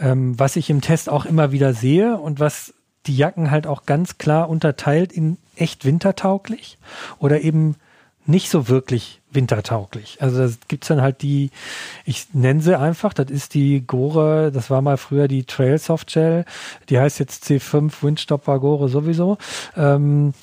Ähm, 0.00 0.38
was 0.38 0.56
ich 0.56 0.70
im 0.70 0.80
Test 0.80 1.08
auch 1.08 1.24
immer 1.24 1.52
wieder 1.52 1.72
sehe 1.72 2.16
und 2.16 2.40
was 2.40 2.74
die 3.06 3.16
Jacken 3.16 3.52
halt 3.52 3.66
auch 3.66 3.86
ganz 3.86 4.18
klar 4.18 4.48
unterteilt 4.48 5.12
in 5.12 5.38
echt 5.56 5.84
wintertauglich 5.84 6.78
oder 7.18 7.40
eben 7.40 7.76
nicht 8.28 8.50
so 8.50 8.68
wirklich 8.68 9.20
wintertauglich. 9.30 10.18
Also 10.20 10.46
da 10.46 10.54
gibt's 10.68 10.88
dann 10.88 11.00
halt 11.00 11.22
die, 11.22 11.50
ich 12.04 12.26
nenne 12.34 12.60
sie 12.60 12.78
einfach, 12.78 13.14
das 13.14 13.30
ist 13.30 13.54
die 13.54 13.80
Gore, 13.86 14.52
das 14.52 14.68
war 14.70 14.82
mal 14.82 14.98
früher 14.98 15.28
die 15.28 15.44
Trail 15.44 15.78
Soft 15.78 16.12
Gel, 16.12 16.44
die 16.90 16.98
heißt 16.98 17.18
jetzt 17.18 17.44
C5 17.44 17.90
Windstopper 18.02 18.58
Gore 18.60 18.88
sowieso. 18.88 19.38
Ähm, 19.76 20.34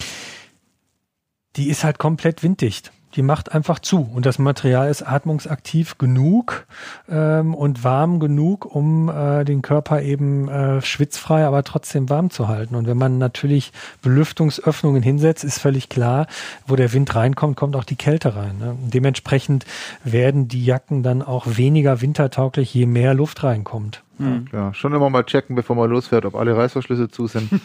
die 1.56 1.70
ist 1.70 1.84
halt 1.84 2.00
komplett 2.00 2.44
winddicht. 2.44 2.92
Die 3.16 3.22
macht 3.22 3.54
einfach 3.54 3.80
zu 3.80 4.02
und 4.02 4.26
das 4.26 4.40
Material 4.40 4.90
ist 4.90 5.02
atmungsaktiv 5.02 5.98
genug 5.98 6.68
ähm, 7.10 7.54
und 7.54 7.84
warm 7.84 8.20
genug, 8.20 8.66
um 8.66 9.10
äh, 9.10 9.44
den 9.46 9.62
Körper 9.62 10.02
eben 10.02 10.50
äh, 10.50 10.82
schwitzfrei, 10.82 11.46
aber 11.46 11.64
trotzdem 11.64 12.10
warm 12.10 12.30
zu 12.30 12.48
halten. 12.48 12.76
Und 12.76 12.88
wenn 12.88 12.98
man 12.98 13.18
natürlich 13.18 13.72
Belüftungsöffnungen 14.02 15.04
hinsetzt, 15.04 15.44
ist 15.44 15.60
völlig 15.60 15.90
klar, 15.90 16.28
wo 16.68 16.76
der 16.76 16.94
Wind 16.94 17.16
reinkommt, 17.16 17.56
kommt 17.56 17.76
auch 17.76 17.84
die 17.84 17.96
Kälte 17.96 18.36
rein. 18.36 18.58
Ne? 18.58 18.76
Dementsprechend 18.94 19.66
werden 20.04 20.48
die 20.48 20.66
Jacken 20.66 21.04
dann 21.04 21.22
auch 21.22 21.46
weniger 21.48 22.02
wintertauglich, 22.02 22.74
je 22.74 22.86
mehr 22.86 23.14
Luft 23.14 23.44
reinkommt. 23.44 24.05
Ja, 24.54 24.74
schon 24.74 24.94
immer 24.94 25.10
mal 25.10 25.24
checken, 25.24 25.56
bevor 25.56 25.76
man 25.76 25.90
losfährt, 25.90 26.26
ob 26.26 26.36
alle 26.36 26.56
Reißverschlüsse 26.56 27.10
zu 27.10 27.28
sind. 27.28 27.50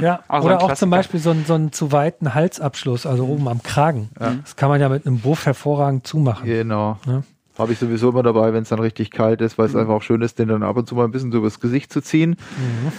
Ja, 0.00 0.20
Auch 0.28 0.40
so 0.40 0.46
oder 0.46 0.58
ein 0.60 0.70
auch 0.70 0.74
zum 0.74 0.90
Beispiel 0.90 1.20
so 1.20 1.30
einen, 1.30 1.44
so 1.44 1.54
einen 1.54 1.72
zu 1.72 1.92
weiten 1.92 2.34
Halsabschluss, 2.34 3.06
also 3.06 3.26
oben 3.26 3.48
am 3.48 3.62
Kragen. 3.62 4.10
Das 4.18 4.56
kann 4.56 4.68
man 4.68 4.80
ja 4.80 4.88
mit 4.88 5.06
einem 5.06 5.20
Buff 5.20 5.46
hervorragend 5.46 6.06
zumachen. 6.06 6.46
Genau. 6.46 6.98
Ja. 7.06 7.22
Habe 7.58 7.72
ich 7.72 7.78
sowieso 7.78 8.10
immer 8.10 8.22
dabei, 8.22 8.52
wenn 8.52 8.62
es 8.62 8.68
dann 8.68 8.78
richtig 8.78 9.10
kalt 9.10 9.40
ist, 9.40 9.58
weil 9.58 9.66
es 9.66 9.74
einfach 9.76 9.94
auch 9.94 10.02
schön 10.02 10.22
ist, 10.22 10.38
den 10.38 10.48
dann 10.48 10.62
ab 10.62 10.76
und 10.76 10.88
zu 10.88 10.94
mal 10.94 11.04
ein 11.04 11.10
bisschen 11.10 11.32
so 11.32 11.38
übers 11.38 11.58
Gesicht 11.60 11.92
zu 11.92 12.00
ziehen. 12.00 12.36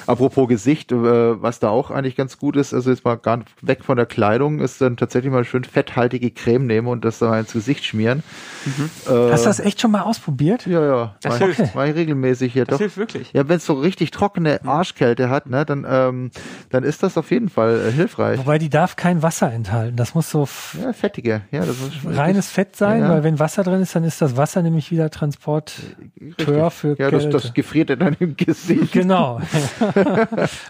Apropos 0.05 0.47
Gesicht, 0.49 0.91
äh, 0.91 1.41
was 1.41 1.59
da 1.59 1.69
auch 1.69 1.91
eigentlich 1.91 2.15
ganz 2.15 2.37
gut 2.37 2.55
ist, 2.57 2.73
also 2.73 2.89
jetzt 2.89 3.05
mal 3.05 3.15
gar 3.15 3.39
weg 3.61 3.83
von 3.83 3.95
der 3.95 4.05
Kleidung, 4.05 4.59
ist 4.59 4.81
dann 4.81 4.97
tatsächlich 4.97 5.31
mal 5.31 5.45
schön 5.45 5.63
fetthaltige 5.63 6.31
Creme 6.31 6.65
nehmen 6.67 6.87
und 6.87 7.05
das 7.05 7.19
dann 7.19 7.29
mal 7.29 7.39
ins 7.39 7.53
Gesicht 7.53 7.85
schmieren. 7.85 8.21
Äh, 9.07 9.31
Hast 9.31 9.45
du 9.45 9.49
das 9.49 9.59
echt 9.61 9.79
schon 9.79 9.91
mal 9.91 10.01
ausprobiert? 10.01 10.65
Ja, 10.65 10.85
ja. 10.85 11.15
Das 11.21 11.39
mach, 11.39 11.45
hilft. 11.45 11.75
mach 11.75 11.85
ich 11.85 11.95
regelmäßig 11.95 12.51
hier 12.51 12.65
Das 12.65 12.73
doch. 12.73 12.79
hilft 12.79 12.97
wirklich. 12.97 13.31
Ja, 13.33 13.47
wenn 13.47 13.57
es 13.57 13.65
so 13.65 13.73
richtig 13.73 14.11
trockene 14.11 14.59
Arschkälte 14.65 15.29
hat, 15.29 15.47
ne, 15.47 15.65
dann, 15.65 15.85
ähm, 15.89 16.31
dann 16.69 16.83
ist 16.83 17.01
das 17.03 17.17
auf 17.17 17.31
jeden 17.31 17.47
Fall 17.49 17.87
äh, 17.87 17.91
hilfreich. 17.91 18.39
Wobei 18.39 18.57
die 18.57 18.69
darf 18.69 18.95
kein 18.97 19.21
Wasser 19.23 19.51
enthalten. 19.53 19.95
Das 19.95 20.15
muss 20.15 20.29
so 20.29 20.47
Ja, 20.81 20.91
fettige. 20.93 21.41
Ja, 21.51 21.59
das 21.61 21.69
ist 21.69 21.81
reines 22.05 22.49
Fett 22.49 22.75
sein, 22.75 22.99
Ja, 23.01 23.07
ja. 23.07 23.13
weil 23.13 23.23
wenn 23.23 23.39
Wasser 23.39 23.63
drin 23.63 23.81
ist, 23.81 23.95
dann 23.95 24.03
ist 24.03 24.21
das 24.21 24.35
Wasser 24.35 24.48
nämlich 24.55 24.91
wieder 24.91 25.09
Transporteur 25.09 26.71
für 26.71 26.95
Ja, 26.99 27.11
das, 27.11 27.29
das 27.29 27.53
gefriert 27.53 27.89
in 27.89 27.99
deinem 27.99 28.35
Gesicht. 28.37 28.91
genau. 28.91 29.39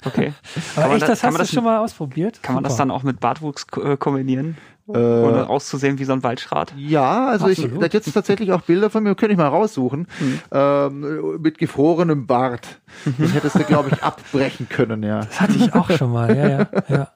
Okay. 0.05 0.33
Aber 0.75 0.87
man 0.87 0.91
echt, 0.97 1.03
da- 1.03 1.07
das 1.07 1.21
kann 1.21 1.29
hast 1.31 1.35
du 1.35 1.43
das- 1.43 1.51
schon 1.51 1.63
mal 1.63 1.79
ausprobiert? 1.79 2.41
Kann 2.43 2.55
man 2.55 2.63
das 2.63 2.73
Super. 2.73 2.81
dann 2.83 2.91
auch 2.91 3.03
mit 3.03 3.19
Bartwuchs 3.19 3.65
äh, 3.83 3.97
kombinieren? 3.97 4.57
Äh, 4.87 4.97
Ohne 4.97 5.47
auszusehen 5.47 5.99
wie 5.99 6.03
so 6.03 6.13
ein 6.13 6.23
Waldschrat? 6.23 6.73
Ja, 6.75 7.27
also 7.27 7.47
ich, 7.47 7.59
Absolut. 7.59 7.83
da 7.83 7.87
gibt 7.89 8.07
es 8.07 8.13
tatsächlich 8.13 8.51
auch 8.51 8.61
Bilder 8.61 8.89
von 8.89 9.03
mir, 9.03 9.13
könnte 9.13 9.33
ich 9.33 9.37
mal 9.37 9.47
raussuchen, 9.47 10.07
ähm, 10.51 11.39
mit 11.41 11.59
gefrorenem 11.59 12.25
Bart. 12.25 12.79
Den 13.05 13.29
hättest 13.31 13.55
du, 13.55 13.63
glaube 13.65 13.89
ich, 13.91 14.01
abbrechen 14.01 14.67
können, 14.67 15.03
ja. 15.03 15.19
Das 15.19 15.41
hatte 15.41 15.53
ich 15.57 15.75
auch 15.75 15.91
schon 15.91 16.11
mal, 16.11 16.35
ja, 16.35 16.49
ja, 16.49 16.67
ja. 16.89 17.07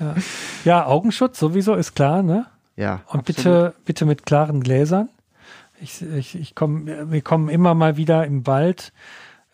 Ja, 0.00 0.14
ja 0.64 0.86
Augenschutz 0.86 1.38
sowieso 1.38 1.74
ist 1.74 1.94
klar, 1.94 2.22
ne? 2.24 2.46
Ja. 2.76 3.02
Und 3.06 3.24
bitte, 3.24 3.74
bitte 3.84 4.04
mit 4.06 4.26
klaren 4.26 4.60
Gläsern. 4.60 5.08
Ich, 5.82 6.02
ich, 6.02 6.34
ich 6.34 6.54
komm, 6.54 6.86
wir 6.86 7.22
kommen 7.22 7.48
immer 7.48 7.74
mal 7.74 7.96
wieder 7.96 8.26
im 8.26 8.46
Wald. 8.46 8.92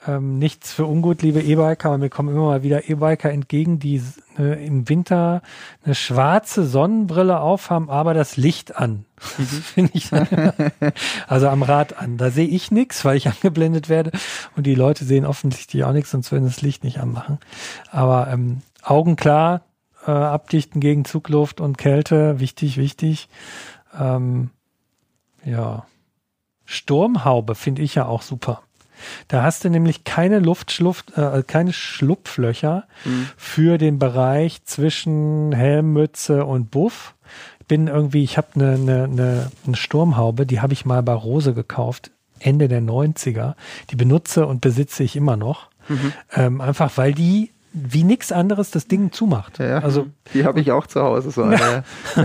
Ähm, 0.06 0.38
nichts 0.38 0.72
für 0.72 0.84
ungut, 0.84 1.22
liebe 1.22 1.40
E-Biker, 1.40 1.88
aber 1.88 1.98
mir 1.98 2.10
kommen 2.10 2.28
immer 2.28 2.46
mal 2.46 2.62
wieder 2.62 2.88
E-Biker 2.88 3.30
entgegen, 3.30 3.78
die 3.78 4.02
äh, 4.38 4.64
im 4.64 4.88
Winter 4.88 5.42
eine 5.84 5.94
schwarze 5.94 6.64
Sonnenbrille 6.64 7.40
aufhaben, 7.40 7.90
aber 7.90 8.14
das 8.14 8.36
Licht 8.36 8.76
an. 8.76 9.04
Das 9.16 9.48
Finde 9.48 9.92
ich 9.94 10.10
also 11.26 11.48
am 11.48 11.62
Rad 11.62 11.98
an. 11.98 12.18
Da 12.18 12.30
sehe 12.30 12.46
ich 12.46 12.70
nichts, 12.70 13.04
weil 13.04 13.16
ich 13.16 13.26
angeblendet 13.28 13.88
werde 13.88 14.12
und 14.54 14.66
die 14.66 14.74
Leute 14.74 15.04
sehen 15.04 15.24
offensichtlich 15.24 15.82
auch 15.84 15.92
nichts, 15.92 16.10
sonst 16.10 16.30
würden 16.30 16.44
das 16.44 16.62
Licht 16.62 16.84
nicht 16.84 16.98
anmachen. 16.98 17.38
Aber 17.90 18.28
ähm, 18.30 18.62
Augen 18.82 19.16
klar, 19.16 19.62
äh, 20.06 20.10
abdichten 20.10 20.80
gegen 20.80 21.04
Zugluft 21.04 21.60
und 21.60 21.78
Kälte, 21.78 22.38
wichtig, 22.38 22.76
wichtig. 22.76 23.28
Ähm, 23.98 24.50
ja. 25.44 25.86
Sturmhaube 26.66 27.54
finde 27.54 27.82
ich 27.82 27.94
ja 27.94 28.06
auch 28.06 28.22
super. 28.22 28.62
Da 29.28 29.42
hast 29.42 29.64
du 29.64 29.70
nämlich 29.70 30.04
keine 30.04 30.38
Luftschluft, 30.38 31.16
äh, 31.16 31.42
keine 31.46 31.72
Schlupflöcher 31.72 32.84
für 33.36 33.78
den 33.78 33.98
Bereich 33.98 34.64
zwischen 34.64 35.52
Helmmütze 35.52 36.44
und 36.44 36.70
Buff. 36.70 37.14
Ich 37.60 37.66
bin 37.66 37.88
irgendwie, 37.88 38.22
ich 38.22 38.36
habe 38.36 38.48
eine 38.54 38.78
ne, 38.78 39.08
ne, 39.08 39.50
ne 39.64 39.76
Sturmhaube, 39.76 40.46
die 40.46 40.60
habe 40.60 40.72
ich 40.72 40.84
mal 40.84 41.02
bei 41.02 41.12
Rose 41.12 41.52
gekauft, 41.52 42.10
Ende 42.38 42.68
der 42.68 42.80
90er. 42.82 43.54
Die 43.90 43.96
benutze 43.96 44.46
und 44.46 44.60
besitze 44.60 45.02
ich 45.02 45.16
immer 45.16 45.36
noch. 45.36 45.68
Ähm, 46.34 46.60
einfach 46.60 46.96
weil 46.96 47.12
die 47.12 47.50
wie 47.78 48.04
nix 48.04 48.32
anderes 48.32 48.70
das 48.70 48.88
Ding 48.88 49.12
zumacht. 49.12 49.58
ja. 49.58 49.80
Also 49.80 50.06
die 50.32 50.46
habe 50.46 50.60
ich 50.60 50.72
auch 50.72 50.86
zu 50.86 51.02
Hause, 51.02 51.30
so 51.30 51.42
eine. 51.42 51.84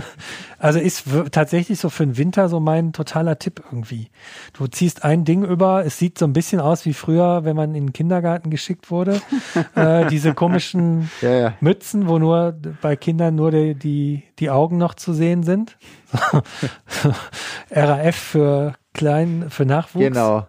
also 0.60 0.80
ist 0.80 1.04
tatsächlich 1.32 1.78
so 1.78 1.90
für 1.90 2.06
den 2.06 2.18
Winter 2.18 2.48
so 2.48 2.62
mein 2.62 2.94
totaler 2.94 3.38
Tipp 3.38 3.62
irgendwie. 3.66 4.08
Du 4.54 4.68
ziehst 4.68 5.04
ein 5.04 5.26
Ding 5.26 5.44
über, 5.44 5.86
es 5.86 6.00
sieht 6.00 6.18
so 6.18 6.26
ein 6.26 6.32
bisschen 6.32 6.62
aus 6.62 6.86
wie 6.86 6.94
früher, 6.94 7.44
wenn 7.44 7.58
man 7.58 7.76
in 7.76 7.88
den 7.88 7.94
Kindergarten 7.94 8.50
geschickt 8.50 8.90
wurde. 8.92 9.22
äh, 9.76 10.08
diese 10.08 10.34
komischen 10.34 11.12
Ja, 11.22 11.32
ja. 11.32 11.54
Mützen, 11.60 12.08
wo 12.08 12.18
nur 12.18 12.56
bei 12.82 12.96
Kindern 12.96 13.36
nur 13.36 13.52
die, 13.52 13.76
die, 13.76 14.24
die 14.40 14.50
Augen 14.50 14.78
noch 14.78 14.94
zu 14.94 15.12
sehen 15.14 15.44
sind. 15.44 15.78
RAF 17.72 18.16
für 18.16 18.76
klein, 18.94 19.48
für 19.50 19.66
Nachwuchs. 19.66 20.06
Genau. 20.06 20.48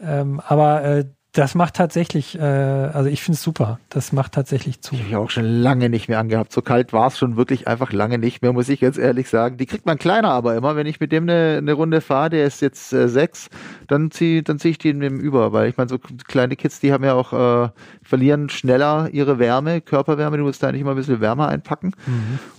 Ähm, 0.00 0.40
aber 0.46 0.84
äh, 0.84 1.04
das 1.32 1.54
macht 1.54 1.74
tatsächlich, 1.74 2.38
äh, 2.38 2.42
also 2.42 3.08
ich 3.08 3.22
finde 3.22 3.36
es 3.36 3.42
super. 3.42 3.78
Das 3.90 4.12
macht 4.12 4.32
tatsächlich 4.32 4.80
zu. 4.80 4.94
Die 4.94 5.00
habe 5.00 5.08
ich 5.10 5.16
auch 5.16 5.30
schon 5.30 5.44
lange 5.44 5.90
nicht 5.90 6.08
mehr 6.08 6.18
angehabt. 6.18 6.52
So 6.52 6.62
kalt 6.62 6.92
war 6.92 7.08
es 7.08 7.18
schon 7.18 7.36
wirklich 7.36 7.68
einfach 7.68 7.92
lange 7.92 8.18
nicht 8.18 8.40
mehr, 8.40 8.52
muss 8.54 8.68
ich 8.70 8.80
ganz 8.80 8.96
ehrlich 8.96 9.28
sagen. 9.28 9.58
Die 9.58 9.66
kriegt 9.66 9.84
man 9.84 9.98
kleiner 9.98 10.30
aber 10.30 10.56
immer. 10.56 10.74
Wenn 10.74 10.86
ich 10.86 11.00
mit 11.00 11.12
dem 11.12 11.24
eine, 11.24 11.58
eine 11.58 11.74
Runde 11.74 12.00
fahre, 12.00 12.30
der 12.30 12.46
ist 12.46 12.62
jetzt 12.62 12.92
äh, 12.94 13.08
sechs, 13.08 13.50
dann 13.88 14.10
ziehe 14.10 14.42
dann 14.42 14.58
zieh 14.58 14.70
ich 14.70 14.78
die 14.78 14.88
in 14.88 15.00
dem 15.00 15.20
über. 15.20 15.52
Weil 15.52 15.68
ich 15.68 15.76
meine, 15.76 15.90
so 15.90 15.98
kleine 15.98 16.56
Kids, 16.56 16.80
die 16.80 16.92
haben 16.92 17.04
ja 17.04 17.12
auch, 17.12 17.32
äh, 17.32 17.68
verlieren 18.02 18.48
schneller 18.48 19.10
ihre 19.12 19.38
Wärme, 19.38 19.82
Körperwärme. 19.82 20.38
Du 20.38 20.44
musst 20.44 20.62
da 20.62 20.68
eigentlich 20.68 20.80
immer 20.80 20.92
ein 20.92 20.96
bisschen 20.96 21.20
wärmer 21.20 21.48
einpacken. 21.48 21.92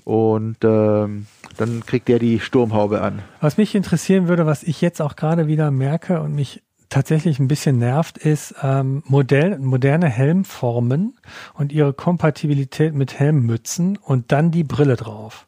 Und 0.04 0.58
ähm, 0.64 1.26
dann 1.58 1.86
kriegt 1.86 2.08
der 2.08 2.20
die 2.20 2.40
Sturmhaube 2.40 3.02
an. 3.02 3.20
Was 3.42 3.58
mich 3.58 3.74
interessieren 3.74 4.28
würde, 4.28 4.46
was 4.46 4.64
ich 4.64 4.80
jetzt 4.80 5.02
auch 5.02 5.16
gerade 5.16 5.48
wieder 5.48 5.72
merke 5.72 6.22
und 6.22 6.36
mich 6.36 6.62
tatsächlich 6.90 7.40
ein 7.40 7.48
bisschen 7.48 7.78
nervt, 7.78 8.18
ist 8.18 8.56
ähm, 8.64 9.04
Modell, 9.06 9.58
moderne 9.60 10.08
Helmformen 10.08 11.18
und 11.54 11.72
ihre 11.72 11.94
Kompatibilität 11.94 12.94
mit 12.94 13.20
Helmmützen 13.20 13.98
und 13.98 14.32
dann 14.32 14.52
die 14.52 14.64
Brille 14.64 14.96
drauf. 14.96 15.46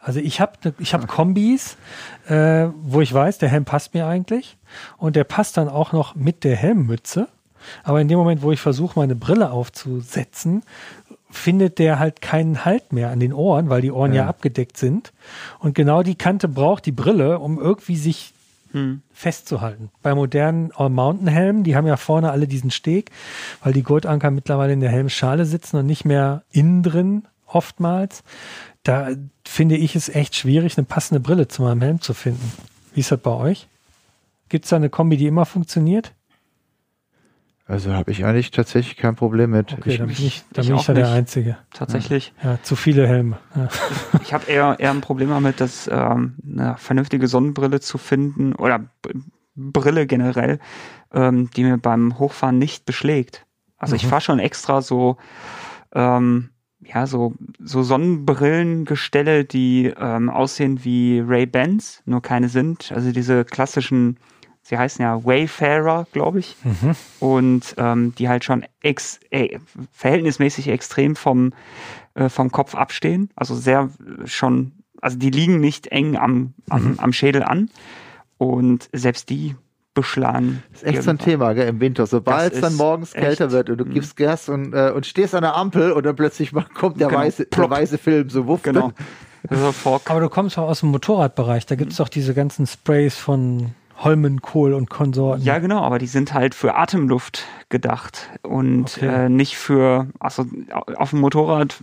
Also 0.00 0.20
ich 0.20 0.40
habe 0.40 0.74
ich 0.78 0.94
hab 0.94 1.06
Kombis, 1.08 1.76
äh, 2.28 2.68
wo 2.82 3.00
ich 3.00 3.12
weiß, 3.12 3.38
der 3.38 3.48
Helm 3.48 3.64
passt 3.64 3.94
mir 3.94 4.06
eigentlich 4.06 4.56
und 4.96 5.16
der 5.16 5.24
passt 5.24 5.56
dann 5.56 5.68
auch 5.68 5.92
noch 5.92 6.14
mit 6.14 6.44
der 6.44 6.56
Helmmütze. 6.56 7.28
Aber 7.82 8.00
in 8.00 8.08
dem 8.08 8.18
Moment, 8.18 8.42
wo 8.42 8.52
ich 8.52 8.60
versuche, 8.60 8.98
meine 8.98 9.16
Brille 9.16 9.50
aufzusetzen, 9.50 10.62
findet 11.30 11.78
der 11.78 11.98
halt 11.98 12.20
keinen 12.22 12.64
Halt 12.64 12.92
mehr 12.92 13.10
an 13.10 13.20
den 13.20 13.32
Ohren, 13.32 13.68
weil 13.68 13.82
die 13.82 13.92
Ohren 13.92 14.14
ja, 14.14 14.22
ja 14.22 14.28
abgedeckt 14.28 14.76
sind. 14.76 15.12
Und 15.58 15.74
genau 15.74 16.02
die 16.02 16.14
Kante 16.14 16.48
braucht 16.48 16.86
die 16.86 16.92
Brille, 16.92 17.38
um 17.38 17.58
irgendwie 17.58 17.96
sich 17.96 18.32
hm. 18.72 19.02
festzuhalten. 19.12 19.90
Bei 20.02 20.14
modernen 20.14 20.72
All-Mountain-Helmen, 20.72 21.64
die 21.64 21.76
haben 21.76 21.86
ja 21.86 21.96
vorne 21.96 22.30
alle 22.30 22.46
diesen 22.46 22.70
Steg, 22.70 23.10
weil 23.62 23.72
die 23.72 23.82
Gurtanker 23.82 24.30
mittlerweile 24.30 24.72
in 24.72 24.80
der 24.80 24.90
Helmschale 24.90 25.44
sitzen 25.44 25.76
und 25.78 25.86
nicht 25.86 26.04
mehr 26.04 26.42
innen 26.50 26.82
drin 26.82 27.28
oftmals. 27.46 28.22
Da 28.82 29.08
finde 29.44 29.76
ich 29.76 29.96
es 29.96 30.08
echt 30.08 30.36
schwierig, 30.36 30.76
eine 30.76 30.86
passende 30.86 31.20
Brille 31.20 31.48
zu 31.48 31.62
meinem 31.62 31.82
Helm 31.82 32.00
zu 32.00 32.14
finden. 32.14 32.52
Wie 32.94 33.00
ist 33.00 33.10
das 33.10 33.20
bei 33.20 33.30
euch? 33.30 33.68
Gibt 34.48 34.64
es 34.64 34.70
da 34.70 34.76
eine 34.76 34.90
Kombi, 34.90 35.16
die 35.16 35.26
immer 35.26 35.46
funktioniert? 35.46 36.12
Also 37.68 37.92
habe 37.92 38.10
ich 38.10 38.24
eigentlich 38.24 38.50
tatsächlich 38.50 38.96
kein 38.96 39.14
Problem 39.14 39.50
mit. 39.50 39.74
Okay, 39.74 39.90
ich, 39.90 39.98
dann 39.98 40.06
bin 40.06 40.16
ich, 40.16 40.42
dann 40.54 40.64
ich 40.64 40.70
bin 40.70 40.78
ich 40.78 40.86
da 40.86 40.94
der 40.94 41.10
Einzige. 41.10 41.58
Tatsächlich. 41.70 42.32
Ja, 42.42 42.52
ja 42.52 42.62
zu 42.62 42.76
viele 42.76 43.06
Helme. 43.06 43.38
Ja. 43.54 43.68
Ich 44.22 44.32
habe 44.32 44.50
eher, 44.50 44.76
eher 44.78 44.90
ein 44.90 45.02
Problem 45.02 45.28
damit, 45.28 45.60
dass 45.60 45.86
ähm, 45.86 46.36
eine 46.50 46.76
vernünftige 46.78 47.28
Sonnenbrille 47.28 47.80
zu 47.80 47.98
finden 47.98 48.54
oder 48.54 48.86
Brille 49.54 50.06
generell, 50.06 50.60
ähm, 51.12 51.50
die 51.50 51.64
mir 51.64 51.76
beim 51.76 52.18
Hochfahren 52.18 52.58
nicht 52.58 52.86
beschlägt. 52.86 53.44
Also 53.76 53.94
mhm. 53.94 53.96
ich 53.96 54.06
fahre 54.06 54.22
schon 54.22 54.38
extra 54.38 54.80
so, 54.80 55.18
ähm, 55.92 56.48
ja, 56.80 57.06
so, 57.06 57.34
so 57.58 57.82
Sonnenbrillengestelle, 57.82 59.44
die 59.44 59.92
ähm, 59.94 60.30
aussehen 60.30 60.84
wie 60.84 61.20
Ray-Bans, 61.20 62.02
nur 62.06 62.22
keine 62.22 62.48
sind. 62.48 62.92
Also 62.92 63.12
diese 63.12 63.44
klassischen 63.44 64.16
sie 64.68 64.76
heißen 64.76 65.02
ja 65.02 65.24
Wayfarer, 65.24 66.06
glaube 66.12 66.40
ich, 66.40 66.56
mhm. 66.62 66.94
und 67.20 67.74
ähm, 67.78 68.14
die 68.16 68.28
halt 68.28 68.44
schon 68.44 68.66
ex 68.82 69.18
äh, 69.30 69.58
verhältnismäßig 69.92 70.68
extrem 70.68 71.16
vom, 71.16 71.54
äh, 72.14 72.28
vom 72.28 72.52
Kopf 72.52 72.74
abstehen, 72.74 73.30
also 73.34 73.54
sehr 73.54 73.88
schon, 74.26 74.72
also 75.00 75.16
die 75.16 75.30
liegen 75.30 75.60
nicht 75.60 75.86
eng 75.86 76.16
am, 76.16 76.52
am, 76.68 76.92
mhm. 76.92 76.98
am 76.98 77.12
Schädel 77.14 77.42
an 77.42 77.70
und 78.36 78.90
selbst 78.92 79.30
die 79.30 79.56
beschlagen. 79.94 80.62
Das 80.70 80.82
ist 80.82 80.88
echt 80.88 81.02
so 81.02 81.10
ein 81.10 81.18
Thema, 81.18 81.54
gell, 81.54 81.66
im 81.66 81.80
Winter. 81.80 82.06
Sobald 82.06 82.52
es 82.52 82.60
dann 82.60 82.76
morgens 82.76 83.12
kälter 83.14 83.50
wird 83.50 83.70
und 83.70 83.78
du 83.78 83.84
mhm. 83.86 83.94
gibst 83.94 84.16
Gas 84.16 84.50
und, 84.50 84.74
äh, 84.74 84.92
und 84.94 85.06
stehst 85.06 85.34
an 85.34 85.42
der 85.42 85.56
Ampel 85.56 85.92
und 85.92 86.04
dann 86.04 86.14
plötzlich 86.14 86.52
kommt 86.74 87.00
der, 87.00 87.08
genau. 87.08 87.20
weiße, 87.20 87.46
der 87.46 87.70
weiße 87.70 87.96
Film 87.96 88.28
so 88.28 88.46
wuff. 88.46 88.62
Genau. 88.62 88.92
Also 89.48 89.72
Aber 90.04 90.20
du 90.20 90.28
kommst 90.28 90.58
auch 90.58 90.68
aus 90.68 90.80
dem 90.80 90.90
Motorradbereich, 90.90 91.64
da 91.64 91.74
gibt 91.74 91.92
es 91.92 91.98
doch 91.98 92.08
diese 92.08 92.34
ganzen 92.34 92.66
Sprays 92.66 93.16
von 93.16 93.72
Holmenkohl 93.98 94.74
und 94.74 94.88
Konsorten. 94.88 95.44
Ja, 95.44 95.58
genau, 95.58 95.80
aber 95.80 95.98
die 95.98 96.06
sind 96.06 96.32
halt 96.32 96.54
für 96.54 96.76
Atemluft 96.76 97.46
gedacht 97.68 98.30
und 98.42 98.96
okay. 98.96 99.26
äh, 99.26 99.28
nicht 99.28 99.56
für, 99.56 100.08
also 100.20 100.46
auf 100.96 101.10
dem 101.10 101.20
Motorrad 101.20 101.82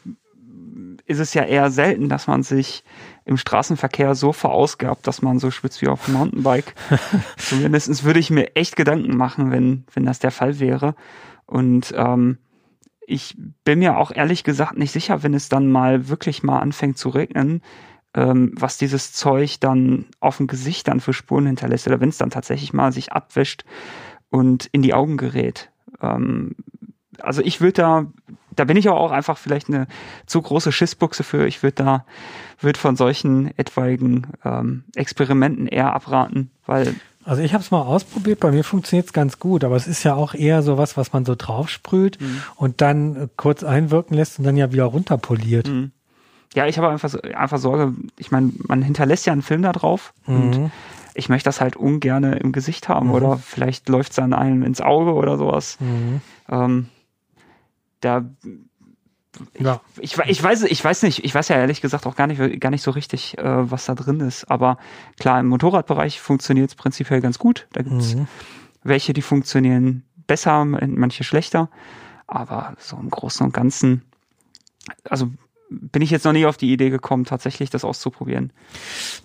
ist 1.08 1.20
es 1.20 1.34
ja 1.34 1.44
eher 1.44 1.70
selten, 1.70 2.10
dass 2.10 2.28
man 2.28 2.42
sich 2.42 2.84
im 3.26 3.38
Straßenverkehr 3.38 4.16
so 4.16 4.34
verausgabt, 4.34 5.06
dass 5.06 5.22
man 5.22 5.40
so 5.40 5.52
schwitzt 5.52 5.82
wie 5.82 5.88
auf 5.88 6.06
dem 6.06 6.16
Mountainbike. 6.16 6.74
Zumindest 7.38 8.04
würde 8.04 8.20
ich 8.20 8.32
mir 8.32 8.56
echt 8.56 8.76
Gedanken 8.76 9.16
machen, 9.16 9.52
wenn, 9.52 9.86
wenn 9.94 10.06
das 10.06 10.20
der 10.20 10.32
Fall 10.32 10.60
wäre. 10.60 10.96
Und 11.46 11.94
ähm, 11.96 12.40
ich 13.06 13.38
bin 13.64 13.80
mir 13.80 13.98
auch 13.98 14.12
ehrlich 14.12 14.44
gesagt 14.44 14.78
nicht 14.78 14.92
sicher, 14.92 15.22
wenn 15.22 15.34
es 15.34 15.50
dann 15.50 15.68
mal 15.68 16.08
wirklich 16.08 16.42
mal 16.42 16.60
anfängt 16.60 16.98
zu 16.98 17.10
regnen, 17.10 17.62
ähm, 18.16 18.54
was 18.56 18.78
dieses 18.78 19.12
Zeug 19.12 19.60
dann 19.60 20.06
auf 20.20 20.38
dem 20.38 20.48
Gesicht 20.48 20.88
dann 20.88 21.02
für 21.02 21.14
Spuren 21.14 21.46
hinterlässt 21.46 21.86
oder 21.86 22.00
wenn 22.00 22.10
es 22.10 22.18
dann 22.18 22.30
tatsächlich 22.30 22.74
mal 22.74 22.92
sich 22.92 23.12
abwischt 23.12 23.66
und 24.30 24.68
in 24.72 24.82
die 24.82 24.94
Augen 24.94 25.18
gerät. 25.18 25.70
Ähm, 26.02 26.56
also 27.20 27.42
ich 27.42 27.62
würde 27.62 27.74
da, 27.74 28.06
da 28.56 28.64
bin 28.64 28.78
ich 28.78 28.88
aber 28.88 29.00
auch 29.00 29.12
einfach 29.12 29.38
vielleicht 29.38 29.68
eine 29.68 29.88
zu 30.26 30.42
große 30.42 30.72
Schissbuchse 30.72 31.24
für. 31.24 31.46
Ich 31.46 31.62
würde 31.62 31.84
da, 31.84 32.06
würde 32.60 32.80
von 32.80 32.96
solchen 32.96 33.58
etwaigen 33.58 34.28
ähm, 34.44 34.86
Experimenten 34.96 35.68
eher 35.68 35.94
abraten, 35.94 36.52
weil 36.66 36.96
also 37.26 37.42
ich 37.42 37.54
habe 37.54 37.64
es 37.64 37.72
mal 37.72 37.82
ausprobiert, 37.82 38.40
bei 38.40 38.52
mir 38.52 38.64
funktioniert 38.64 39.08
es 39.08 39.14
ganz 39.14 39.40
gut, 39.40 39.64
aber 39.64 39.76
es 39.76 39.88
ist 39.88 40.04
ja 40.04 40.14
auch 40.14 40.36
eher 40.36 40.62
so 40.62 40.78
was, 40.78 40.96
was 40.96 41.12
man 41.12 41.26
so 41.26 41.34
draufsprüht 41.36 42.22
mhm. 42.22 42.44
und 42.56 42.82
dann 42.82 43.16
äh, 43.16 43.28
kurz 43.36 43.64
einwirken 43.64 44.16
lässt 44.16 44.38
und 44.38 44.46
dann 44.46 44.56
ja 44.56 44.72
wieder 44.72 44.86
runterpoliert. 44.86 45.68
Mhm 45.68 45.92
ja, 46.56 46.66
ich 46.68 46.78
habe 46.78 46.90
einfach, 46.90 47.14
einfach 47.36 47.58
Sorge, 47.58 47.94
ich 48.18 48.32
meine, 48.32 48.52
man 48.68 48.82
hinterlässt 48.82 49.26
ja 49.26 49.34
einen 49.34 49.42
Film 49.42 49.62
da 49.62 49.74
drauf 49.74 50.14
mhm. 50.26 50.36
und 50.36 50.72
ich 51.14 51.30
möchte 51.30 51.48
das 51.48 51.62
halt 51.62 51.76
ungern 51.76 52.24
im 52.24 52.52
Gesicht 52.52 52.90
haben 52.90 53.08
mhm. 53.08 53.14
oder 53.14 53.38
vielleicht 53.38 53.90
läuft 53.90 54.12
es 54.12 54.16
dann 54.16 54.34
einem 54.34 54.64
ins 54.64 54.82
Auge 54.82 55.14
oder 55.14 55.38
sowas. 55.38 55.78
Mhm. 55.80 56.22
Ähm, 56.50 56.90
da 58.02 58.26
ja. 59.60 59.82
ich, 60.00 60.18
ich, 60.18 60.42
weiß, 60.42 60.64
ich 60.64 60.84
weiß 60.84 61.04
nicht, 61.04 61.26
ich 61.26 61.36
weiß 61.36 61.50
ja 61.50 61.58
ehrlich 61.58 61.82
gesagt 61.82 62.08
auch 62.08 62.16
gar 62.16 62.28
nicht, 62.28 62.62
gar 62.62 62.70
nicht 62.70 62.84
so 62.84 62.92
richtig, 62.92 63.38
äh, 63.38 63.72
was 63.72 63.86
da 63.86 63.96
drin 63.96 64.22
ist. 64.22 64.50
Aber 64.50 64.78
klar, 65.20 65.40
im 65.40 65.48
Motorradbereich 65.48 66.22
funktioniert 66.22 66.70
es 66.70 66.76
prinzipiell 66.76 67.20
ganz 67.20 67.38
gut. 67.38 67.68
Da 67.74 67.82
gibt 67.82 68.02
es 68.02 68.16
mhm. 68.16 68.28
welche, 68.84 69.12
die 69.12 69.22
funktionieren 69.22 70.04
besser, 70.28 70.64
manche 70.64 71.26
schlechter. 71.26 71.70
Aber 72.28 72.76
so 72.80 72.98
im 72.98 73.10
Großen 73.10 73.46
und 73.46 73.54
Ganzen, 73.54 74.04
also 75.10 75.30
bin 75.80 76.02
ich 76.02 76.12
jetzt 76.12 76.26
noch 76.26 76.34
nie 76.34 76.46
auf 76.46 76.58
die 76.58 76.72
Idee 76.72 76.90
gekommen, 76.90 77.26
tatsächlich 77.26 77.70
das 77.70 77.84
auszuprobieren. 77.84 78.52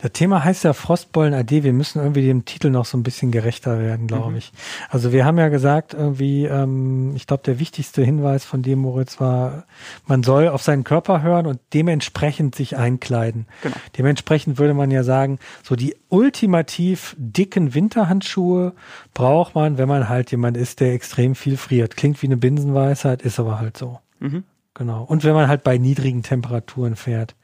Das 0.03 0.13
Thema 0.13 0.45
heißt 0.45 0.65
ja 0.65 0.73
Frostbollen 0.73 1.35
AD. 1.35 1.65
Wir 1.65 1.73
müssen 1.73 2.01
irgendwie 2.01 2.27
dem 2.27 2.45
Titel 2.45 2.71
noch 2.71 2.85
so 2.85 2.97
ein 2.97 3.03
bisschen 3.03 3.31
gerechter 3.31 3.79
werden, 3.79 4.07
glaube 4.07 4.31
mhm. 4.31 4.37
ich. 4.37 4.53
Also 4.89 5.13
wir 5.13 5.25
haben 5.25 5.39
ja 5.39 5.49
gesagt, 5.49 5.95
irgendwie, 5.95 6.45
ähm, 6.45 7.15
ich 7.17 7.27
glaube, 7.27 7.43
der 7.45 7.59
wichtigste 7.59 8.03
Hinweis 8.03 8.45
von 8.45 8.63
dem, 8.63 8.81
Moritz, 8.81 9.21
war, 9.21 9.65
man 10.07 10.23
soll 10.23 10.49
auf 10.49 10.63
seinen 10.63 10.85
Körper 10.85 11.23
hören 11.23 11.47
und 11.47 11.61
dementsprechend 11.75 12.55
sich 12.55 12.77
einkleiden. 12.77 13.47
Genau. 13.63 13.77
Dementsprechend 13.97 14.59
würde 14.59 14.75
man 14.75 14.91
ja 14.91 15.05
sagen, 15.05 15.39
so 15.63 15.77
die 15.77 15.97
ultimativ 16.09 17.15
dicken 17.19 17.75
Winterhandschuhe 17.75 18.75
braucht 19.15 19.55
man, 19.55 19.79
wenn 19.79 19.89
man 19.89 20.09
halt 20.09 20.31
jemand 20.31 20.57
ist, 20.57 20.81
der 20.81 20.93
extrem 20.93 21.35
viel 21.35 21.57
friert. 21.57 21.97
Klingt 21.97 22.21
wie 22.23 22.27
eine 22.27 22.37
Binsenweisheit, 22.37 23.23
ist 23.23 23.39
aber 23.39 23.59
halt 23.59 23.77
so. 23.77 24.01
Mhm. 24.19 24.45
Genau. 24.75 25.05
Und 25.05 25.25
wenn 25.25 25.35
man 25.35 25.49
halt 25.49 25.65
bei 25.65 25.79
niedrigen 25.79 26.23
Temperaturen 26.23 26.97
fährt. 26.97 27.35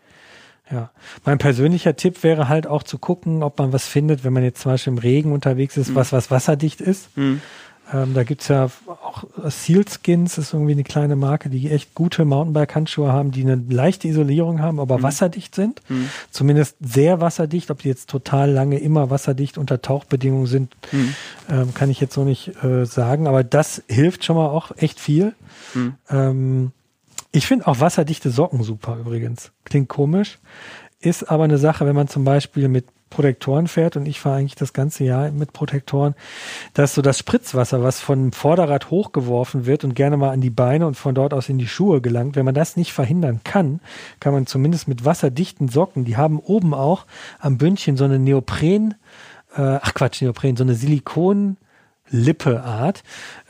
Ja. 0.70 0.91
Mein 1.24 1.39
persönlicher 1.39 1.95
Tipp 1.95 2.22
wäre 2.24 2.49
halt 2.49 2.66
auch 2.66 2.83
zu 2.83 2.99
gucken, 2.99 3.43
ob 3.43 3.59
man 3.59 3.72
was 3.72 3.87
findet, 3.87 4.24
wenn 4.24 4.33
man 4.33 4.43
jetzt 4.43 4.62
zum 4.62 4.72
Beispiel 4.72 4.93
im 4.93 4.99
Regen 4.99 5.33
unterwegs 5.33 5.77
ist, 5.77 5.91
mhm. 5.91 5.95
was, 5.95 6.12
was 6.12 6.31
wasserdicht 6.31 6.81
ist. 6.81 7.16
Mhm. 7.16 7.41
Ähm, 7.93 8.14
da 8.14 8.24
gibt's 8.24 8.49
ja 8.49 8.68
auch 8.87 9.24
Sealskins, 9.45 10.39
ist 10.39 10.53
irgendwie 10.53 10.72
eine 10.72 10.83
kleine 10.83 11.14
Marke, 11.14 11.49
die 11.49 11.70
echt 11.70 11.95
gute 11.95 12.24
Mountainbike-Handschuhe 12.24 13.12
haben, 13.12 13.31
die 13.31 13.43
eine 13.43 13.62
leichte 13.68 14.09
Isolierung 14.09 14.61
haben, 14.61 14.81
aber 14.81 14.99
mhm. 14.99 15.03
wasserdicht 15.05 15.55
sind. 15.55 15.83
Mhm. 15.89 16.11
Zumindest 16.33 16.77
sehr 16.81 17.20
wasserdicht. 17.20 17.70
Ob 17.70 17.83
die 17.83 17.89
jetzt 17.89 18.11
total 18.11 18.51
lange 18.51 18.79
immer 18.79 19.11
wasserdicht 19.11 19.57
unter 19.57 19.83
Tauchbedingungen 19.83 20.47
sind, 20.47 20.74
mhm. 20.91 21.14
ähm, 21.49 21.74
kann 21.74 21.91
ich 21.91 22.01
jetzt 22.01 22.14
so 22.14 22.24
nicht 22.24 22.61
äh, 22.64 22.87
sagen. 22.87 23.29
Aber 23.29 23.45
das 23.45 23.85
hilft 23.89 24.24
schon 24.24 24.35
mal 24.35 24.49
auch 24.49 24.72
echt 24.77 24.99
viel. 24.99 25.35
Mhm. 25.74 25.95
Ähm, 26.11 26.72
ich 27.37 27.47
finde 27.47 27.66
auch 27.66 27.80
wasserdichte 27.80 28.30
Socken 28.30 28.62
super 28.62 28.97
übrigens. 28.97 29.53
Klingt 29.64 29.91
komisch, 29.91 30.39
ist 31.01 31.30
aber 31.30 31.45
eine 31.45 31.59
Sache, 31.59 31.84
wenn 31.84 31.95
man 31.95 32.09
zum 32.09 32.24
Beispiel 32.24 32.68
mit 32.68 32.87
Protektoren 33.11 33.68
fährt 33.68 33.97
und 33.97 34.07
ich 34.07 34.20
fahre 34.20 34.39
eigentlich 34.39 34.55
das 34.55 34.72
ganze 34.72 35.05
Jahr 35.05 35.30
mit 35.30 35.53
Protektoren, 35.53 36.14
dass 36.72 36.95
so 36.95 37.03
das 37.03 37.18
Spritzwasser, 37.18 37.82
was 37.82 38.01
von 38.01 38.32
Vorderrad 38.32 38.91
hochgeworfen 38.91 39.66
wird 39.66 39.84
und 39.84 39.95
gerne 39.95 40.16
mal 40.16 40.30
an 40.30 40.41
die 40.41 40.51
Beine 40.51 40.87
und 40.87 40.97
von 40.97 41.14
dort 41.14 41.34
aus 41.34 41.51
in 41.51 41.59
die 41.59 41.68
Schuhe 41.68 42.01
gelangt, 42.01 42.37
wenn 42.37 42.47
man 42.47 42.55
das 42.55 42.76
nicht 42.76 42.95
verhindern 42.95 43.43
kann, 43.45 43.80
kann 44.18 44.32
man 44.32 44.47
zumindest 44.47 44.89
mit 44.89 45.05
wasserdichten 45.05 45.68
Socken, 45.68 46.07
die 46.07 46.16
haben 46.16 46.39
oben 46.39 46.72
auch 46.72 47.05
am 47.39 47.59
Bündchen 47.59 47.99
so 47.99 48.05
eine 48.05 48.18
Neopren, 48.18 48.95
äh, 49.55 49.78
ach 49.82 49.93
Quatsch, 49.93 50.22
Neopren, 50.22 50.57
so 50.57 50.64
eine 50.64 50.74
Silikon 50.74 51.59
Lippe-Art. 52.11 53.02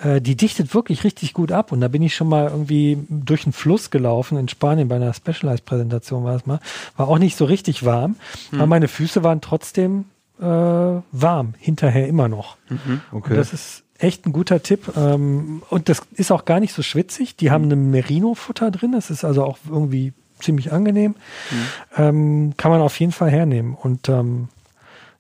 Äh, 0.03 0.21
die 0.21 0.37
dichtet 0.37 0.75
wirklich 0.75 1.05
richtig 1.05 1.35
gut 1.35 1.53
ab. 1.53 1.73
Und 1.73 1.81
da 1.81 1.89
bin 1.89 2.03
ich 2.03 2.15
schon 2.15 2.29
mal 2.29 2.49
irgendwie 2.49 2.99
durch 3.09 3.45
einen 3.45 3.53
Fluss 3.53 3.91
gelaufen 3.91 4.39
in 4.39 4.49
Spanien 4.49 4.89
bei 4.89 4.97
einer 4.97 5.13
Specialized-Präsentation 5.13 6.25
war 6.25 6.37
es 6.37 6.47
mal. 6.47 6.61
War 6.97 7.09
auch 7.09 7.19
nicht 7.19 7.37
so 7.37 7.45
richtig 7.45 7.85
warm, 7.85 8.17
hm. 8.51 8.61
aber 8.61 8.67
meine 8.67 8.89
Füße 8.89 9.23
waren 9.23 9.41
trotzdem 9.41 10.07
äh, 10.41 10.45
warm, 10.45 11.55
hinterher 11.59 12.09
immer 12.09 12.29
noch. 12.29 12.57
Mhm. 12.69 13.01
Okay. 13.13 13.31
Und 13.31 13.37
das 13.37 13.53
ist 13.53 13.83
echt 13.99 14.27
ein 14.27 14.33
guter 14.33 14.63
Tipp. 14.63 14.93
Ähm, 14.97 15.63
und 15.71 15.89
das 15.89 16.03
ist 16.15 16.31
auch 16.31 16.45
gar 16.45 16.61
nicht 16.61 16.75
so 16.75 16.83
schwitzig. 16.83 17.37
Die 17.37 17.51
haben 17.51 17.65
eine 17.65 17.77
Merino-Futter 17.77 18.71
drin. 18.71 18.93
Das 18.93 19.11
ist 19.11 19.25
also 19.25 19.45
auch 19.45 19.59
irgendwie 19.71 20.13
ziemlich 20.39 20.73
angenehm. 20.73 21.15
Ähm, 21.97 22.55
kann 22.57 22.71
man 22.71 22.81
auf 22.81 22.99
jeden 23.01 23.13
Fall 23.13 23.31
hernehmen. 23.31 23.75
Und 23.75 24.09
ähm, 24.09 24.49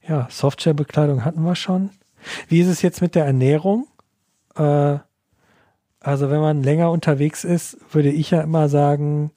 ja, 0.07 0.29
Softshare-Bekleidung 0.31 1.25
hatten 1.25 1.43
wir 1.43 1.57
schon. 1.57 1.91
Wie 2.49 2.61
ist 2.61 2.69
es 2.69 2.83
jetzt 2.83 3.01
mit 3.01 3.15
der 3.15 3.25
Ernährung? 3.25 3.87
Äh, 4.55 4.99
also 6.01 6.31
wenn 6.31 6.41
man 6.41 6.63
länger 6.63 6.91
unterwegs 6.91 7.45
ist, 7.45 7.79
würde 7.93 8.11
ich 8.11 8.31
ja 8.31 8.41
immer 8.41 8.69
sagen, 8.69 9.33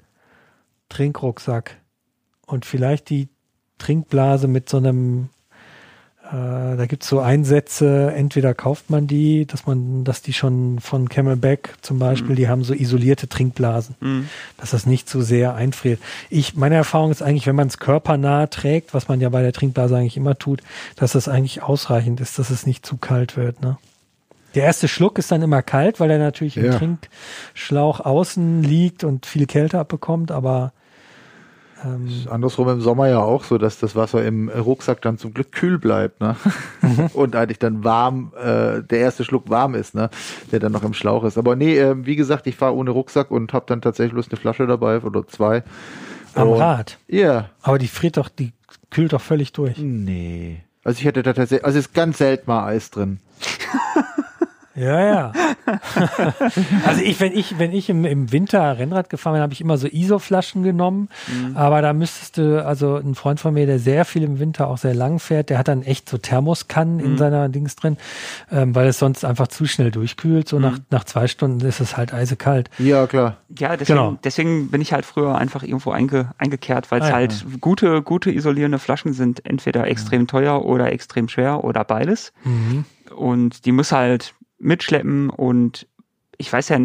Trinkrucksack. 0.90 1.78
Und 2.46 2.66
vielleicht 2.66 3.10
die 3.10 3.30
Trinkblase 3.78 4.48
mit 4.48 4.70
so 4.70 4.78
einem, 4.78 5.30
äh, 6.32 6.78
da 6.78 6.86
gibt's 6.88 7.08
so 7.08 7.20
Einsätze, 7.20 8.12
entweder 8.16 8.54
kauft 8.54 8.90
man 8.90 9.08
die, 9.08 9.46
dass 9.46 9.66
man, 9.66 10.04
dass 10.04 10.22
die 10.22 10.34
schon 10.34 10.80
von 10.80 11.10
Camelback 11.10 11.74
zum 11.82 11.98
Beispiel, 12.00 12.36
die 12.36 12.48
haben 12.48 12.64
so 12.64 12.74
isolierte 12.74 13.28
Trinkblasen, 13.28 13.96
Mhm. 14.00 14.30
dass 14.58 14.72
das 14.72 14.86
nicht 14.86 15.10
zu 15.10 15.22
sehr 15.22 15.56
einfriert. 15.56 16.00
Ich, 16.30 16.56
meine 16.56 16.76
Erfahrung 16.76 17.10
ist 17.12 17.22
eigentlich, 17.22 17.48
wenn 17.48 17.56
man 17.56 17.68
es 17.68 17.80
körpernah 17.80 18.48
trägt, 18.48 18.94
was 18.94 19.08
man 19.08 19.22
ja 19.22 19.30
bei 19.30 19.42
der 19.42 19.54
Trinkblase 19.54 19.98
eigentlich 19.98 20.18
immer 20.18 20.38
tut, 20.38 20.62
dass 20.96 21.14
das 21.14 21.28
eigentlich 21.28 21.64
ausreichend 21.64 22.22
ist, 22.22 22.38
dass 22.38 22.50
es 22.52 22.66
nicht 22.66 22.86
zu 22.86 22.98
kalt 22.98 23.36
wird, 23.36 23.62
ne? 23.62 23.78
Der 24.56 24.64
erste 24.64 24.88
Schluck 24.88 25.20
ist 25.20 25.32
dann 25.32 25.44
immer 25.44 25.62
kalt, 25.62 26.00
weil 26.00 26.10
er 26.10 26.18
natürlich 26.18 26.58
im 26.58 26.66
Ja. 26.66 26.78
Trinkschlauch 26.78 28.00
außen 28.00 28.64
liegt 28.64 29.04
und 29.04 29.26
viel 29.28 29.46
Kälte 29.46 29.78
abbekommt, 29.78 30.32
aber 30.32 30.74
ähm, 31.86 32.08
Ist 32.08 32.28
andersrum 32.28 32.70
im 32.70 32.82
Sommer 32.82 33.08
ja 33.08 33.20
auch 33.20 33.44
so, 33.44 33.58
dass 33.58 33.80
das 33.80 33.96
Wasser 33.96 34.24
im 34.26 34.50
Rucksack 34.50 35.02
dann 35.02 35.18
zum 35.18 35.34
Glück 35.34 35.52
kühl 35.52 35.78
bleibt, 35.80 36.22
ne? 36.22 36.36
Und 37.14 37.36
eigentlich 37.36 37.60
dann 37.60 37.84
warm, 37.84 38.32
äh, 38.38 38.82
der 38.84 39.00
erste 39.00 39.24
Schluck 39.24 39.50
warm 39.50 39.76
ist, 39.76 39.96
ne? 39.96 40.10
Der 40.52 40.60
dann 40.60 40.72
noch 40.72 40.84
im 40.84 40.94
Schlauch 40.94 41.24
ist. 41.24 41.38
Aber 41.38 41.56
nee, 41.56 41.78
äh, 41.78 41.96
wie 42.06 42.16
gesagt, 42.16 42.48
ich 42.48 42.56
fahre 42.56 42.76
ohne 42.76 42.92
Rucksack 42.92 43.32
und 43.32 43.54
habe 43.54 43.66
dann 43.68 43.82
tatsächlich 43.82 44.14
bloß 44.14 44.30
eine 44.30 44.38
Flasche 44.40 44.68
dabei 44.68 45.00
oder 45.02 45.28
zwei. 45.28 45.64
am 46.36 46.50
Und- 46.50 46.60
Rad. 46.60 46.98
Ja. 47.08 47.50
Aber 47.62 47.78
die 47.80 47.88
friert 47.88 48.18
doch, 48.18 48.30
die 48.30 48.54
kühlt 48.90 49.14
doch 49.14 49.22
völlig 49.22 49.52
durch. 49.54 49.78
Nee. 49.78 50.62
Also 50.84 51.00
ich 51.00 51.06
hätte 51.06 51.24
da 51.24 51.34
tatsächlich, 51.34 51.66
also 51.66 51.78
es 51.80 51.88
ist 51.88 51.94
ganz 51.94 52.18
selten 52.20 52.44
mal 52.50 52.66
Eis 52.66 52.90
drin. 52.92 53.20
Ja, 54.76 55.00
ja. 55.04 55.32
also 56.86 57.02
ich, 57.02 57.20
wenn 57.20 57.34
ich, 57.34 57.58
wenn 57.60 57.72
ich 57.72 57.90
im, 57.90 58.06
im 58.06 58.32
Winter 58.32 58.78
Rennrad 58.78 59.10
gefahren 59.10 59.34
bin, 59.34 59.42
habe 59.42 59.54
ich 59.54 59.62
immer 59.62 59.78
so 59.78 59.88
ISO-Flaschen 59.88 60.64
genommen. 60.64 61.10
Aber 61.56 61.82
da 61.82 61.94
müsstest 61.94 62.38
du, 62.38 62.64
also 62.66 62.96
ein 62.96 63.16
Freund 63.16 63.40
von 63.40 63.54
mir, 63.54 63.66
der 63.66 63.80
sehr 63.80 64.06
viel 64.06 64.24
im 64.24 64.40
Winter 64.40 64.68
auch 64.68 64.78
sehr 64.78 64.94
lang 64.94 65.20
fährt, 65.20 65.50
der 65.50 65.58
hat 65.58 65.68
dann 65.68 65.84
echt 65.84 66.08
so 66.10 66.18
Thermoskannen 66.18 67.00
in 67.00 67.18
seiner 67.18 67.50
Dings 67.50 67.76
drin, 67.76 67.98
ähm, 68.52 68.76
weil 68.76 68.88
es 68.88 69.00
sonst 69.00 69.26
einfach 69.26 69.48
zu 69.48 69.66
schnell 69.66 69.92
durchkühlt. 69.92 70.48
So 70.48 70.60
nach, 70.60 70.78
nach 70.92 71.04
zwei 71.04 71.28
Stunden 71.28 71.66
ist 71.66 71.80
es 71.80 71.98
halt 71.98 72.14
eisekalt. 72.14 72.70
Ja, 72.78 73.08
klar. 73.08 73.38
Ja, 73.58 73.76
deswegen, 73.76 73.98
Genau. 74.00 74.18
deswegen 74.24 74.70
bin 74.72 74.82
ich 74.82 74.94
halt 74.94 75.06
früher 75.06 75.36
einfach 75.38 75.64
irgendwo 75.64 75.92
einge, 75.92 76.32
eingekehrt, 76.38 76.92
weil 76.92 77.00
es 77.02 77.08
Ah, 77.08 77.10
ja. 77.10 77.16
halt 77.16 77.46
gute, 77.60 78.02
gute 78.02 78.32
isolierende 78.32 78.80
Flaschen 78.80 79.14
sind, 79.14 79.46
entweder 79.46 79.88
extrem 79.88 80.28
teuer 80.28 80.64
oder 80.64 80.92
extrem 80.92 81.28
schwer 81.28 81.64
oder 81.64 81.84
beides. 81.84 82.32
Mhm. 82.44 82.86
Und 83.16 83.66
die 83.66 83.72
muss 83.72 83.92
halt 83.92 84.34
mitschleppen 84.60 85.30
und 85.30 85.88
ich 86.38 86.52
weiß 86.52 86.70
ja, 86.70 86.80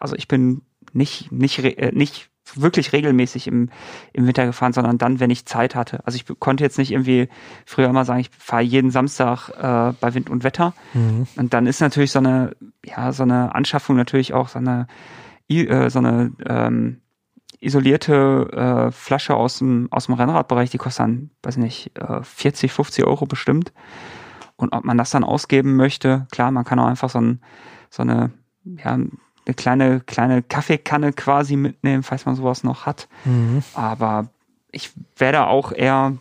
also 0.00 0.14
ich 0.16 0.28
bin 0.28 0.62
nicht, 0.92 1.32
nicht, 1.32 1.58
äh, 1.58 1.92
nicht 1.92 2.30
wirklich 2.54 2.92
regelmäßig 2.92 3.46
im, 3.46 3.70
im 4.12 4.26
Winter 4.26 4.46
gefahren, 4.46 4.72
sondern 4.72 4.98
dann, 4.98 5.20
wenn 5.20 5.30
ich 5.30 5.46
Zeit 5.46 5.74
hatte. 5.74 6.04
Also 6.06 6.16
ich 6.16 6.26
konnte 6.38 6.64
jetzt 6.64 6.78
nicht 6.78 6.90
irgendwie 6.90 7.28
früher 7.64 7.88
immer 7.88 8.04
sagen, 8.04 8.20
ich 8.20 8.30
fahre 8.36 8.62
jeden 8.62 8.90
Samstag 8.90 9.48
äh, 9.50 9.94
bei 10.00 10.14
Wind 10.14 10.28
und 10.28 10.44
Wetter. 10.44 10.74
Mhm. 10.92 11.26
Und 11.36 11.54
dann 11.54 11.66
ist 11.66 11.80
natürlich 11.80 12.10
so 12.10 12.18
eine, 12.18 12.54
ja, 12.84 13.12
so 13.12 13.22
eine 13.22 13.54
Anschaffung 13.54 13.96
natürlich 13.96 14.34
auch 14.34 14.48
so 14.48 14.58
eine, 14.58 14.86
äh, 15.48 15.88
so 15.88 15.98
eine 15.98 16.32
ähm, 16.46 17.00
isolierte 17.60 18.50
äh, 18.52 18.90
Flasche 18.90 19.34
aus 19.34 19.58
dem, 19.58 19.88
aus 19.90 20.06
dem 20.06 20.14
Rennradbereich, 20.14 20.70
die 20.70 20.78
kostet 20.78 21.04
dann, 21.04 21.30
weiß 21.42 21.56
nicht, 21.58 21.96
äh, 21.98 22.22
40, 22.22 22.72
50 22.72 23.04
Euro 23.04 23.26
bestimmt. 23.26 23.72
Und 24.62 24.72
ob 24.72 24.84
man 24.84 24.96
das 24.96 25.10
dann 25.10 25.24
ausgeben 25.24 25.76
möchte, 25.76 26.26
klar, 26.30 26.50
man 26.52 26.64
kann 26.64 26.78
auch 26.78 26.86
einfach 26.86 27.10
so, 27.10 27.20
ein, 27.20 27.40
so 27.90 28.02
eine, 28.02 28.30
ja, 28.64 28.92
eine 28.92 29.54
kleine, 29.56 30.00
kleine 30.00 30.42
Kaffeekanne 30.42 31.12
quasi 31.12 31.56
mitnehmen, 31.56 32.04
falls 32.04 32.26
man 32.26 32.36
sowas 32.36 32.62
noch 32.62 32.86
hat. 32.86 33.08
Mhm. 33.24 33.64
Aber 33.74 34.28
ich 34.70 34.92
werde 35.16 35.46
auch 35.48 35.72
eher, 35.72 36.16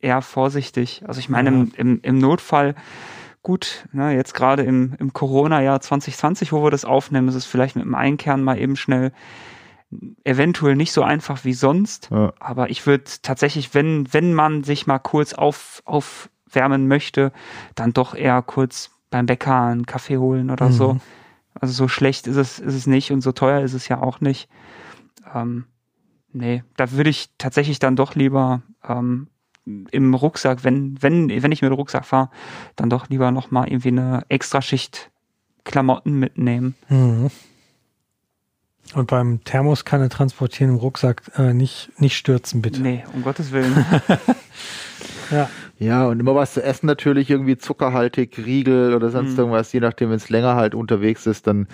eher 0.00 0.20
vorsichtig. 0.20 1.04
Also 1.06 1.20
ich 1.20 1.28
meine, 1.28 1.50
im, 1.50 1.72
im, 1.76 2.00
im 2.02 2.18
Notfall, 2.18 2.74
gut, 3.42 3.86
ne, 3.92 4.14
jetzt 4.14 4.34
gerade 4.34 4.64
im, 4.64 4.94
im 4.98 5.12
Corona-Jahr 5.12 5.80
2020, 5.80 6.52
wo 6.52 6.64
wir 6.64 6.70
das 6.70 6.84
aufnehmen, 6.84 7.28
ist 7.28 7.36
es 7.36 7.46
vielleicht 7.46 7.76
mit 7.76 7.84
dem 7.84 7.94
Einkern 7.94 8.42
mal 8.42 8.58
eben 8.58 8.74
schnell 8.74 9.12
eventuell 10.24 10.76
nicht 10.76 10.92
so 10.92 11.02
einfach 11.02 11.44
wie 11.44 11.52
sonst. 11.52 12.08
Ja. 12.10 12.32
Aber 12.38 12.70
ich 12.70 12.86
würde 12.86 13.04
tatsächlich, 13.22 13.74
wenn, 13.74 14.12
wenn 14.12 14.34
man 14.34 14.62
sich 14.64 14.86
mal 14.86 14.98
kurz 14.98 15.34
auf, 15.34 15.82
aufwärmen 16.50 16.88
möchte, 16.88 17.32
dann 17.74 17.92
doch 17.92 18.14
eher 18.14 18.42
kurz 18.42 18.90
beim 19.10 19.26
Bäcker 19.26 19.60
einen 19.60 19.86
Kaffee 19.86 20.18
holen 20.18 20.50
oder 20.50 20.72
so. 20.72 20.94
Mhm. 20.94 21.00
Also 21.54 21.74
so 21.74 21.88
schlecht 21.88 22.26
ist 22.26 22.36
es, 22.36 22.58
ist 22.58 22.74
es 22.74 22.86
nicht 22.86 23.10
und 23.10 23.22
so 23.22 23.32
teuer 23.32 23.62
ist 23.62 23.74
es 23.74 23.88
ja 23.88 24.00
auch 24.00 24.20
nicht. 24.20 24.48
Ähm, 25.34 25.64
nee, 26.32 26.62
da 26.76 26.92
würde 26.92 27.10
ich 27.10 27.30
tatsächlich 27.38 27.78
dann 27.78 27.96
doch 27.96 28.14
lieber 28.14 28.62
ähm, 28.88 29.28
im 29.64 30.14
Rucksack, 30.14 30.64
wenn, 30.64 31.00
wenn, 31.02 31.28
wenn 31.28 31.52
ich 31.52 31.62
mit 31.62 31.70
dem 31.70 31.74
Rucksack 31.74 32.04
fahre, 32.04 32.30
dann 32.76 32.90
doch 32.90 33.08
lieber 33.08 33.30
nochmal 33.30 33.68
irgendwie 33.68 33.88
eine 33.88 34.24
Extraschicht 34.28 35.10
Klamotten 35.64 36.18
mitnehmen. 36.18 36.74
Mhm. 36.88 37.30
Und 38.94 39.06
beim 39.06 39.44
Thermoskanne 39.44 40.08
transportieren 40.08 40.72
im 40.72 40.78
Rucksack 40.78 41.30
äh, 41.36 41.52
nicht, 41.52 41.92
nicht 41.98 42.16
stürzen, 42.16 42.60
bitte. 42.62 42.80
Nee, 42.80 43.04
um 43.12 43.22
Gottes 43.22 43.52
Willen. 43.52 43.84
Ja. 45.30 45.48
Ja, 45.80 46.06
und 46.06 46.20
immer 46.20 46.34
was 46.34 46.52
zu 46.52 46.62
essen 46.62 46.86
natürlich, 46.86 47.30
irgendwie 47.30 47.56
zuckerhaltig, 47.56 48.36
Riegel 48.36 48.94
oder 48.94 49.08
sonst 49.08 49.32
Mhm. 49.32 49.38
irgendwas, 49.38 49.72
je 49.72 49.80
nachdem, 49.80 50.10
wenn 50.10 50.16
es 50.16 50.28
länger 50.28 50.54
halt 50.54 50.74
unterwegs 50.74 51.26
ist, 51.26 51.46
dann 51.46 51.68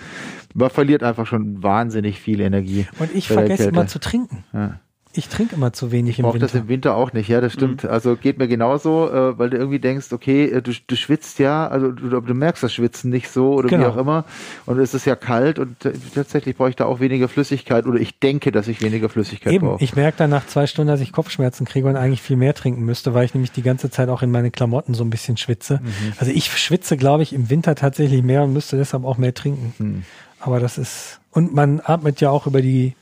man 0.55 0.69
verliert 0.69 1.03
einfach 1.03 1.27
schon 1.27 1.61
wahnsinnig 1.61 2.19
viel 2.21 2.39
Energie. 2.39 2.87
Und 2.99 3.13
ich 3.13 3.27
vergesse 3.27 3.65
immer 3.69 3.85
zu 3.87 3.99
trinken. 3.99 4.45
Ja. 4.53 4.79
Ich 5.17 5.29
trinke 5.29 5.55
immer 5.55 5.73
zu 5.73 5.91
wenig 5.91 6.19
im 6.19 6.23
brauche 6.23 6.39
das 6.39 6.53
Winter. 6.53 6.63
im 6.63 6.69
Winter 6.69 6.95
auch 6.95 7.13
nicht, 7.13 7.27
ja, 7.27 7.41
das 7.41 7.53
stimmt. 7.53 7.85
Also 7.85 8.15
geht 8.15 8.37
mir 8.37 8.47
genauso, 8.47 9.09
äh, 9.09 9.37
weil 9.37 9.49
du 9.49 9.57
irgendwie 9.57 9.79
denkst, 9.79 10.11
okay, 10.11 10.45
äh, 10.45 10.61
du, 10.61 10.71
du 10.85 10.95
schwitzt 10.95 11.39
ja, 11.39 11.67
also 11.67 11.91
du, 11.91 12.21
du 12.21 12.33
merkst 12.33 12.61
das 12.63 12.73
Schwitzen 12.73 13.09
nicht 13.09 13.29
so 13.29 13.53
oder 13.53 13.67
Genau. 13.69 13.83
wie 13.83 13.87
auch 13.87 13.97
immer. 13.97 14.25
Und 14.65 14.79
es 14.79 14.93
ist 14.93 15.05
ja 15.05 15.15
kalt 15.15 15.59
und 15.59 15.83
äh, 15.85 15.93
tatsächlich 16.13 16.55
brauche 16.55 16.69
ich 16.69 16.75
da 16.75 16.85
auch 16.85 16.99
weniger 16.99 17.27
Flüssigkeit 17.27 17.85
oder 17.85 17.99
ich 17.99 18.19
denke, 18.19 18.51
dass 18.51 18.67
ich 18.67 18.81
weniger 18.81 19.09
Flüssigkeit 19.09 19.51
Eben, 19.53 19.67
brauche. 19.67 19.83
ich 19.83 19.95
merke 19.95 20.17
dann 20.17 20.29
nach 20.29 20.45
zwei 20.47 20.67
Stunden, 20.67 20.89
dass 20.89 21.01
ich 21.01 21.11
Kopfschmerzen 21.11 21.65
kriege 21.65 21.87
und 21.87 21.95
eigentlich 21.95 22.21
viel 22.21 22.37
mehr 22.37 22.53
trinken 22.53 22.83
müsste, 22.85 23.13
weil 23.13 23.25
ich 23.25 23.33
nämlich 23.33 23.51
die 23.51 23.63
ganze 23.63 23.89
Zeit 23.89 24.09
auch 24.09 24.21
in 24.21 24.31
meine 24.31 24.51
Klamotten 24.51 24.93
so 24.93 25.03
ein 25.03 25.09
bisschen 25.09 25.37
schwitze. 25.37 25.79
Mhm. 25.83 26.13
Also 26.17 26.31
ich 26.31 26.51
schwitze, 26.57 26.97
glaube 26.97 27.23
ich, 27.23 27.33
im 27.33 27.49
Winter 27.49 27.75
tatsächlich 27.75 28.23
mehr 28.23 28.43
und 28.43 28.53
müsste 28.53 28.77
deshalb 28.77 29.03
auch 29.05 29.17
mehr 29.17 29.33
trinken. 29.33 29.73
Hm. 29.77 30.03
Aber 30.39 30.59
das 30.59 30.77
ist, 30.77 31.19
und 31.31 31.53
man 31.53 31.81
atmet 31.83 32.21
ja 32.21 32.29
auch 32.29 32.45
über 32.47 32.61
die 32.61 32.93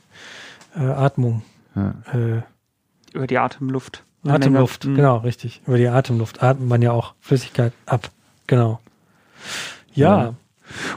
äh, 0.74 0.80
Atmung. 0.80 1.42
Ja. 1.76 1.94
Äh, 2.12 2.42
Über 3.12 3.26
die 3.26 3.38
Atemluft. 3.38 4.02
Atemluft, 4.26 4.84
Menge. 4.84 4.96
Genau, 4.96 5.18
richtig. 5.18 5.60
Über 5.66 5.76
die 5.78 5.86
Atemluft 5.88 6.42
atmet 6.42 6.68
man 6.68 6.82
ja 6.82 6.90
auch 6.92 7.14
Flüssigkeit 7.20 7.72
ab. 7.86 8.10
Genau. 8.48 8.80
Ja, 9.94 10.18
Ja. 10.22 10.34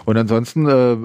Und 0.06 0.18
ansonsten 0.18 0.68
äh, 0.68 0.98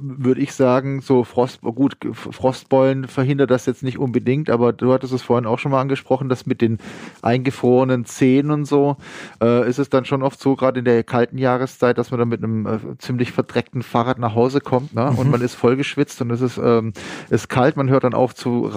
würde 0.00 0.40
ich 0.40 0.54
sagen, 0.54 1.00
so 1.00 1.24
Frost, 1.24 1.60
gut, 1.62 1.96
Frostbeulen 2.12 3.08
verhindert 3.08 3.50
das 3.50 3.66
jetzt 3.66 3.82
nicht 3.82 3.98
unbedingt, 3.98 4.50
aber 4.50 4.72
du 4.72 4.92
hattest 4.92 5.12
es 5.12 5.22
vorhin 5.22 5.46
auch 5.46 5.58
schon 5.58 5.72
mal 5.72 5.80
angesprochen, 5.80 6.28
dass 6.28 6.46
mit 6.46 6.60
den 6.60 6.78
eingefrorenen 7.22 8.04
Zehen 8.04 8.50
und 8.50 8.64
so 8.64 8.96
äh, 9.42 9.68
ist 9.68 9.78
es 9.78 9.88
dann 9.88 10.04
schon 10.04 10.22
oft 10.22 10.40
so, 10.40 10.56
gerade 10.56 10.78
in 10.78 10.84
der 10.84 11.04
kalten 11.04 11.38
Jahreszeit, 11.38 11.98
dass 11.98 12.10
man 12.10 12.20
dann 12.20 12.28
mit 12.28 12.42
einem 12.42 12.66
äh, 12.66 12.78
ziemlich 12.98 13.32
verdreckten 13.32 13.82
Fahrrad 13.82 14.18
nach 14.18 14.34
Hause 14.34 14.60
kommt 14.60 14.94
ne? 14.94 15.10
und 15.16 15.30
man 15.30 15.40
ist 15.40 15.54
vollgeschwitzt 15.54 16.20
und 16.20 16.30
es 16.30 16.40
ist, 16.40 16.58
ähm, 16.58 16.92
ist 17.30 17.48
kalt, 17.48 17.76
man 17.76 17.88
hört 17.88 18.04
dann 18.04 18.14
auf 18.14 18.34
zu, 18.34 18.70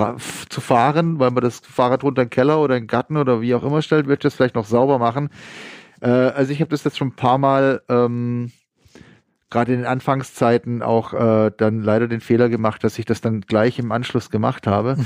zu 0.49 0.61
fahren, 0.61 1.19
weil 1.19 1.31
man 1.31 1.43
das 1.43 1.59
Fahrrad 1.59 2.03
runter 2.03 2.23
in 2.23 2.27
den 2.27 2.31
Keller 2.31 2.59
oder 2.59 2.75
in 2.75 2.83
den 2.83 2.87
Garten 2.87 3.17
oder 3.17 3.41
wie 3.41 3.53
auch 3.55 3.63
immer 3.63 3.81
stellt, 3.81 4.07
wird 4.07 4.25
das 4.25 4.35
vielleicht 4.35 4.55
noch 4.55 4.65
sauber 4.65 4.99
machen. 4.99 5.29
Äh, 6.01 6.09
also 6.09 6.51
ich 6.51 6.61
habe 6.61 6.69
das 6.69 6.83
jetzt 6.83 6.97
schon 6.97 7.09
ein 7.09 7.15
paar 7.15 7.37
Mal 7.37 7.81
ähm, 7.89 8.51
gerade 9.51 9.73
in 9.73 9.79
den 9.79 9.87
Anfangszeiten 9.87 10.81
auch 10.81 11.13
äh, 11.13 11.51
dann 11.55 11.81
leider 11.81 12.07
den 12.07 12.19
Fehler 12.19 12.49
gemacht, 12.49 12.83
dass 12.83 12.97
ich 12.97 13.05
das 13.05 13.21
dann 13.21 13.41
gleich 13.41 13.77
im 13.79 13.91
Anschluss 13.91 14.29
gemacht 14.29 14.67
habe, 14.67 14.97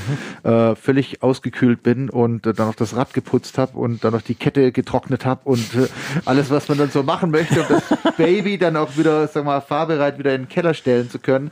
äh, 0.43 0.75
völlig 0.75 1.21
ausgekühlt 1.21 1.83
bin 1.83 2.09
und 2.09 2.47
äh, 2.47 2.53
dann 2.53 2.67
noch 2.67 2.75
das 2.75 2.95
Rad 2.95 3.13
geputzt 3.13 3.57
habe 3.57 3.77
und 3.77 4.03
dann 4.03 4.13
noch 4.13 4.21
die 4.21 4.35
Kette 4.35 4.71
getrocknet 4.71 5.25
habe 5.25 5.41
und 5.43 5.75
äh, 5.75 5.87
alles, 6.25 6.49
was 6.49 6.69
man 6.69 6.77
dann 6.77 6.89
so 6.89 7.03
machen 7.03 7.31
möchte, 7.31 7.61
um 7.61 7.67
das 7.69 7.83
Baby 8.17 8.57
dann 8.57 8.77
auch 8.77 8.97
wieder, 8.97 9.27
sag 9.27 9.45
mal, 9.45 9.61
fahrbereit 9.61 10.17
wieder 10.17 10.33
in 10.33 10.43
den 10.43 10.49
Keller 10.49 10.73
stellen 10.73 11.09
zu 11.09 11.19
können. 11.19 11.51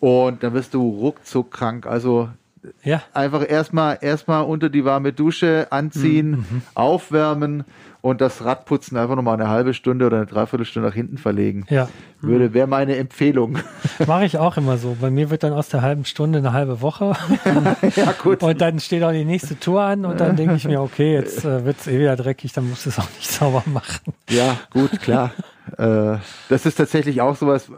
Und 0.00 0.42
dann 0.42 0.52
wirst 0.52 0.74
du 0.74 0.86
ruckzuck 0.86 1.50
krank. 1.50 1.86
Also 1.86 2.28
ja. 2.82 3.02
einfach 3.12 3.48
erstmal 3.48 3.98
erstmal 4.00 4.44
unter 4.44 4.68
die 4.68 4.84
warme 4.84 5.12
Dusche 5.12 5.68
anziehen, 5.70 6.44
aufwärmen 6.74 7.64
und 8.04 8.20
das 8.20 8.44
Radputzen 8.44 8.98
einfach 8.98 9.16
nochmal 9.16 9.40
eine 9.40 9.48
halbe 9.48 9.72
Stunde 9.72 10.04
oder 10.04 10.18
eine 10.18 10.26
Dreiviertelstunde 10.26 10.86
nach 10.86 10.94
hinten 10.94 11.16
verlegen. 11.16 11.64
Ja. 11.70 11.88
Würde, 12.20 12.52
wäre 12.52 12.66
meine 12.66 12.96
Empfehlung. 12.96 13.56
Mache 14.06 14.26
ich 14.26 14.36
auch 14.36 14.58
immer 14.58 14.76
so. 14.76 14.94
Bei 15.00 15.10
mir 15.10 15.30
wird 15.30 15.42
dann 15.42 15.54
aus 15.54 15.70
der 15.70 15.80
halben 15.80 16.04
Stunde 16.04 16.40
eine 16.40 16.52
halbe 16.52 16.82
Woche. 16.82 17.14
ja, 17.96 18.12
gut. 18.22 18.42
Und 18.42 18.60
dann 18.60 18.78
steht 18.78 19.02
auch 19.04 19.12
die 19.12 19.24
nächste 19.24 19.58
Tour 19.58 19.80
an 19.80 20.04
und 20.04 20.20
dann 20.20 20.36
denke 20.36 20.54
ich 20.54 20.66
mir, 20.66 20.82
okay, 20.82 21.14
jetzt 21.14 21.46
äh, 21.46 21.64
wird 21.64 21.78
es 21.80 21.86
eh 21.86 21.98
wieder 21.98 22.14
dreckig, 22.14 22.52
dann 22.52 22.68
musst 22.68 22.84
du 22.84 22.90
es 22.90 22.98
auch 22.98 23.08
nicht 23.16 23.30
sauber 23.30 23.62
machen. 23.64 24.12
Ja, 24.28 24.58
gut, 24.70 25.00
klar. 25.00 25.32
äh, 25.78 26.18
das 26.50 26.66
ist 26.66 26.74
tatsächlich 26.74 27.22
auch 27.22 27.36
sowas. 27.36 27.70
äh, 27.70 27.72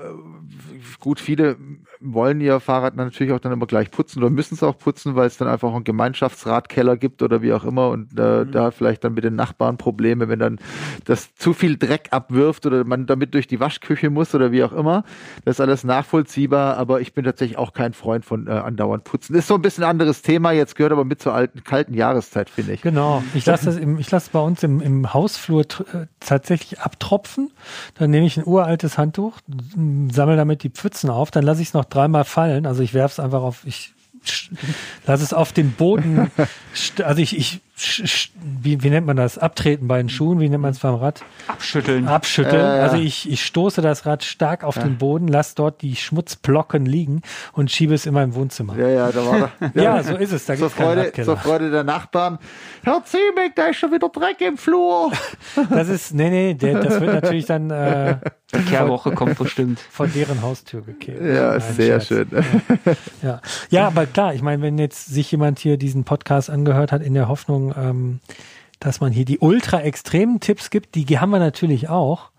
Gut, 0.99 1.21
viele 1.21 1.57
wollen 2.01 2.41
ihr 2.41 2.61
Fahrrad 2.61 2.97
natürlich 2.97 3.33
auch 3.33 3.41
dann 3.41 3.53
immer 3.53 3.67
gleich 3.67 3.91
putzen 3.91 4.21
oder 4.23 4.31
müssen 4.31 4.55
es 4.55 4.63
auch 4.63 4.79
putzen, 4.79 5.15
weil 5.15 5.27
es 5.27 5.37
dann 5.37 5.49
einfach 5.49 5.73
einen 5.73 5.85
Gemeinschaftsradkeller 5.85 6.97
gibt 6.97 7.23
oder 7.23 7.43
wie 7.43 7.53
auch 7.53 7.65
immer 7.65 7.89
und 7.91 8.19
äh, 8.19 8.47
da 8.47 8.71
vielleicht 8.71 9.05
dann 9.05 9.15
mit 9.15 9.25
den 9.25 9.35
Nachbarn 9.35 9.77
Probleme, 9.77 10.29
wenn 10.29 10.39
dann 10.39 10.59
das 11.05 11.35
zu 11.35 11.53
viel 11.53 11.77
Dreck 11.77 12.09
abwirft 12.11 12.67
oder 12.67 12.85
man 12.85 13.07
damit 13.07 13.35
durch 13.35 13.47
die 13.47 13.61
Waschküche 13.61 14.11
muss 14.11 14.35
oder 14.35 14.53
wie 14.53 14.63
auch 14.63 14.73
immer. 14.73 15.05
Das 15.45 15.57
ist 15.57 15.61
alles 15.61 15.85
nachvollziehbar, 15.85 16.77
aber 16.77 17.01
ich 17.01 17.15
bin 17.15 17.25
tatsächlich 17.25 17.59
auch 17.59 17.73
kein 17.73 17.93
Freund 17.93 18.25
von 18.25 18.47
äh, 18.47 18.51
andauernd 18.51 19.05
putzen. 19.05 19.35
Ist 19.35 19.49
so 19.49 19.55
ein 19.55 19.63
bisschen 19.63 19.85
ein 19.85 19.91
anderes 19.91 20.23
Thema, 20.23 20.53
jetzt 20.53 20.77
gehört 20.77 20.93
aber 20.93 21.05
mit 21.05 21.23
zur 21.23 21.35
alten, 21.35 21.65
kalten 21.65 21.95
Jahreszeit, 21.95 22.51
finde 22.51 22.73
ich. 22.73 22.83
Genau. 22.83 23.23
Ich 23.35 23.47
lasse 23.47 23.79
im, 23.79 23.99
ich 23.99 24.11
lasse 24.11 24.31
bei 24.33 24.41
uns 24.41 24.63
im, 24.63 24.81
im 24.81 25.13
Hausflur 25.15 25.63
äh, 25.63 26.07
tatsächlich 26.21 26.81
abtropfen. 26.81 27.51
Dann 27.95 28.11
nehme 28.11 28.27
ich 28.27 28.37
ein 28.37 28.47
uraltes 28.47 28.99
Handtuch, 28.99 29.39
sammle 30.13 30.37
damit 30.37 30.63
die 30.63 30.71
Pfützen 30.71 31.11
auf, 31.11 31.31
dann 31.31 31.45
lasse 31.45 31.63
ich 31.63 31.69
es 31.69 31.75
noch 31.75 31.86
dreimal 31.91 32.25
fallen. 32.25 32.67
Also 32.67 32.83
ich 32.83 32.95
werfe 32.95 33.13
es 33.13 33.21
einfach 33.21 33.43
auf, 33.43 33.65
ich 33.65 33.93
lasse 35.07 35.23
es 35.23 35.33
auf 35.33 35.53
den 35.53 35.73
Boden. 35.73 36.31
Also 37.03 37.23
ich, 37.23 37.39
ich 37.39 37.63
wie, 38.43 38.83
wie 38.83 38.89
nennt 38.89 39.07
man 39.07 39.19
das? 39.19 39.37
Abtreten 39.37 39.87
bei 39.87 39.99
den 39.99 40.09
Schuhen, 40.09 40.41
wie 40.41 40.49
nennt 40.49 40.63
man 40.63 40.71
es 40.71 40.79
beim 40.79 40.95
Rad? 40.95 41.23
Abschütteln. 41.47 42.09
Abschütteln. 42.09 42.65
Äh, 42.65 42.81
also 42.81 42.97
ich, 42.97 43.31
ich 43.31 43.45
stoße 43.45 43.83
das 43.83 44.07
Rad 44.07 44.25
stark 44.25 44.65
auf 44.65 44.79
den 44.79 44.97
Boden, 44.97 45.29
lasse 45.29 45.55
dort 45.57 45.83
die 45.83 45.95
Schmutzblocken 45.95 46.87
liegen 46.87 47.21
und 47.53 47.71
schiebe 47.71 47.93
es 47.93 48.07
in 48.07 48.15
mein 48.15 48.35
Wohnzimmer. 48.35 48.79
Ja, 48.79 48.89
ja, 48.89 49.13
da 49.13 49.27
war 49.27 49.53
er. 49.61 49.71
Ja, 49.83 50.03
so 50.03 50.17
ist 50.17 50.33
es. 50.33 50.47
Da 50.47 50.57
zur 50.57 50.71
Freude, 50.71 51.13
zur 51.13 51.37
Freude 51.37 51.71
der 51.71 51.85
Nachbarn. 51.85 52.39
Herr 52.83 53.05
Ziemek, 53.05 53.55
da 53.55 53.67
ist 53.67 53.77
schon 53.77 53.93
wieder 53.93 54.09
Dreck 54.09 54.41
im 54.41 54.57
Flur. 54.57 55.13
Das 55.69 55.89
ist, 55.89 56.15
nee, 56.15 56.31
nee, 56.31 56.55
der, 56.55 56.81
das 56.81 56.99
wird 57.01 57.13
natürlich 57.13 57.45
dann 57.45 57.71
äh, 57.71 58.17
Die 58.59 58.65
Kehrwoche 58.65 59.13
kommt 59.13 59.39
bestimmt. 59.39 59.79
vor 59.91 60.07
deren 60.07 60.43
Haustür 60.43 60.83
gekehrt. 60.83 61.21
Ja, 61.21 61.59
Nein, 61.59 61.75
sehr 61.75 62.01
Scherz. 62.01 62.07
schön. 62.07 62.29
Ja. 63.23 63.41
ja, 63.71 63.87
aber 63.87 64.07
klar, 64.07 64.35
ich 64.35 64.43
meine, 64.43 64.63
wenn 64.63 64.79
jetzt 64.79 65.07
sich 65.07 65.31
jemand 65.31 65.59
hier 65.59 65.77
diesen 65.77 66.05
Podcast 66.05 66.51
angehört 66.51 66.93
hat 66.93 67.03
in 67.03 67.15
der 67.15 67.29
Hoffnung, 67.29 67.75
ähm, 67.77 68.21
dass 68.81 69.01
man 69.01 69.13
hier 69.13 69.25
die 69.25 69.39
ultra 69.39 69.81
extremen 69.81 70.41
Tipps 70.41 70.71
gibt, 70.71 70.95
die 70.95 71.19
haben 71.19 71.31
wir 71.31 71.39
natürlich 71.39 71.89
auch. 71.89 72.31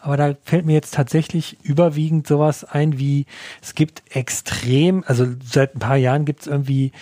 Aber 0.00 0.16
da 0.16 0.34
fällt 0.42 0.64
mir 0.64 0.72
jetzt 0.72 0.94
tatsächlich 0.94 1.58
überwiegend 1.62 2.26
sowas 2.26 2.64
ein 2.64 2.98
wie, 2.98 3.26
es 3.62 3.74
gibt 3.74 4.02
extrem, 4.14 5.04
also 5.06 5.26
seit 5.44 5.74
ein 5.74 5.80
paar 5.80 5.96
Jahren 5.96 6.24
gibt 6.24 6.42
es 6.42 6.46
irgendwie 6.46 6.92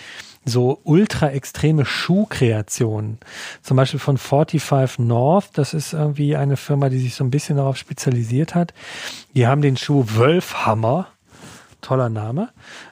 so 0.45 0.79
ultra 0.83 1.31
extreme 1.31 1.85
Schuhkreationen. 1.85 3.17
Zum 3.61 3.77
Beispiel 3.77 3.99
von 3.99 4.17
45 4.17 4.99
North, 4.99 5.49
das 5.53 5.73
ist 5.73 5.93
irgendwie 5.93 6.35
eine 6.35 6.55
Firma, 6.55 6.89
die 6.89 6.99
sich 6.99 7.15
so 7.15 7.23
ein 7.23 7.31
bisschen 7.31 7.57
darauf 7.57 7.77
spezialisiert 7.77 8.55
hat. 8.55 8.73
Die 9.33 9.47
haben 9.47 9.61
den 9.61 9.75
Schuh 9.75 10.05
Wölfhammer 10.07 11.07
toller 11.85 12.09
Name. 12.09 12.49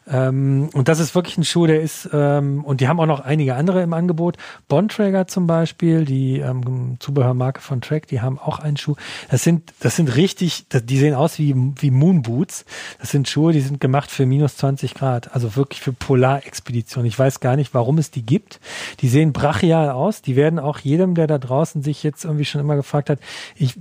Ähm, 0.07 0.69
und 0.73 0.87
das 0.87 0.99
ist 0.99 1.15
wirklich 1.15 1.37
ein 1.37 1.43
Schuh, 1.43 1.65
der 1.65 1.81
ist, 1.81 2.07
ähm, 2.13 2.63
und 2.63 2.79
die 2.79 2.87
haben 2.87 2.99
auch 2.99 3.07
noch 3.07 3.21
einige 3.21 3.55
andere 3.55 3.81
im 3.81 3.93
Angebot. 3.93 4.37
Bontrager 4.67 5.27
zum 5.27 5.47
Beispiel, 5.47 6.05
die 6.05 6.39
ähm, 6.39 6.97
Zubehörmarke 6.99 7.59
von 7.59 7.81
Track, 7.81 8.07
die 8.07 8.21
haben 8.21 8.37
auch 8.37 8.59
einen 8.59 8.77
Schuh. 8.77 8.95
Das 9.31 9.43
sind, 9.43 9.73
das 9.79 9.95
sind 9.95 10.15
richtig, 10.15 10.67
die 10.71 10.97
sehen 10.97 11.15
aus 11.15 11.39
wie, 11.39 11.55
wie 11.55 11.89
Moonboots. 11.89 12.65
Das 12.99 13.09
sind 13.09 13.27
Schuhe, 13.27 13.51
die 13.51 13.61
sind 13.61 13.79
gemacht 13.79 14.11
für 14.11 14.27
minus 14.27 14.57
20 14.57 14.93
Grad, 14.93 15.33
also 15.33 15.55
wirklich 15.55 15.81
für 15.81 15.91
Polarexpedition. 15.91 17.05
Ich 17.05 17.17
weiß 17.17 17.39
gar 17.39 17.55
nicht, 17.55 17.73
warum 17.73 17.97
es 17.97 18.11
die 18.11 18.23
gibt. 18.23 18.59
Die 18.99 19.09
sehen 19.09 19.33
brachial 19.33 19.89
aus. 19.89 20.21
Die 20.21 20.35
werden 20.35 20.59
auch 20.59 20.77
jedem, 20.79 21.15
der 21.15 21.25
da 21.25 21.39
draußen 21.39 21.81
sich 21.81 22.03
jetzt 22.03 22.25
irgendwie 22.25 22.45
schon 22.45 22.61
immer 22.61 22.75
gefragt 22.75 23.09
hat, 23.09 23.19
ich 23.55 23.75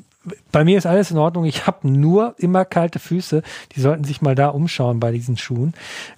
bei 0.51 0.65
mir 0.65 0.79
ist 0.79 0.87
alles 0.87 1.11
in 1.11 1.19
Ordnung. 1.19 1.45
Ich 1.45 1.67
habe 1.67 1.87
nur 1.89 2.35
immer 2.39 2.65
kalte 2.65 2.99
Füße. 2.99 3.43
Die 3.75 3.81
sollten 3.81 4.05
sich 4.05 4.23
mal 4.23 4.35
da 4.35 4.49
umschauen 4.49 4.99
bei 5.01 5.13
diesen 5.13 5.37
Schuhen. 5.37 5.75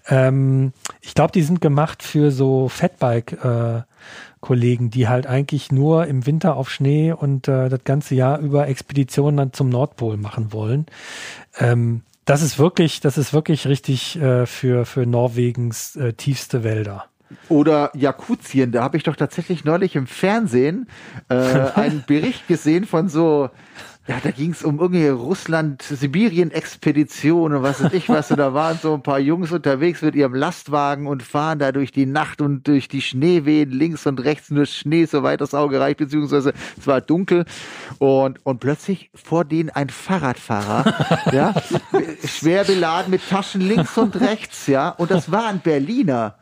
Ähm, 0.08 0.72
ich 1.00 1.14
glaube, 1.14 1.32
die 1.32 1.42
sind 1.42 1.60
gemacht 1.60 2.00
für 2.02 2.30
so 2.30 2.68
Fatbike-Kollegen, 2.68 4.90
die 4.90 5.08
halt 5.08 5.26
eigentlich 5.26 5.72
nur 5.72 6.06
im 6.06 6.26
Winter 6.26 6.54
auf 6.56 6.70
Schnee 6.70 7.12
und 7.12 7.48
äh, 7.48 7.68
das 7.68 7.84
ganze 7.84 8.14
Jahr 8.14 8.38
über 8.38 8.68
Expeditionen 8.68 9.36
dann 9.36 9.52
zum 9.52 9.68
Nordpol 9.68 10.16
machen 10.16 10.52
wollen. 10.52 10.86
Ähm, 11.58 12.02
das 12.24 12.42
ist 12.42 12.58
wirklich, 12.58 13.00
das 13.00 13.18
ist 13.18 13.32
wirklich 13.32 13.66
richtig 13.66 14.20
äh, 14.20 14.46
für, 14.46 14.86
für 14.86 15.06
Norwegens 15.06 15.96
äh, 15.96 16.12
tiefste 16.14 16.64
Wälder. 16.64 17.04
Oder 17.48 17.90
Jakutien, 17.94 18.72
da 18.72 18.82
habe 18.82 18.96
ich 18.96 19.02
doch 19.02 19.16
tatsächlich 19.16 19.64
neulich 19.64 19.96
im 19.96 20.06
Fernsehen 20.06 20.88
äh, 21.28 21.34
einen 21.34 22.04
Bericht 22.06 22.46
gesehen 22.48 22.86
von 22.86 23.08
so, 23.08 23.50
ja, 24.06 24.16
da 24.22 24.30
ging 24.30 24.50
es 24.50 24.62
um 24.62 24.78
irgendeine 24.80 25.12
Russland-Sibirien-Expedition 25.12 27.54
und 27.54 27.62
was 27.62 27.82
weiß 27.82 27.94
ich 27.94 28.10
was. 28.10 28.30
Und 28.30 28.36
da 28.36 28.52
waren 28.52 28.78
so 28.82 28.92
ein 28.94 29.02
paar 29.02 29.18
Jungs 29.18 29.50
unterwegs 29.50 30.02
mit 30.02 30.14
ihrem 30.14 30.34
Lastwagen 30.34 31.06
und 31.06 31.22
fahren 31.22 31.58
da 31.58 31.72
durch 31.72 31.90
die 31.90 32.04
Nacht 32.04 32.42
und 32.42 32.68
durch 32.68 32.88
die 32.88 33.00
Schneewehen 33.00 33.70
links 33.70 34.06
und 34.06 34.22
rechts 34.22 34.50
nur 34.50 34.66
Schnee, 34.66 35.06
soweit 35.06 35.40
das 35.40 35.54
Auge 35.54 35.80
reicht, 35.80 35.96
beziehungsweise 35.98 36.52
es 36.78 36.86
war 36.86 37.00
dunkel. 37.00 37.46
Und, 37.98 38.44
und 38.44 38.60
plötzlich 38.60 39.08
vor 39.14 39.46
denen 39.46 39.70
ein 39.70 39.88
Fahrradfahrer, 39.88 40.94
ja, 41.32 41.54
schwer 42.26 42.64
beladen 42.64 43.10
mit 43.10 43.26
Taschen 43.28 43.62
links 43.62 43.96
und 43.96 44.20
rechts, 44.20 44.66
ja. 44.66 44.90
Und 44.90 45.10
das 45.10 45.32
war 45.32 45.46
ein 45.46 45.60
Berliner. 45.60 46.34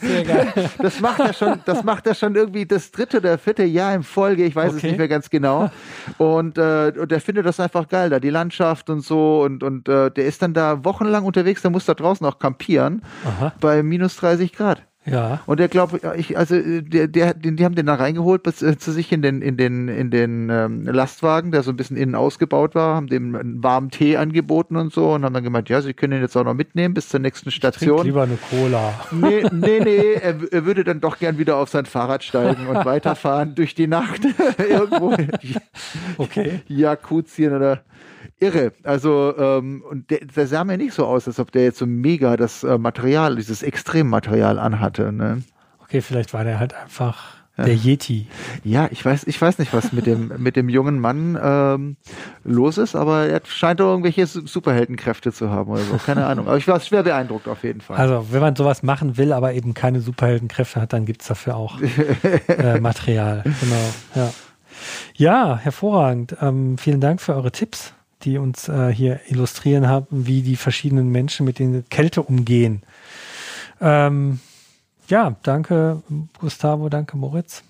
Sehr 0.00 0.24
geil. 0.24 0.52
Das 0.78 1.00
macht 1.00 1.20
er 1.20 1.32
schon, 1.34 1.60
das 1.66 1.84
macht 1.84 2.06
er 2.06 2.14
schon 2.14 2.34
irgendwie 2.34 2.64
das 2.66 2.90
dritte 2.90 3.18
oder 3.18 3.36
vierte 3.38 3.64
Jahr 3.64 3.94
in 3.94 4.02
Folge, 4.02 4.44
ich 4.44 4.56
weiß 4.56 4.72
es 4.72 4.78
Okay. 4.78 4.86
nicht 4.88 4.98
mehr 4.98 5.08
ganz 5.08 5.28
genau. 5.30 5.70
Und, 6.18 6.58
äh, 6.58 6.92
und 6.98 7.10
der 7.10 7.20
findet 7.20 7.46
das 7.46 7.60
einfach 7.60 7.88
geil, 7.88 8.10
da 8.10 8.20
die 8.20 8.30
Landschaft 8.30 8.90
und 8.90 9.00
so 9.00 9.42
und, 9.42 9.62
und 9.62 9.88
äh, 9.88 10.10
der 10.10 10.26
ist 10.26 10.42
dann 10.42 10.54
da 10.54 10.84
wochenlang 10.84 11.24
unterwegs, 11.24 11.62
der 11.62 11.70
muss 11.70 11.86
da 11.86 11.94
draußen 11.94 12.26
auch 12.26 12.38
campieren 12.38 13.02
Aha. 13.24 13.52
bei 13.60 13.82
minus 13.82 14.16
30 14.16 14.52
Grad. 14.52 14.82
Ja. 15.06 15.40
Und 15.46 15.60
der 15.60 15.68
glaubt, 15.68 16.00
ich, 16.16 16.38
also 16.38 16.54
äh, 16.54 16.82
der, 16.82 17.08
der, 17.08 17.34
den, 17.34 17.56
die 17.56 17.64
haben 17.64 17.74
den 17.74 17.86
da 17.86 17.94
reingeholt 17.94 18.42
bis, 18.42 18.62
äh, 18.62 18.78
zu 18.78 18.92
sich 18.92 19.12
in 19.12 19.22
den, 19.22 19.42
in 19.42 19.56
den, 19.56 19.88
in 19.88 20.10
den 20.10 20.48
ähm, 20.50 20.82
Lastwagen, 20.84 21.52
der 21.52 21.62
so 21.62 21.70
ein 21.70 21.76
bisschen 21.76 21.96
innen 21.96 22.14
ausgebaut 22.14 22.74
war, 22.74 22.96
haben 22.96 23.08
dem 23.08 23.34
einen 23.34 23.62
warmen 23.62 23.90
Tee 23.90 24.16
angeboten 24.16 24.76
und 24.76 24.92
so 24.92 25.12
und 25.12 25.24
haben 25.24 25.34
dann 25.34 25.44
gemeint, 25.44 25.68
ja, 25.68 25.82
sie 25.82 25.94
können 25.94 26.14
ihn 26.14 26.22
jetzt 26.22 26.36
auch 26.36 26.44
noch 26.44 26.54
mitnehmen 26.54 26.94
bis 26.94 27.08
zur 27.08 27.20
nächsten 27.20 27.50
Station. 27.50 28.04
lieber 28.04 28.22
eine 28.22 28.38
Cola. 28.50 28.94
Nee, 29.12 29.44
nee, 29.52 29.80
nee, 29.80 30.14
er, 30.22 30.36
er 30.50 30.64
würde 30.64 30.84
dann 30.84 31.00
doch 31.00 31.18
gern 31.18 31.38
wieder 31.38 31.56
auf 31.56 31.68
sein 31.68 31.86
Fahrrad 31.86 32.24
steigen 32.24 32.66
und 32.66 32.84
weiterfahren 32.84 33.54
durch 33.54 33.74
die 33.74 33.86
Nacht. 33.86 34.22
Irgendwo 34.58 35.14
Okay. 36.18 36.60
Jakutien 36.68 37.54
oder 37.54 37.80
irre. 38.40 38.72
Also, 38.82 39.34
ähm, 39.38 39.82
und 39.88 40.10
der, 40.10 40.20
der 40.26 40.46
sah 40.46 40.64
mir 40.64 40.76
nicht 40.76 40.94
so 40.94 41.06
aus, 41.06 41.26
als 41.26 41.38
ob 41.38 41.52
der 41.52 41.64
jetzt 41.64 41.78
so 41.78 41.86
mega 41.86 42.36
das 42.36 42.64
äh, 42.64 42.78
Material, 42.78 43.36
dieses 43.36 43.62
Extremmaterial 43.62 44.58
anhatte. 44.58 45.12
Ne? 45.12 45.42
Okay, 45.82 46.00
vielleicht 46.00 46.34
war 46.34 46.44
der 46.44 46.58
halt 46.58 46.74
einfach 46.74 47.34
der 47.56 47.72
Yeti. 47.76 48.26
Ja, 48.64 48.88
ich 48.90 49.04
weiß, 49.04 49.28
ich 49.28 49.40
weiß 49.40 49.60
nicht, 49.60 49.72
was 49.72 49.92
mit 49.92 50.06
dem, 50.06 50.32
mit 50.38 50.56
dem 50.56 50.68
jungen 50.68 50.98
Mann 50.98 51.38
ähm, 51.40 51.96
los 52.42 52.78
ist, 52.78 52.96
aber 52.96 53.26
er 53.26 53.42
scheint 53.46 53.78
doch 53.78 53.90
irgendwelche 53.90 54.26
Su- 54.26 54.44
Superheldenkräfte 54.44 55.32
zu 55.32 55.50
haben 55.50 55.70
oder 55.70 55.82
so. 55.82 55.96
Keine 55.98 56.26
Ahnung. 56.26 56.48
Aber 56.48 56.56
ich 56.56 56.66
war 56.66 56.80
schwer 56.80 57.04
beeindruckt 57.04 57.46
auf 57.46 57.62
jeden 57.62 57.80
Fall. 57.80 57.96
Also, 57.96 58.26
wenn 58.32 58.40
man 58.40 58.56
sowas 58.56 58.82
machen 58.82 59.16
will, 59.18 59.32
aber 59.32 59.52
eben 59.54 59.72
keine 59.72 60.00
Superheldenkräfte 60.00 60.80
hat, 60.80 60.92
dann 60.92 61.04
gibt's 61.06 61.28
dafür 61.28 61.54
auch 61.54 61.78
äh, 62.48 62.80
Material. 62.80 63.44
Genau, 63.44 63.94
ja. 64.16 64.32
Ja, 65.14 65.56
hervorragend. 65.56 66.36
Ähm, 66.40 66.76
vielen 66.76 67.00
Dank 67.00 67.20
für 67.20 67.36
eure 67.36 67.52
Tipps, 67.52 67.94
die 68.24 68.38
uns 68.38 68.68
äh, 68.68 68.88
hier 68.92 69.20
illustrieren 69.28 69.88
haben, 69.88 70.26
wie 70.26 70.42
die 70.42 70.56
verschiedenen 70.56 71.10
Menschen 71.10 71.44
mit 71.44 71.58
der 71.58 71.82
Kälte 71.90 72.22
umgehen. 72.22 72.82
Ähm, 73.80 74.40
ja, 75.08 75.36
danke 75.42 76.02
Gustavo, 76.38 76.88
danke 76.88 77.16
Moritz. 77.16 77.62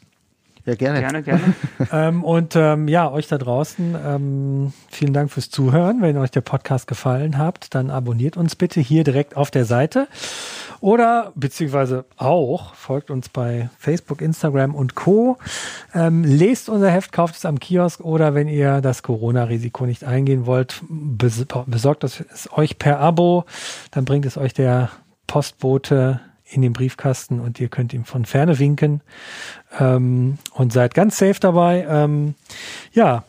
ja, 0.65 0.75
gerne. 0.75 1.01
Gerne, 1.01 1.23
gerne. 1.23 1.55
ähm, 1.93 2.23
und 2.23 2.55
ähm, 2.57 2.89
ja, 2.89 3.11
euch 3.11 3.27
da 3.27 3.39
draußen, 3.39 3.97
ähm, 4.05 4.73
vielen 4.89 5.13
Dank 5.13 5.31
fürs 5.31 5.51
Zuhören. 5.51 6.01
Wenn 6.01 6.17
euch 6.17 6.31
der 6.31 6.43
Podcast 6.43 6.87
gefallen 6.87 7.37
hat, 7.39 7.75
dann 7.75 7.91
abonniert 7.91 8.37
uns 8.37 8.55
bitte 8.55 8.81
hier 8.81 9.05
direkt 9.05 9.37
auf 9.37 9.51
der 9.51 9.65
Seite. 9.65 10.09
Oder 10.81 11.33
beziehungsweise 11.35 12.05
auch 12.17 12.75
folgt 12.75 13.11
uns 13.11 13.29
bei 13.29 13.71
Facebook, 13.79 14.21
Instagram 14.21 14.75
und 14.75 14.95
Co. 14.95 15.39
Ähm, 15.95 16.25
lest 16.25 16.69
unser 16.69 16.91
Heft, 16.91 17.13
kauft 17.13 17.37
es 17.37 17.45
am 17.45 17.59
Kiosk 17.59 18.01
oder 18.01 18.35
wenn 18.35 18.49
ihr 18.49 18.81
das 18.81 19.03
Corona-Risiko 19.03 19.87
nicht 19.87 20.05
eingehen 20.05 20.47
wollt, 20.47 20.83
bes 20.89 21.45
besorgt 21.67 22.05
es 22.05 22.49
euch 22.53 22.79
per 22.79 23.01
Abo. 23.01 23.45
Dann 23.91 24.05
bringt 24.05 24.27
es 24.27 24.37
euch 24.37 24.55
der 24.55 24.91
Postbote 25.27 26.21
in 26.45 26.63
den 26.63 26.73
Briefkasten 26.73 27.41
und 27.41 27.59
ihr 27.59 27.69
könnt 27.69 27.93
ihm 27.93 28.05
von 28.05 28.25
ferne 28.25 28.59
winken 28.59 29.01
ähm, 29.79 30.39
und 30.53 30.73
seid 30.73 30.95
ganz 30.95 31.19
safe 31.19 31.41
dabei. 31.41 31.87
Ähm, 31.89 32.35
ja, 32.93 33.25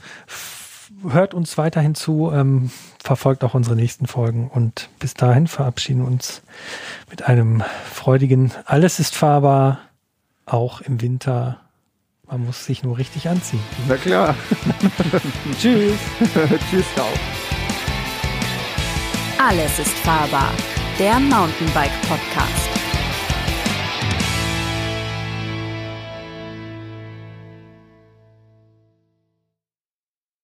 hört 1.07 1.33
uns 1.33 1.57
weiterhin 1.57 1.95
zu, 1.95 2.31
ähm, 2.33 2.69
verfolgt 3.05 3.43
auch 3.43 3.53
unsere 3.53 3.75
nächsten 3.75 4.07
Folgen 4.07 4.49
und 4.49 4.89
bis 4.99 5.13
dahin 5.13 5.47
verabschieden 5.47 6.03
uns 6.03 6.41
mit 7.09 7.23
einem 7.23 7.63
freudigen 7.91 8.51
Alles 8.65 8.99
ist 8.99 9.15
fahrbar, 9.15 9.79
auch 10.45 10.81
im 10.81 11.01
Winter. 11.01 11.61
Man 12.27 12.43
muss 12.45 12.65
sich 12.65 12.83
nur 12.83 12.97
richtig 12.97 13.29
anziehen. 13.29 13.61
Na 13.87 13.95
klar. 13.97 14.33
Tschüss. 15.59 15.99
Tschüss 16.69 16.85
auch. 16.97 17.19
Alles 19.47 19.77
ist 19.77 19.93
fahrbar. 19.99 20.51
Der 20.97 21.19
Mountainbike 21.19 22.01
Podcast. 22.07 22.74